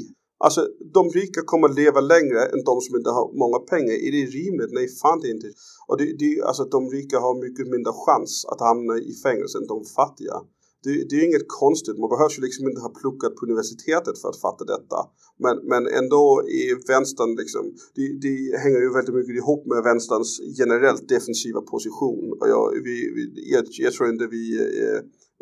Alltså 0.44 0.60
de 0.94 1.02
rika 1.20 1.40
kommer 1.50 1.68
att 1.68 1.80
leva 1.82 2.00
längre 2.00 2.40
än 2.52 2.62
de 2.70 2.74
som 2.80 2.96
inte 2.96 3.10
har 3.18 3.26
många 3.42 3.58
pengar. 3.72 3.94
Är 4.06 4.12
det 4.16 4.24
rimligt? 4.40 4.72
Nej, 4.78 4.88
fan 5.02 5.20
det 5.20 5.28
är 5.30 5.34
inte. 5.38 5.50
Och 5.88 5.96
det, 6.00 6.06
det, 6.22 6.30
alltså 6.48 6.64
de 6.64 6.80
rika 6.96 7.16
har 7.24 7.34
mycket 7.46 7.66
mindre 7.74 7.92
chans 8.04 8.32
att 8.52 8.60
hamna 8.60 8.94
i 9.10 9.12
fängelse 9.24 9.58
än 9.58 9.66
de 9.74 9.78
fattiga. 9.98 10.36
Det, 10.84 10.92
det 11.08 11.14
är 11.16 11.24
inget 11.30 11.48
konstigt, 11.62 11.98
man 11.98 12.10
behöver 12.14 12.34
ju 12.36 12.42
liksom 12.46 12.64
inte 12.68 12.80
ha 12.86 12.92
pluggat 13.00 13.36
på 13.36 13.42
universitetet 13.48 14.14
för 14.20 14.28
att 14.28 14.40
fatta 14.46 14.64
detta. 14.74 14.98
Men, 15.44 15.56
men 15.70 15.82
ändå 16.00 16.24
i 16.60 16.62
vänstern 16.92 17.30
liksom, 17.42 17.64
det, 17.96 18.06
det 18.24 18.58
hänger 18.62 18.80
ju 18.86 18.90
väldigt 18.98 19.14
mycket 19.14 19.36
ihop 19.42 19.62
med 19.66 19.82
vänsterns 19.90 20.30
generellt 20.60 21.08
defensiva 21.08 21.60
position. 21.60 22.24
Och 22.40 22.48
jag, 22.54 22.64
vi, 22.86 22.96
vi, 23.16 23.22
jag, 23.52 23.64
jag 23.84 23.92
tror 23.92 24.08
inte 24.08 24.26
vi 24.26 24.44
eh, 24.60 24.86
är, 24.86 24.96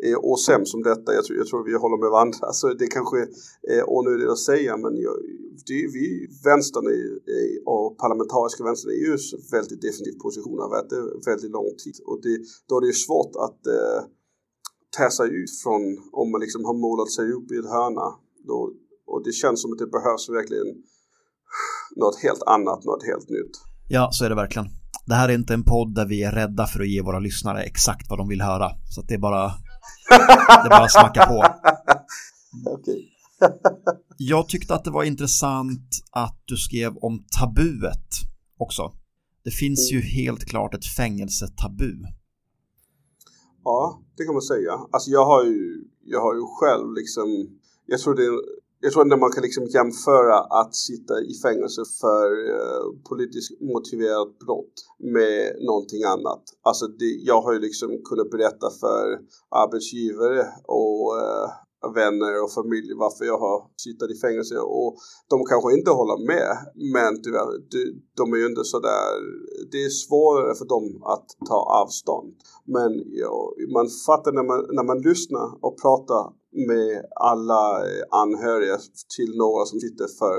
är 0.07 0.15
osams 0.31 0.73
om 0.73 0.83
detta, 0.83 1.13
jag 1.13 1.23
tror, 1.25 1.37
jag 1.37 1.47
tror 1.47 1.63
vi 1.63 1.73
håller 1.83 1.99
med 2.03 2.11
varandra. 2.15 2.53
Så 2.59 2.73
det 2.73 2.87
kanske 2.87 3.17
är 3.75 3.89
onödigt 3.97 4.29
att 4.29 4.47
säga 4.51 4.77
men 4.77 4.93
jag, 5.05 5.15
det, 5.67 5.81
vi, 5.97 6.27
vänstern 6.43 6.85
är, 6.87 7.03
och 7.73 7.97
parlamentariska 7.97 8.63
vänstern 8.63 8.91
är 8.91 9.01
ju 9.07 9.17
väldigt 9.51 9.81
definitiv 9.81 10.15
position 10.25 10.59
har 10.59 10.69
varit 10.69 10.89
det 10.89 11.01
väldigt 11.31 11.51
lång 11.51 11.71
tid. 11.83 11.97
Och 12.09 12.19
det, 12.23 12.35
då 12.67 12.77
är 12.77 12.81
det 12.81 12.87
ju 12.87 12.99
svårt 13.07 13.33
att 13.45 13.61
eh, 13.67 13.99
sig 15.17 15.27
ut 15.41 15.51
från 15.63 15.81
om 16.21 16.31
man 16.31 16.41
liksom 16.45 16.65
har 16.69 16.77
målat 16.85 17.11
sig 17.17 17.25
upp 17.37 17.47
i 17.51 17.57
ett 17.61 17.71
hörna. 17.75 18.07
Då, 18.47 18.57
och 19.11 19.21
det 19.25 19.33
känns 19.41 19.61
som 19.61 19.71
att 19.73 19.81
det 19.83 19.87
behövs 19.97 20.29
verkligen 20.39 20.69
något 21.95 22.17
helt 22.25 22.43
annat, 22.55 22.83
något 22.89 23.03
helt 23.11 23.29
nytt. 23.29 23.55
Ja, 23.87 24.09
så 24.11 24.25
är 24.25 24.29
det 24.29 24.35
verkligen. 24.35 24.67
Det 25.05 25.15
här 25.15 25.29
är 25.29 25.33
inte 25.33 25.53
en 25.53 25.63
podd 25.63 25.95
där 25.95 26.05
vi 26.05 26.23
är 26.23 26.31
rädda 26.31 26.67
för 26.67 26.79
att 26.81 26.89
ge 26.89 27.01
våra 27.01 27.19
lyssnare 27.19 27.63
exakt 27.63 28.09
vad 28.09 28.19
de 28.19 28.27
vill 28.27 28.41
höra. 28.41 28.69
Så 28.93 29.01
att 29.01 29.07
det 29.07 29.13
är 29.13 29.19
bara, 29.19 29.43
det 30.63 30.65
är 30.65 30.69
bara 30.69 30.83
att 30.83 30.91
smacka 30.91 31.25
på. 31.25 31.45
Okej. 32.69 33.11
Jag 34.17 34.49
tyckte 34.49 34.75
att 34.75 34.83
det 34.83 34.91
var 34.91 35.03
intressant 35.03 35.89
att 36.11 36.41
du 36.45 36.57
skrev 36.57 36.97
om 36.97 37.25
tabuet 37.39 38.09
också. 38.57 38.91
Det 39.43 39.51
finns 39.51 39.91
ju 39.91 40.01
helt 40.01 40.45
klart 40.45 40.73
ett 40.73 40.85
fängelsetabu. 40.85 41.93
Ja, 43.65 44.01
det 44.17 44.25
kan 44.25 44.33
man 44.33 44.41
säga. 44.41 44.73
Alltså 44.91 45.09
jag 45.11 45.25
har 45.25 45.43
ju, 45.43 45.83
jag 46.03 46.21
har 46.21 46.35
ju 46.35 46.41
själv 46.59 46.93
liksom, 46.93 47.27
jag 47.85 47.99
tror 47.99 48.15
det 48.15 48.27
jag 48.79 48.93
tror 48.93 49.03
inte 49.05 49.15
man 49.15 49.31
kan 49.31 49.43
liksom 49.43 49.65
jämföra 49.65 50.37
att 50.39 50.75
sitta 50.75 51.13
i 51.21 51.33
fängelse 51.45 51.81
för 52.01 52.27
eh, 52.55 52.85
politiskt 53.09 53.61
motiverat 53.61 54.39
brott 54.39 54.75
med 54.99 55.39
någonting 55.69 56.03
annat. 56.03 56.43
Alltså 56.61 56.87
det, 56.87 57.05
jag 57.05 57.41
har 57.41 57.53
ju 57.53 57.59
liksom 57.59 57.89
kunnat 58.09 58.29
berätta 58.29 58.67
för 58.81 59.19
arbetsgivare 59.63 60.41
och 60.63 61.19
eh, 61.19 61.49
vänner 61.99 62.43
och 62.43 62.51
familj 62.59 62.89
varför 63.03 63.25
jag 63.25 63.39
har 63.45 63.59
suttit 63.83 64.15
i 64.15 64.19
fängelse. 64.25 64.55
Och 64.59 64.91
de 65.31 65.45
kanske 65.51 65.69
inte 65.77 65.91
håller 65.99 66.19
med 66.33 66.51
men 66.95 67.11
tyvärr, 67.23 67.47
de, 68.17 68.33
är 68.33 68.37
ju 68.37 68.47
inte 68.53 68.63
sådär, 68.63 69.07
det 69.71 69.83
är 69.87 69.89
svårare 69.89 70.55
för 70.55 70.67
dem 70.75 70.85
att 71.13 71.27
ta 71.49 71.59
avstånd. 71.83 72.29
Men 72.75 72.91
ja, 73.23 73.53
man 73.77 73.87
fattar 74.07 74.31
när 74.31 74.43
man, 74.51 74.61
när 74.77 74.85
man 74.91 74.99
lyssnar 75.09 75.47
och 75.65 75.81
pratar 75.81 76.23
med 76.69 77.05
alla 77.31 77.63
eh, 77.87 78.03
anhöriga 78.09 78.77
till 79.15 79.31
några 79.37 79.65
som 79.65 79.79
sitter 79.79 80.07
för, 80.19 80.37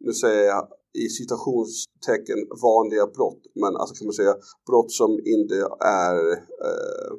nu 0.00 0.12
säger 0.12 0.44
jag 0.44 0.68
i 1.04 1.08
citationstecken 1.08 2.40
vanliga 2.62 3.06
brott, 3.06 3.42
men 3.54 3.76
alltså 3.76 3.94
kan 3.94 4.06
man 4.06 4.20
säga 4.22 4.34
brott 4.68 4.92
som 4.92 5.10
inte 5.34 5.56
är 6.04 6.16
eh, 6.66 7.10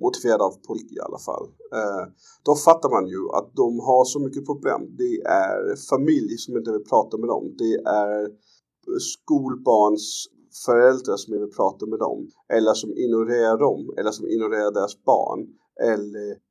motiverade 0.00 0.44
av 0.44 0.54
politik 0.68 0.92
i 0.96 1.00
alla 1.06 1.18
fall. 1.18 1.44
Eh, 1.78 2.04
då 2.42 2.54
fattar 2.54 2.90
man 2.96 3.06
ju 3.14 3.22
att 3.38 3.48
de 3.62 3.80
har 3.88 4.04
så 4.04 4.18
mycket 4.20 4.46
problem. 4.46 4.80
Det 5.02 5.14
är 5.46 5.76
familj 5.92 6.32
som 6.38 6.56
inte 6.56 6.72
vill 6.72 6.84
prata 6.92 7.18
med 7.18 7.28
dem. 7.28 7.44
Det 7.58 7.74
är 7.74 8.28
skolbarns 8.98 10.26
föräldrar 10.66 11.16
som 11.16 11.34
inte 11.34 11.44
vill 11.44 11.54
prata 11.54 11.86
med 11.86 11.98
dem. 11.98 12.28
Eller 12.56 12.74
som 12.74 12.90
ignorerar 12.90 13.58
dem. 13.58 13.94
Eller 13.98 14.10
som 14.10 14.26
ignorerar 14.28 14.72
deras 14.72 15.04
barn. 15.04 15.40
Eller 15.92 16.49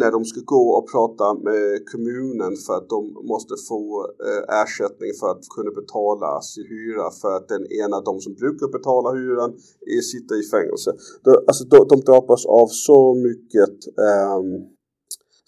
när 0.00 0.10
de 0.10 0.24
ska 0.24 0.40
gå 0.44 0.64
och 0.78 0.90
prata 0.94 1.34
med 1.48 1.64
kommunen 1.92 2.52
för 2.64 2.74
att 2.78 2.88
de 2.88 3.00
måste 3.32 3.54
få 3.68 3.82
eh, 4.26 4.42
ersättning 4.62 5.12
för 5.20 5.28
att 5.34 5.44
kunna 5.56 5.70
betala 5.80 6.30
sin 6.40 6.66
hyra 6.74 7.06
för 7.20 7.32
att 7.36 7.48
den 7.48 7.64
ena 7.82 7.96
av 7.96 8.04
de 8.04 8.20
som 8.20 8.34
brukar 8.42 8.68
betala 8.78 9.08
hyran 9.18 9.50
är, 9.96 10.02
sitter 10.12 10.34
i 10.42 10.44
fängelse. 10.54 10.90
De, 11.24 11.30
alltså 11.48 11.64
de, 11.64 11.78
de 11.92 11.96
drabbas 12.00 12.46
av 12.46 12.68
så 12.88 13.14
mycket 13.26 13.76
ehm, 14.08 14.50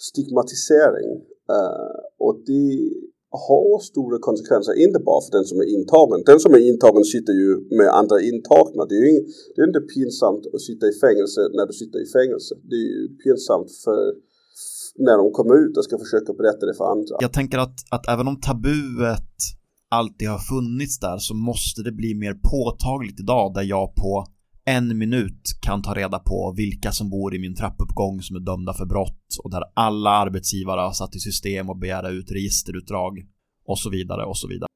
stigmatisering 0.08 1.10
eh, 1.56 1.94
och 2.26 2.34
det 2.46 2.68
har 3.48 3.78
stora 3.90 4.18
konsekvenser, 4.18 4.72
inte 4.86 4.98
bara 5.08 5.20
för 5.24 5.32
den 5.38 5.44
som 5.50 5.58
är 5.64 5.68
intagen. 5.76 6.22
Den 6.26 6.40
som 6.40 6.54
är 6.54 6.62
intagen 6.72 7.04
sitter 7.04 7.32
ju 7.32 7.50
med 7.78 7.88
andra 8.00 8.16
intagna. 8.20 8.82
Det 8.88 8.94
är 9.00 9.04
ju 9.06 9.10
inte, 9.16 9.30
det 9.54 9.60
är 9.62 9.66
inte 9.66 9.84
pinsamt 9.94 10.46
att 10.54 10.60
sitta 10.70 10.84
i 10.92 10.94
fängelse 11.04 11.40
när 11.56 11.66
du 11.66 11.72
sitter 11.72 11.98
i 12.06 12.08
fängelse. 12.18 12.52
Det 12.70 12.76
är 12.84 12.88
ju 12.96 13.08
pinsamt 13.24 13.70
för 13.84 14.00
när 14.98 15.16
de 15.18 15.32
kommer 15.32 15.54
ut 15.64 15.76
och 15.76 15.84
ska 15.84 15.98
försöka 15.98 16.32
berätta 16.32 16.66
det 16.66 16.74
för 16.74 16.84
andra. 16.84 17.16
Jag 17.20 17.32
tänker 17.32 17.58
att, 17.58 17.76
att 17.90 18.08
även 18.08 18.28
om 18.28 18.40
tabuet 18.40 19.34
alltid 19.88 20.28
har 20.28 20.38
funnits 20.38 20.98
där 20.98 21.18
så 21.18 21.34
måste 21.34 21.82
det 21.82 21.92
bli 21.92 22.14
mer 22.14 22.34
påtagligt 22.34 23.20
idag 23.20 23.54
där 23.54 23.62
jag 23.62 23.94
på 23.94 24.26
en 24.66 24.98
minut 24.98 25.42
kan 25.60 25.82
ta 25.82 25.94
reda 25.94 26.18
på 26.18 26.54
vilka 26.56 26.92
som 26.92 27.10
bor 27.10 27.34
i 27.34 27.38
min 27.38 27.54
trappuppgång 27.54 28.22
som 28.22 28.36
är 28.36 28.40
dömda 28.40 28.72
för 28.72 28.86
brott 28.86 29.26
och 29.44 29.50
där 29.50 29.62
alla 29.74 30.10
arbetsgivare 30.10 30.80
har 30.80 30.92
satt 30.92 31.14
i 31.16 31.18
system 31.18 31.70
och 31.70 31.78
begära 31.78 32.10
ut 32.10 32.30
registerutdrag 32.30 33.12
och 33.66 33.78
så 33.78 33.90
vidare 33.90 34.24
och 34.24 34.38
så 34.38 34.48
vidare. 34.48 34.68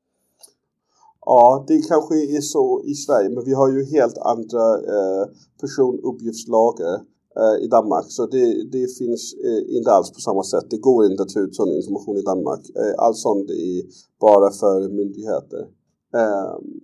Ja, 1.21 1.65
det 1.69 1.83
kanske 1.89 2.15
är 2.37 2.41
så 2.41 2.83
i 2.85 2.95
Sverige, 2.95 3.29
men 3.29 3.45
vi 3.45 3.55
har 3.55 3.69
ju 3.73 3.85
helt 3.97 4.19
andra 4.19 4.65
eh, 4.95 5.25
personuppgiftslagar 5.61 7.01
Eh, 7.37 7.65
i 7.65 7.69
Danmark. 7.69 8.07
Så 8.09 8.27
det, 8.27 8.47
det 8.73 8.87
finns 8.99 9.35
eh, 9.49 9.77
inte 9.77 9.91
alls 9.91 10.11
på 10.11 10.21
samma 10.21 10.43
sätt. 10.43 10.67
Det 10.71 10.79
går 10.79 11.07
inte 11.07 11.23
att 11.23 11.35
ta 11.35 11.41
ut 11.41 11.57
sån 11.57 11.73
information 11.81 12.17
i 12.17 12.23
Danmark. 12.23 12.63
Eh, 12.81 12.95
Allt 13.05 13.17
sånt 13.17 13.51
är 13.51 13.83
bara 14.21 14.51
för 14.51 14.89
myndigheter. 14.89 15.65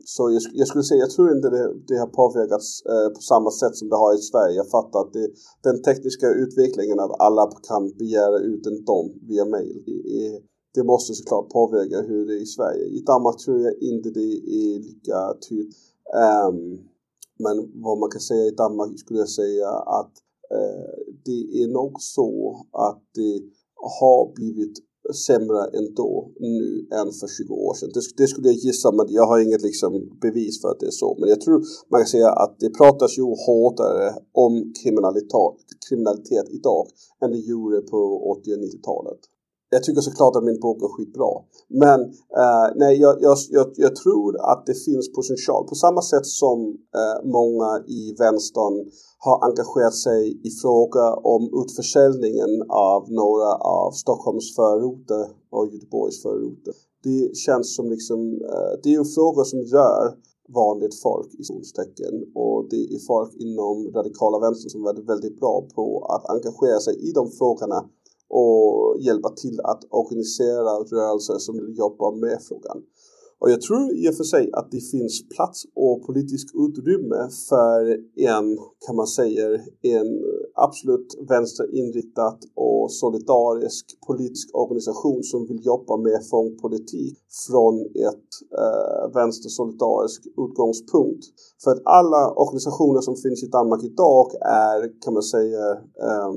Så 0.05 0.23
jag, 0.31 0.43
jag, 0.53 0.69
skulle 0.69 0.85
säga, 0.85 1.01
jag 1.01 1.11
tror 1.11 1.37
inte 1.37 1.51
det, 1.51 1.67
det 1.89 1.97
har 2.03 2.07
påverkats 2.07 2.83
på 3.15 3.21
samma 3.33 3.51
sätt 3.51 3.77
som 3.77 3.89
det 3.89 3.97
har 3.97 4.15
i 4.15 4.19
Sverige. 4.31 4.57
Jag 4.57 4.71
fattar 4.71 5.01
att 5.01 5.13
det, 5.13 5.29
den 5.63 5.83
tekniska 5.83 6.29
utvecklingen 6.29 7.01
att 7.01 7.21
alla 7.27 7.45
kan 7.69 7.83
begära 7.99 8.39
ut 8.39 8.67
en 8.67 8.85
dom 8.85 9.07
via 9.29 9.45
mail. 9.45 9.83
Det, 9.87 10.41
det 10.75 10.85
måste 10.85 11.15
såklart 11.15 11.49
påverka 11.49 11.99
hur 12.09 12.27
det 12.27 12.35
är 12.35 12.43
i 12.43 12.47
Sverige. 12.47 12.85
I 12.99 13.01
Danmark 13.01 13.39
tror 13.39 13.61
jag 13.61 13.75
inte 13.81 14.11
det 14.11 14.33
är 14.63 14.79
lika 14.79 15.19
tydligt. 15.49 15.77
Ehm, 16.25 16.79
men 17.45 17.57
vad 17.85 17.99
man 17.99 18.11
kan 18.11 18.21
säga 18.21 18.45
i 18.45 18.59
Danmark 18.63 18.99
skulle 18.99 19.19
jag 19.19 19.29
säga 19.29 19.69
att 20.01 20.15
Eh, 20.53 21.15
det 21.25 21.63
är 21.63 21.69
nog 21.69 21.93
så 22.01 22.57
att 22.73 23.03
det 23.15 23.41
har 23.77 24.35
blivit 24.35 24.79
sämre 25.13 25.61
ändå 25.79 26.31
nu 26.41 26.87
än 26.99 27.13
för 27.13 27.27
20 27.27 27.55
år 27.55 27.75
sedan. 27.75 27.91
Det, 27.95 28.01
det, 28.17 28.27
skulle 28.27 28.49
jag 28.49 28.57
gissa, 28.57 28.93
men 28.93 29.07
jag 29.09 29.27
har 29.27 29.39
inget 29.39 29.63
liksom 29.63 29.93
bevis 30.21 30.61
för 30.61 30.69
att 30.69 30.81
det 30.81 30.87
är 30.87 30.99
så. 31.05 31.17
Men 31.19 31.29
jag 31.29 31.41
tror 31.41 31.65
man 31.91 32.01
kan 32.01 32.07
säga 32.07 32.31
att 32.31 32.57
det 32.61 32.71
pratas 32.71 33.19
ju 33.19 33.23
hårdare 33.23 34.15
om 34.33 34.73
kriminalitet, 34.83 35.55
kriminalitet 35.89 36.49
idag 36.51 36.87
än 37.23 37.31
det 37.31 37.39
gjorde 37.39 37.81
på 37.81 38.31
80 38.41 38.53
och 38.55 38.59
90-talet. 38.59 39.21
jag 39.71 39.83
tycker 39.85 40.01
såklart 40.01 40.37
att 40.37 40.45
min 40.45 40.61
bok 40.61 40.83
är 40.83 40.89
skitbra. 40.89 41.33
Men 41.69 42.01
eh, 42.43 42.67
nej, 42.77 43.01
jag, 43.01 43.15
jag, 43.21 43.37
jag, 43.51 43.67
jag, 43.77 43.97
tror 43.97 44.51
att 44.51 44.67
det 44.67 44.75
finns 44.75 45.13
potential. 45.13 45.67
På 45.69 45.75
samma 45.75 46.03
sätt 46.03 46.27
som 46.27 46.59
eh, 47.01 47.31
många 47.39 47.71
i 47.87 48.15
vänstern 48.19 48.75
har 49.25 49.39
engagerat 49.49 49.95
sig 49.95 50.41
i 50.49 50.51
fråga 50.63 51.07
om 51.35 51.43
utförsäljningen 51.63 52.53
av 52.69 53.13
några 53.21 53.51
av 53.55 53.91
Stockholms 53.91 54.57
förorter 54.57 55.25
och 55.51 55.67
Göteborgs 55.73 56.23
förorter. 56.23 56.75
Det 57.03 57.37
känns 57.37 57.77
som 57.77 57.91
liksom, 57.91 58.21
eh, 58.53 58.73
det 58.83 58.89
är 58.89 58.99
ju 58.99 59.05
frågor 59.05 59.45
som 59.45 59.61
rör 59.61 60.05
vanligt 60.49 60.95
folk 61.03 61.35
i 61.41 61.45
solstecken 61.45 62.15
och 62.35 62.69
det 62.71 62.83
är 62.95 63.07
folk 63.07 63.33
inom 63.35 63.93
radikala 63.95 64.39
vänstern 64.39 64.71
som 64.71 64.81
är 64.81 64.87
väldigt, 64.87 65.09
väldigt 65.09 65.41
bra 65.41 65.67
på 65.75 65.85
att 66.15 66.31
engagera 66.31 66.81
sig 66.81 66.95
i 67.09 67.13
de 67.13 67.31
frågorna 67.31 67.81
och 68.29 68.97
hjälpa 69.01 69.29
till 69.29 69.61
att 69.61 69.83
organisera 69.91 70.73
rörelser 70.95 71.39
som 71.39 71.55
vill 71.57 71.79
jobba 71.79 72.11
med 72.11 72.39
frågan. 72.49 72.79
Och 73.45 73.51
jag 73.51 73.61
tror 73.61 73.97
i 73.97 74.11
och 74.11 74.17
för 74.17 74.25
sig 74.25 74.51
att 74.53 74.71
det 74.71 74.81
finns 74.81 75.29
plats 75.37 75.59
och 75.75 76.07
politisk 76.07 76.47
utrymme 76.65 77.21
för 77.49 77.81
en, 78.37 78.59
kan 78.87 78.97
man 78.97 79.07
säga, 79.07 79.45
en 79.83 80.11
absolut 80.55 81.11
vänsterinriktad 81.29 82.39
och 82.55 82.93
solidarisk 82.93 83.85
politisk 84.07 84.49
organisation 84.55 85.23
som 85.23 85.47
vill 85.47 85.67
jobba 85.67 85.97
med 85.97 86.27
fångpolitik 86.31 87.19
från 87.49 87.81
ett 88.09 88.31
eh, 88.63 89.15
vänstersolidarisk 89.15 90.21
utgångspunkt. 90.45 91.25
För 91.65 91.71
att 91.71 91.83
alla 91.85 92.23
organisationer 92.43 93.01
som 93.01 93.17
finns 93.17 93.43
i 93.43 93.47
Danmark 93.47 93.83
idag 93.85 94.27
är, 94.71 95.03
kan 95.03 95.15
man 95.15 95.23
säga, 95.23 95.65
eh, 96.07 96.33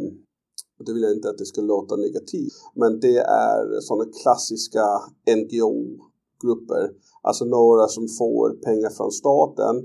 det 0.86 0.94
vill 0.94 1.04
jag 1.04 1.14
inte 1.14 1.30
att 1.30 1.38
det 1.38 1.46
ska 1.46 1.62
låta 1.62 1.96
negativt, 1.96 2.54
men 2.76 3.00
det 3.00 3.18
är 3.18 3.82
sådana 3.82 4.06
klassiska 4.24 4.86
NGO 5.40 5.74
grupper, 6.44 6.90
Alltså 7.28 7.46
några 7.46 7.86
som 7.88 8.06
får 8.20 8.46
pengar 8.68 8.90
från 8.98 9.12
staten 9.12 9.76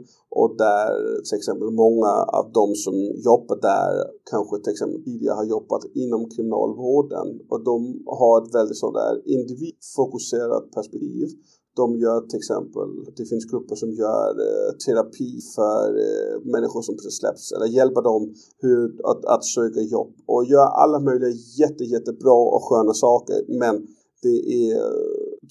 och 0.40 0.50
där 0.64 0.90
till 1.26 1.38
exempel 1.40 1.70
många 1.84 2.12
av 2.38 2.44
de 2.58 2.66
som 2.84 2.96
jobbar 3.30 3.58
där 3.70 3.92
kanske 4.30 4.54
till 4.62 4.72
exempel 4.72 5.04
tidigare 5.04 5.34
har 5.40 5.48
jobbat 5.56 5.84
inom 5.94 6.22
kriminalvården 6.34 7.26
och 7.50 7.60
de 7.70 7.76
har 8.20 8.34
ett 8.42 8.54
väldigt 8.54 8.76
sådär 8.84 9.12
individfokuserat 9.36 10.64
perspektiv. 10.76 11.28
De 11.76 11.86
gör 12.04 12.20
till 12.20 12.40
exempel, 12.42 12.88
det 13.16 13.24
finns 13.24 13.50
grupper 13.50 13.76
som 13.82 13.90
gör 14.02 14.30
eh, 14.46 14.70
terapi 14.84 15.30
för 15.56 15.86
eh, 16.06 16.34
människor 16.54 16.82
som 16.82 16.94
precis 16.96 17.18
släppts 17.20 17.52
eller 17.52 17.66
hjälper 17.66 18.02
dem 18.02 18.34
hur, 18.62 18.84
att, 19.10 19.24
att 19.24 19.44
söka 19.44 19.80
jobb 19.80 20.12
och 20.26 20.44
gör 20.44 20.66
alla 20.82 20.98
möjliga 21.00 21.32
jätte, 21.60 21.84
jättebra 21.84 22.40
och 22.56 22.64
sköna 22.68 22.94
saker. 22.94 23.38
Men 23.62 23.74
det 24.22 24.38
är 24.68 24.76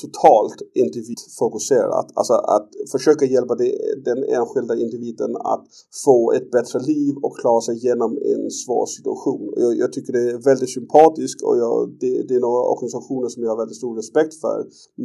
totalt 0.06 0.58
individfokuserat. 0.84 2.08
Alltså 2.14 2.34
att 2.34 2.70
försöka 2.92 3.26
hjälpa 3.26 3.56
det, 3.56 3.72
den 4.10 4.20
enskilda 4.38 4.76
individen 4.84 5.32
att 5.54 5.66
få 6.06 6.32
ett 6.38 6.52
bättre 6.52 6.80
liv 6.80 7.14
och 7.24 7.38
klara 7.42 7.62
sig 7.62 7.76
igenom 7.76 8.12
en 8.34 8.44
svår 8.52 8.86
situation. 8.86 9.54
Jag, 9.58 9.78
jag 9.78 9.94
tycker 9.94 10.14
det 10.14 10.26
är 10.32 10.46
väldigt 10.52 10.74
sympatiskt 10.74 11.42
och 11.42 11.58
jag, 11.58 11.76
det, 12.00 12.12
det 12.28 12.36
är 12.36 12.44
några 12.50 12.64
organisationer 12.74 13.30
som 13.30 13.44
jag 13.44 13.50
har 13.50 13.58
väldigt 13.58 13.82
stor 13.84 13.96
respekt 13.96 14.34
för. 14.44 14.60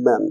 Men 0.09 0.23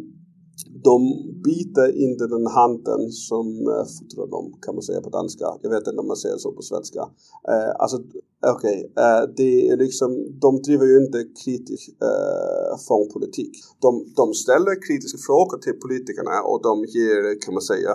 de 0.63 0.99
biter 1.43 1.97
inte 2.05 2.27
den 2.27 2.47
handen 2.47 3.11
som 3.11 3.47
äh, 3.47 3.85
fotrar 3.95 4.27
dem 4.27 4.53
kan 4.61 4.75
man 4.75 4.81
säga 4.81 5.01
på 5.01 5.09
danska. 5.09 5.45
Jag 5.61 5.69
vet 5.69 5.87
inte 5.87 6.01
om 6.01 6.07
man 6.07 6.15
säger 6.15 6.37
så 6.37 6.51
på 6.51 6.61
svenska. 6.61 6.99
Eh, 7.51 7.71
alltså 7.79 7.97
okej, 8.55 8.79
okay, 8.91 9.03
eh, 9.03 9.23
det 9.37 9.69
är 9.69 9.77
liksom, 9.77 10.09
de 10.39 10.61
driver 10.61 10.85
ju 10.85 10.97
inte 11.05 11.19
kritisk 11.43 11.89
eh, 11.89 12.77
fångpolitik. 12.87 13.51
De, 13.79 14.13
de 14.15 14.33
ställer 14.33 14.87
kritiska 14.87 15.17
frågor 15.27 15.57
till 15.57 15.73
politikerna 15.85 16.35
och 16.49 16.59
de 16.67 16.73
ger, 16.95 17.41
kan 17.41 17.53
man 17.53 17.61
säga, 17.61 17.91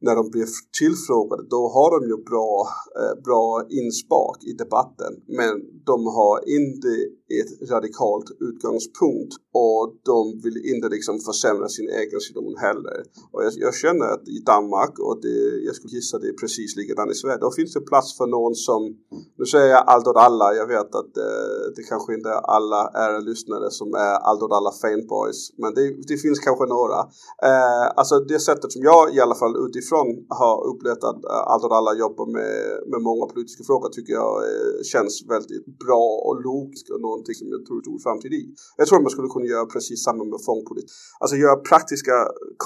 när 0.00 0.14
de 0.14 0.30
blir 0.30 0.48
tillfrågade 0.78 1.42
då 1.50 1.68
har 1.68 1.88
de 1.94 2.08
ju 2.12 2.16
bra, 2.30 2.52
eh, 3.00 3.22
bra 3.26 3.66
inspak 3.80 4.36
i 4.50 4.52
debatten 4.52 5.12
men 5.38 5.54
de 5.84 6.06
har 6.06 6.36
inte 6.58 6.88
ett 7.40 7.70
radikalt 7.70 8.28
utgångspunkt 8.48 9.32
och 9.64 9.84
de 10.10 10.18
vill 10.44 10.58
inte 10.72 10.88
liksom 10.96 11.14
försämra 11.28 11.68
sin 11.68 11.88
egen 12.00 12.20
situation 12.20 12.56
heller. 12.66 12.96
Och 13.32 13.40
jag, 13.44 13.52
jag 13.66 13.74
känner 13.74 14.06
att 14.14 14.28
i 14.36 14.38
Danmark 14.52 14.94
och 15.06 15.16
det, 15.22 15.38
jag 15.66 15.74
skulle 15.74 15.94
gissa 15.98 16.18
det 16.18 16.28
är 16.28 16.38
precis 16.44 16.76
likadant 16.76 17.10
i 17.12 17.14
Sverige, 17.14 17.38
då 17.46 17.50
finns 17.50 17.72
det 17.74 17.80
plats 17.80 18.16
för 18.18 18.26
någon 18.26 18.54
som, 18.54 18.80
nu 19.38 19.44
säger 19.44 19.70
jag 19.76 19.82
allt 19.86 20.06
åt 20.06 20.16
alla, 20.16 20.54
jag 20.60 20.66
vet 20.66 20.90
att 21.00 21.16
eh, 21.26 21.64
det 21.76 21.82
kanske 21.82 22.14
inte 22.14 22.28
är 22.28 22.42
alla 22.56 22.80
är 23.04 23.20
lyssnare 23.30 23.70
som 23.70 23.88
är 23.94 24.14
allt 24.28 24.42
åt 24.42 24.52
alla 24.58 24.72
fanboys 24.82 25.40
men 25.62 25.74
det, 25.74 25.84
det 26.10 26.16
finns 26.24 26.38
kanske 26.38 26.64
några. 26.66 26.98
Eh, 27.48 27.86
alltså 28.00 28.14
det 28.32 28.40
sättet 28.40 28.72
som 28.72 28.82
jag 28.82 29.14
i 29.16 29.20
alla 29.20 29.34
fall 29.34 29.54
utifrån 29.66 30.06
har 30.40 30.56
upplevt 30.70 31.04
att 31.10 31.24
eh, 31.24 31.42
allt 31.52 31.64
och 31.64 31.76
alla 31.76 31.94
jobbar 32.04 32.26
med, 32.36 32.54
med 32.90 33.00
många 33.08 33.26
politiska 33.32 33.62
frågor 33.64 33.88
tycker 33.88 34.12
jag 34.12 34.32
eh, 34.48 34.82
känns 34.92 35.14
väldigt 35.34 35.66
bra 35.84 36.06
och 36.26 36.36
logiskt 36.48 36.90
och 36.90 37.00
någonting 37.18 37.38
som 37.40 37.48
jag 37.54 37.62
tror 37.68 37.78
stor 37.88 37.98
framtid 38.06 38.32
i. 38.40 38.42
Jag 38.78 38.86
tror 38.86 38.96
att 38.98 39.06
man 39.06 39.14
skulle 39.16 39.34
kunna 39.36 39.48
göra 39.54 39.66
precis 39.74 39.98
samma 40.06 40.22
med 40.32 40.40
fångpolitik. 40.48 40.90
Alltså 41.20 41.34
göra 41.44 41.56
praktiska, 41.70 42.16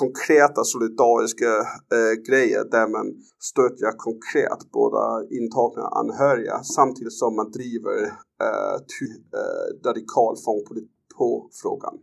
konkreta, 0.03 0.61
solidariska 0.75 1.53
eh, 1.97 2.15
grejer 2.29 2.63
där 2.75 2.87
man 2.97 3.07
stödjer 3.51 3.93
konkret 4.09 4.61
båda 4.79 5.03
intagna 5.41 5.83
och 5.89 5.95
anhöriga 6.03 6.57
samtidigt 6.79 7.17
som 7.23 7.31
man 7.41 7.49
driver 7.59 7.99
eh, 8.45 8.77
ty, 8.93 9.07
eh, 9.39 9.67
radikal 9.87 10.35
fångpolitik 10.47 10.91
på 11.19 11.29
frågan. 11.63 11.95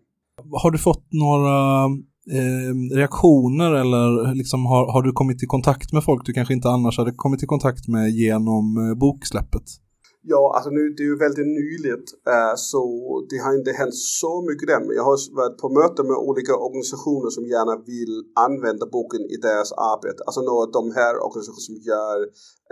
Har 0.63 0.71
du 0.71 0.79
fått 0.89 1.05
några 1.25 1.57
eh, 2.37 2.71
reaktioner 2.99 3.71
eller 3.81 4.35
liksom 4.35 4.65
har, 4.65 4.83
har 4.93 5.01
du 5.01 5.11
kommit 5.11 5.43
i 5.43 5.45
kontakt 5.45 5.93
med 5.93 6.03
folk 6.03 6.25
du 6.25 6.33
kanske 6.33 6.53
inte 6.53 6.69
annars 6.69 6.97
hade 6.97 7.11
kommit 7.11 7.43
i 7.43 7.45
kontakt 7.45 7.87
med 7.87 8.09
genom 8.09 8.65
eh, 8.77 8.95
boksläppet? 8.97 9.67
Ja, 10.21 10.53
alltså 10.55 10.69
nu, 10.69 10.83
det 10.89 11.03
är 11.03 11.11
ju 11.13 11.17
väldigt 11.17 11.51
nyligt 11.61 12.07
eh, 12.33 12.55
så 12.55 12.81
det 13.29 13.37
har 13.37 13.53
inte 13.59 13.71
hänt 13.71 13.95
så 14.21 14.33
mycket 14.49 14.69
än. 14.75 14.83
Men 14.87 14.95
jag 14.95 15.03
har 15.09 15.17
varit 15.41 15.57
på 15.63 15.69
möten 15.79 16.07
med 16.07 16.17
olika 16.29 16.53
organisationer 16.67 17.29
som 17.29 17.45
gärna 17.55 17.75
vill 17.91 18.15
använda 18.47 18.85
boken 18.85 19.21
i 19.35 19.37
deras 19.47 19.71
arbete. 19.93 20.19
Alltså 20.23 20.41
några 20.41 20.63
av 20.67 20.71
de 20.79 20.85
här 20.99 21.13
organisationerna 21.25 21.67
som 21.69 21.77
gör 21.91 22.17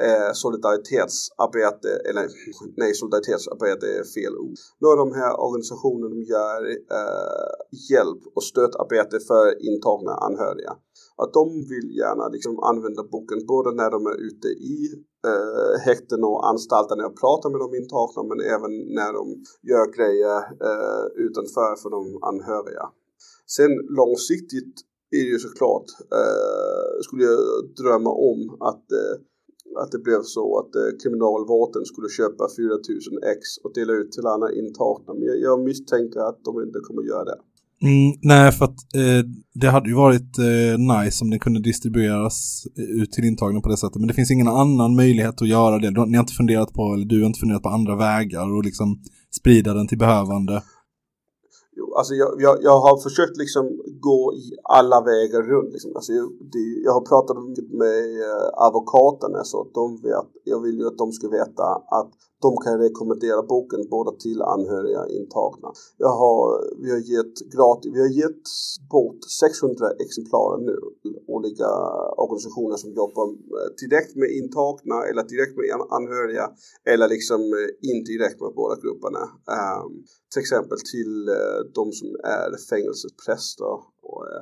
eh, 0.05 0.31
solidaritetsarbete, 0.43 1.91
eller 2.09 2.25
nej 2.81 2.91
solidaritetsarbete 3.01 3.85
är 3.99 4.03
fel 4.17 4.33
ord. 4.45 4.57
Några 4.83 4.97
av 5.01 5.03
de 5.07 5.13
här 5.21 5.33
organisationerna 5.45 6.17
gör 6.33 6.59
eh, 6.99 7.51
hjälp 7.91 8.21
och 8.35 8.45
stödarbete 8.51 9.17
för 9.29 9.45
intagna 9.69 10.13
anhöriga 10.27 10.73
att 11.23 11.33
de 11.33 11.45
vill 11.71 11.87
gärna 12.01 12.25
liksom 12.35 12.53
använda 12.71 13.03
boken 13.13 13.39
både 13.53 13.69
när 13.81 13.91
de 13.95 13.99
är 14.11 14.17
ute 14.27 14.47
i 14.47 14.77
eh, 15.27 15.73
häkten 15.87 16.23
och 16.23 16.47
anstalter 16.51 16.95
när 16.95 17.03
jag 17.03 17.15
pratar 17.23 17.49
med 17.49 17.59
de 17.65 17.69
intagna 17.81 18.21
men 18.29 18.39
även 18.55 18.73
när 18.99 19.11
de 19.19 19.25
gör 19.71 19.87
grejer 19.97 20.37
eh, 20.67 21.05
utanför 21.25 21.71
för 21.81 21.89
de 21.97 22.03
anhöriga. 22.31 22.85
Sen 23.55 23.71
långsiktigt 23.99 24.75
är 25.17 25.23
det 25.25 25.31
ju 25.35 25.39
såklart, 25.47 25.87
eh, 26.19 26.93
skulle 27.05 27.23
jag 27.23 27.39
drömma 27.81 28.11
om 28.31 28.57
att 28.69 28.91
eh, 29.01 29.15
att 29.83 29.91
det 29.91 29.99
blev 29.99 30.21
så 30.21 30.59
att 30.59 30.75
eh, 30.75 30.91
kriminalvården 31.03 31.85
skulle 31.85 32.09
köpa 32.09 32.43
4000 32.55 33.23
ex 33.33 33.41
och 33.63 33.73
dela 33.73 33.93
ut 33.93 34.11
till 34.11 34.25
alla 34.25 34.51
intagna. 34.51 35.13
Men 35.13 35.23
jag, 35.23 35.37
jag 35.39 35.59
misstänker 35.59 36.19
att 36.19 36.43
de 36.43 36.61
inte 36.61 36.79
kommer 36.79 37.03
göra 37.03 37.23
det. 37.23 37.39
Mm, 37.81 38.17
nej, 38.21 38.51
för 38.51 38.65
att 38.65 38.79
eh, 38.95 39.23
det 39.53 39.67
hade 39.67 39.89
ju 39.89 39.95
varit 39.95 40.37
eh, 40.37 40.79
nice 40.95 41.23
om 41.23 41.29
den 41.29 41.39
kunde 41.39 41.61
distribueras 41.61 42.63
eh, 42.77 43.01
ut 43.01 43.11
till 43.11 43.25
intagna 43.25 43.61
på 43.61 43.69
det 43.69 43.77
sättet. 43.77 43.99
Men 43.99 44.07
det 44.07 44.13
finns 44.13 44.31
ingen 44.31 44.47
annan 44.47 44.95
möjlighet 44.95 45.41
att 45.41 45.47
göra 45.47 45.79
det. 45.79 45.89
Ni 45.91 46.17
har 46.17 46.23
inte 46.23 46.33
funderat 46.33 46.73
på, 46.73 46.93
eller 46.93 47.05
du 47.05 47.19
har 47.19 47.27
inte 47.27 47.39
funderat 47.39 47.63
på 47.63 47.69
andra 47.69 47.95
vägar 47.95 48.55
och 48.55 48.63
liksom 48.63 48.99
sprida 49.39 49.73
den 49.73 49.87
till 49.87 49.97
behövande. 49.97 50.63
Jo, 51.77 51.95
alltså 51.95 52.13
jag, 52.13 52.41
jag, 52.41 52.57
jag 52.61 52.79
har 52.79 52.97
försökt 52.97 53.37
liksom 53.37 53.65
gå 53.99 54.33
i 54.33 54.45
alla 54.63 55.01
vägar 55.01 55.41
runt. 55.41 55.71
Liksom. 55.73 55.91
Alltså 55.95 56.13
jag, 56.13 56.27
det, 56.53 56.67
jag 56.85 56.93
har 56.93 57.05
pratat 57.11 57.37
med 57.83 57.99
eh, 58.27 58.47
advokaterna 58.67 59.43
så 59.43 59.61
att 59.61 59.73
de 59.73 60.01
vet, 60.01 60.29
jag 60.43 60.61
vill 60.61 60.77
ju 60.79 60.87
att 60.87 60.97
de 60.97 61.11
ska 61.11 61.29
veta 61.29 61.63
att 61.99 62.11
de 62.45 62.49
kan 62.63 62.75
rekommendera 62.85 63.41
boken 63.53 63.81
både 63.95 64.11
till 64.23 64.41
anhöriga 64.41 65.01
intagna. 65.19 65.69
Jag 65.97 66.13
har, 66.21 66.43
vi 66.83 66.89
har 66.95 67.03
gett 67.13 67.37
gratis, 67.55 67.89
vi 67.95 68.01
har 68.05 68.13
gett 68.21 68.45
bort 68.93 69.21
600 69.41 69.91
exemplar 70.05 70.51
nu. 70.69 70.77
Olika 71.35 71.69
organisationer 72.23 72.77
som 72.83 72.91
jobbar 73.01 73.27
eh, 73.57 73.69
direkt 73.81 74.13
med 74.21 74.29
intagna 74.41 74.97
eller 75.09 75.23
direkt 75.33 75.55
med 75.59 75.69
anhöriga 75.97 76.45
eller 76.91 77.07
liksom 77.15 77.41
eh, 77.57 77.69
indirekt 77.91 78.39
med 78.43 78.51
båda 78.61 78.75
grupperna. 78.83 79.23
Um, 79.57 79.91
till 80.31 80.43
exempel 80.45 80.79
till 80.93 81.13
uh, 81.39 81.59
de 81.77 81.85
som 81.99 82.09
är 82.39 82.49
fängelsepräster 82.69 83.75
och 84.09 84.21
uh, 84.29 84.41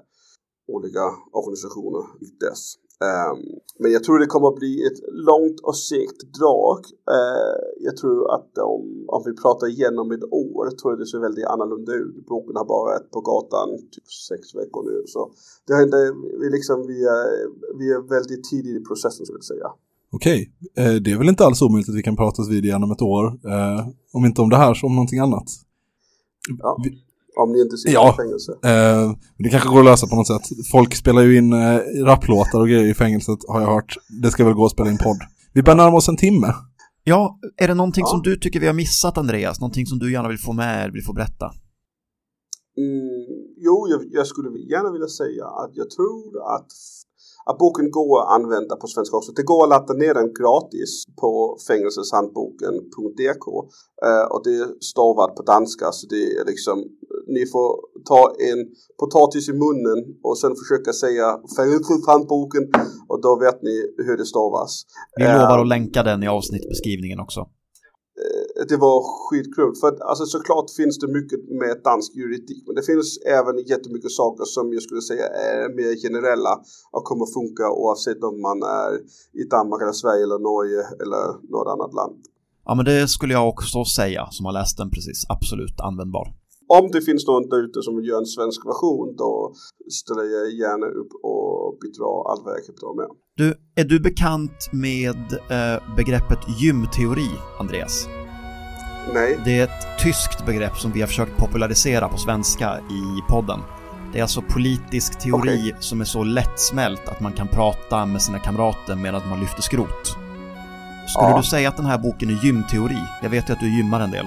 olika 0.75 1.05
organisationer 1.39 2.03
dess. 2.43 2.63
Ehm, 3.03 3.39
men 3.79 3.91
jag 3.91 4.03
tror 4.03 4.19
det 4.19 4.25
kommer 4.25 4.47
att 4.47 4.55
bli 4.63 4.73
ett 4.87 4.99
långt 5.29 5.59
och 5.67 5.77
segt 5.77 6.19
drag. 6.39 6.79
Eh, 7.15 7.55
jag 7.87 7.97
tror 7.97 8.33
att 8.35 8.57
om, 8.57 8.85
om 9.15 9.21
vi 9.25 9.33
pratar 9.43 9.67
igen 9.67 9.99
om 9.99 10.11
ett 10.11 10.23
år 10.23 10.65
tror 10.77 10.91
jag 10.93 10.99
det 10.99 11.05
ser 11.11 11.19
väldigt 11.19 11.45
annorlunda 11.45 11.93
ut. 11.93 12.25
Boken 12.27 12.55
har 12.55 12.65
bara 12.65 12.83
varit 12.91 13.11
på 13.11 13.21
gatan 13.21 13.69
typ 13.93 14.07
sex 14.29 14.41
veckor 14.55 14.81
nu. 14.89 15.03
Så 15.13 15.31
det 15.65 15.73
har 15.73 15.83
inte, 15.83 16.01
vi, 16.41 16.47
liksom, 16.57 16.77
vi, 16.87 16.97
är, 17.03 17.25
vi 17.79 17.85
är 17.95 18.01
väldigt 18.15 18.43
tidigt 18.51 18.81
i 18.81 18.83
processen 18.89 19.25
skulle 19.25 19.37
jag 19.43 19.51
säga. 19.53 19.69
Okej, 20.11 20.39
eh, 20.77 20.93
det 21.03 21.11
är 21.11 21.17
väl 21.17 21.29
inte 21.29 21.45
alls 21.45 21.61
omöjligt 21.61 21.89
att 21.89 21.95
vi 21.95 22.03
kan 22.03 22.15
pratas 22.15 22.49
vid 22.49 22.65
igen 22.65 22.83
om 22.83 22.91
ett 22.91 23.01
år. 23.01 23.25
Eh, 23.25 23.87
om 24.13 24.25
inte 24.25 24.41
om 24.41 24.49
det 24.49 24.57
här 24.57 24.73
så 24.73 24.87
om 24.87 24.95
någonting 24.95 25.19
annat. 25.19 25.47
Ja. 26.59 26.77
Vi- 26.83 27.04
Om 27.37 27.51
ni 27.51 27.61
inte 27.61 27.77
sitter 27.77 27.93
Ja. 27.93 28.13
i 28.13 28.15
fängelse. 28.21 28.51
Eh, 28.63 29.11
det 29.37 29.49
kanske 29.49 29.69
går 29.69 29.79
att 29.79 29.85
lösa 29.85 30.07
på 30.07 30.15
något 30.15 30.27
sätt. 30.27 30.41
Folk 30.71 30.95
spelar 30.95 31.21
ju 31.21 31.37
in 31.37 31.53
eh, 31.53 31.79
rapplåtar 32.05 32.59
och 32.59 32.67
grejer 32.67 32.85
i 32.85 32.93
fängelset 32.93 33.39
har 33.47 33.61
jag 33.61 33.67
hört. 33.67 33.95
Det 34.23 34.31
ska 34.31 34.45
väl 34.45 34.53
gå 34.53 34.65
att 34.65 34.71
spela 34.71 34.89
in 34.89 34.97
podd. 34.97 35.17
Vi 35.53 35.63
börjar 35.63 35.77
närma 35.77 35.97
oss 35.97 36.09
en 36.09 36.17
timme. 36.17 36.53
Ja, 37.03 37.39
är 37.57 37.67
det 37.67 37.73
någonting 37.73 38.01
Ja. 38.01 38.07
som 38.07 38.21
du 38.21 38.35
tycker 38.39 38.59
vi 38.59 38.67
har 38.67 38.73
missat 38.73 39.17
Andreas? 39.17 39.59
Någonting 39.59 39.85
som 39.85 39.99
du 39.99 40.11
gärna 40.13 40.29
vill 40.29 40.37
få 40.39 40.53
med, 40.53 40.91
vill 40.93 41.03
få 41.03 41.13
berätta? 41.13 41.45
Mm, 42.77 43.25
jo, 43.57 43.75
jag, 43.89 44.01
jag 44.17 44.27
skulle 44.27 44.49
gärna 44.73 44.91
vilja 44.91 45.07
säga 45.07 45.45
att 45.61 45.71
jag 45.73 45.89
tror 45.89 46.23
att, 46.55 46.71
att 47.49 47.57
boken 47.57 47.91
går 47.91 48.21
att 48.21 48.29
använda 48.39 48.75
på 48.75 48.87
svenska 48.87 49.17
också. 49.17 49.31
Det 49.31 49.43
går 49.43 49.63
att 49.63 49.69
ladda 49.69 49.93
ner 49.93 50.13
den 50.13 50.29
gratis 50.41 51.03
på 51.21 51.57
fängelseshandboken.dk 51.67 53.45
eh, 54.07 54.25
och 54.33 54.41
det 54.43 54.55
är 54.63 54.67
stavat 54.91 55.35
på 55.35 55.43
danska 55.43 55.91
så 55.91 56.07
det 56.07 56.23
är 56.39 56.45
liksom 56.45 56.77
ni 57.27 57.45
får 57.53 57.69
ta 58.05 58.21
en 58.49 58.59
potatis 58.99 59.49
i 59.49 59.53
munnen 59.53 59.99
och 60.23 60.37
sen 60.37 60.53
försöka 60.61 60.93
säga 60.93 61.27
fängelseshandboken 61.57 62.63
och 63.09 63.21
då 63.21 63.39
vet 63.39 63.61
ni 63.61 63.75
hur 64.05 64.17
det 64.17 64.25
stavas. 64.25 64.71
Vi 65.17 65.23
lovar 65.23 65.59
att 65.61 65.67
länka 65.67 66.03
den 66.03 66.23
i 66.23 66.27
avsnittbeskrivningen 66.27 67.19
också. 67.19 67.39
eh, 68.59 68.65
det 68.69 68.77
var 68.87 68.97
skitkul. 69.23 69.73
För 69.81 69.87
att, 69.87 70.01
alltså 70.09 70.25
såklart 70.25 70.67
finns 70.79 70.95
det 70.99 71.09
mycket 71.17 71.39
med 71.61 71.73
dansk 71.89 72.11
juridik. 72.15 72.63
Men 72.67 72.75
det 72.75 72.85
finns 72.91 73.07
även 73.39 73.55
jättemycket 73.73 74.11
saker 74.11 74.45
som 74.55 74.73
jag 74.73 74.83
skulle 74.87 75.01
säga 75.11 75.25
är 75.47 75.69
mer 75.79 75.91
generella. 76.03 76.53
Och 76.95 77.03
kommer 77.09 77.25
funka 77.37 77.65
oavsett 77.81 78.21
om 78.29 78.35
man 78.47 78.59
är 78.81 78.91
i 79.41 79.43
Danmark 79.55 79.81
eller 79.81 79.97
Sverige 80.03 80.23
eller 80.27 80.39
Norge 80.51 80.81
eller 81.03 81.23
något 81.53 81.69
annat 81.75 81.93
land. 82.01 82.17
Ja, 82.67 82.75
men 82.75 82.85
det 82.85 83.07
skulle 83.07 83.33
jag 83.33 83.49
också 83.49 83.85
säga 83.99 84.27
som 84.31 84.45
har 84.45 84.53
läst 84.53 84.77
den 84.77 84.89
precis. 84.95 85.19
Absolut 85.29 85.79
användbar. 85.89 86.27
Om 86.67 86.91
det 86.91 87.01
finns 87.01 87.27
någon 87.27 87.49
där 87.49 87.63
ute 87.65 87.81
som 87.81 87.95
vill 87.95 88.07
göra 88.07 88.19
en 88.19 88.25
svensk 88.25 88.65
version 88.65 89.15
då 89.17 89.53
ställer 90.01 90.23
jag 90.23 90.51
gärna 90.51 90.85
upp 91.01 91.11
och 91.23 91.77
bidrar 91.81 92.31
allt 92.31 92.41
vad 92.45 92.53
jag 92.57 92.65
kan 92.65 92.75
bidra 92.75 92.93
med. 93.01 93.07
Du, 93.37 93.47
är 93.81 93.85
du 93.89 93.99
bekant 93.99 94.69
med 94.71 95.17
eh, 95.55 95.95
begreppet 95.95 96.39
gymteori, 96.61 97.29
Andreas? 97.59 98.07
Nej, 99.13 99.39
Det 99.45 99.59
är 99.59 99.63
ett 99.63 99.99
tyskt 100.03 100.45
begrepp 100.45 100.77
som 100.77 100.91
vi 100.91 100.99
har 100.99 101.07
försökt 101.07 101.37
popularisera 101.37 102.09
på 102.09 102.17
svenska 102.17 102.79
i 102.79 103.31
podden. 103.31 103.59
Det 104.11 104.17
är 104.19 104.21
alltså 104.21 104.41
politisk 104.41 105.19
teori 105.19 105.59
Okej. 105.71 105.75
som 105.79 106.01
är 106.01 106.05
så 106.05 106.23
lättsmält 106.23 107.07
att 107.07 107.19
man 107.21 107.33
kan 107.33 107.47
prata 107.47 108.05
med 108.05 108.21
sina 108.21 108.39
kamrater 108.39 108.95
medan 108.95 109.29
man 109.29 109.39
lyfter 109.39 109.61
skrot. 109.61 110.05
Skulle 111.09 111.29
Ja. 111.29 111.37
du 111.37 111.43
säga 111.43 111.69
att 111.69 111.77
den 111.77 111.85
här 111.85 111.97
boken 111.97 112.29
är 112.29 112.45
gymteori? 112.45 112.99
Jag 113.23 113.29
vet 113.29 113.49
ju 113.49 113.53
att 113.53 113.59
du 113.59 113.77
gymmar 113.77 114.01
en 114.01 114.11
del. 114.11 114.25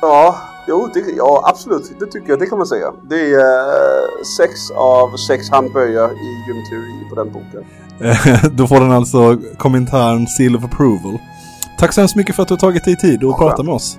Ja, 0.00 0.36
jo, 0.68 0.90
det, 0.94 1.00
ja 1.16 1.42
absolut. 1.46 1.92
Det 1.98 2.06
tycker 2.06 2.28
jag. 2.28 2.38
Det 2.38 2.46
kan 2.46 2.58
man 2.58 2.66
säga. 2.66 2.92
Det 3.02 3.34
är 3.34 3.38
eh, 3.38 4.24
sex 4.36 4.70
av 4.76 5.16
sex 5.16 5.50
handböjar 5.50 6.10
i 6.10 6.44
gymteori 6.48 7.08
på 7.10 7.14
den 7.14 7.32
boken. 7.32 7.64
Eh, 8.00 8.44
Då 8.52 8.66
får 8.66 8.80
den 8.80 8.92
alltså 8.92 9.38
kommentaren 9.58 10.26
seal 10.26 10.56
of 10.56 10.64
approval. 10.64 11.18
Tack 11.78 11.92
så 11.92 12.00
hemskt 12.00 12.16
mycket 12.16 12.36
för 12.36 12.42
att 12.42 12.48
du 12.48 12.54
har 12.54 12.58
tagit 12.58 12.84
dig 12.84 12.96
tid 12.96 13.24
och 13.24 13.36
Skönt. 13.38 13.50
prata 13.50 13.62
med 13.62 13.74
oss. 13.74 13.98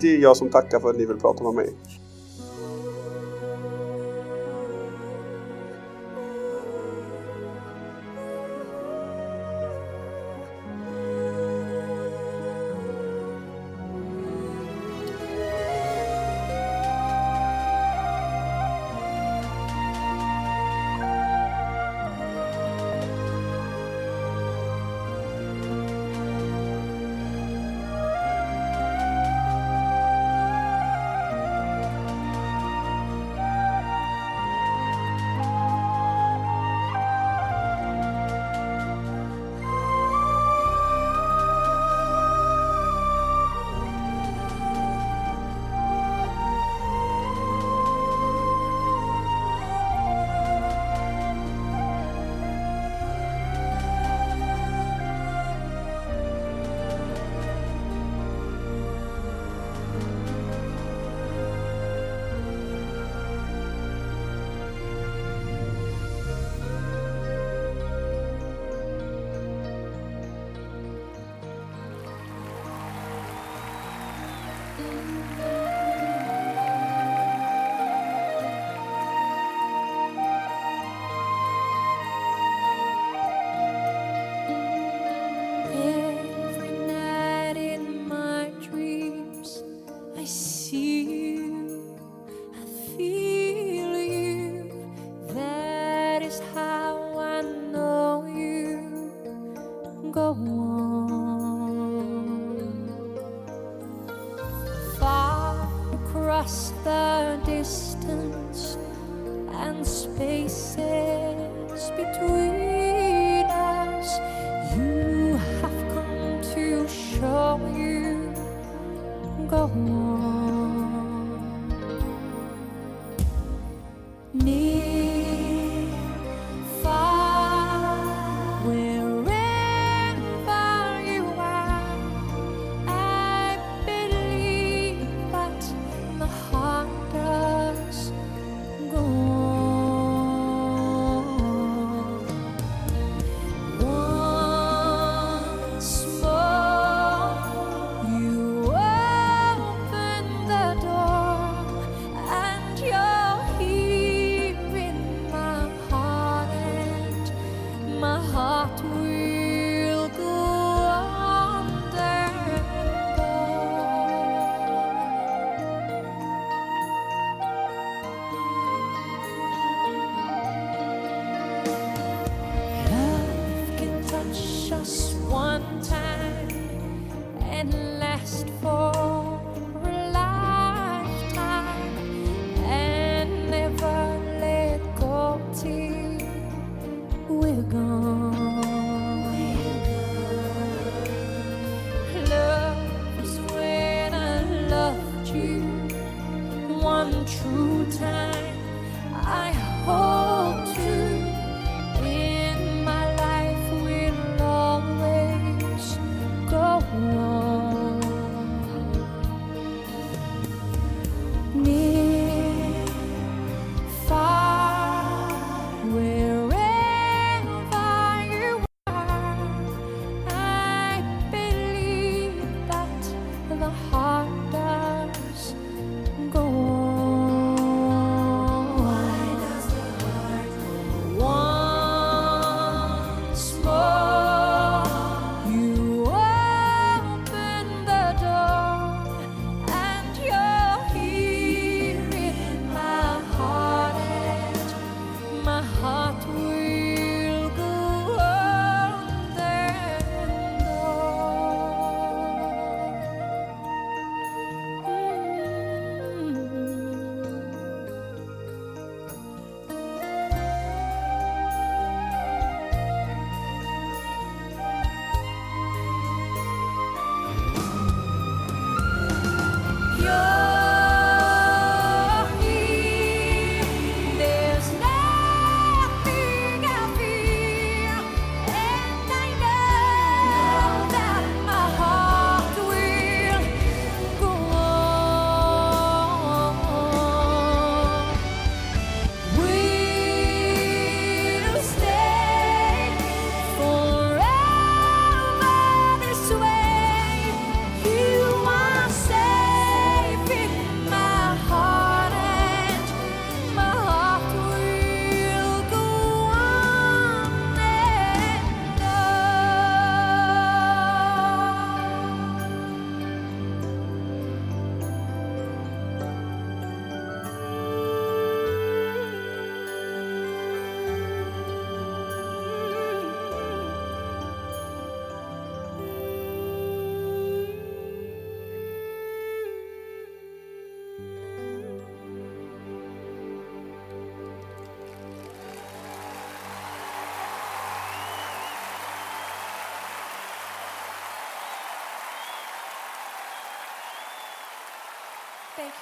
Det 0.00 0.14
är 0.16 0.18
jag 0.18 0.36
som 0.36 0.48
tackar 0.50 0.80
för 0.80 0.90
att 0.90 0.96
ni 0.96 1.06
vill 1.06 1.16
prata 1.16 1.44
med 1.44 1.54
mig. 1.54 1.70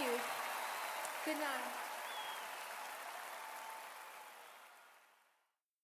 You. 0.01 0.19
Good 1.27 1.39
night. 1.39 1.70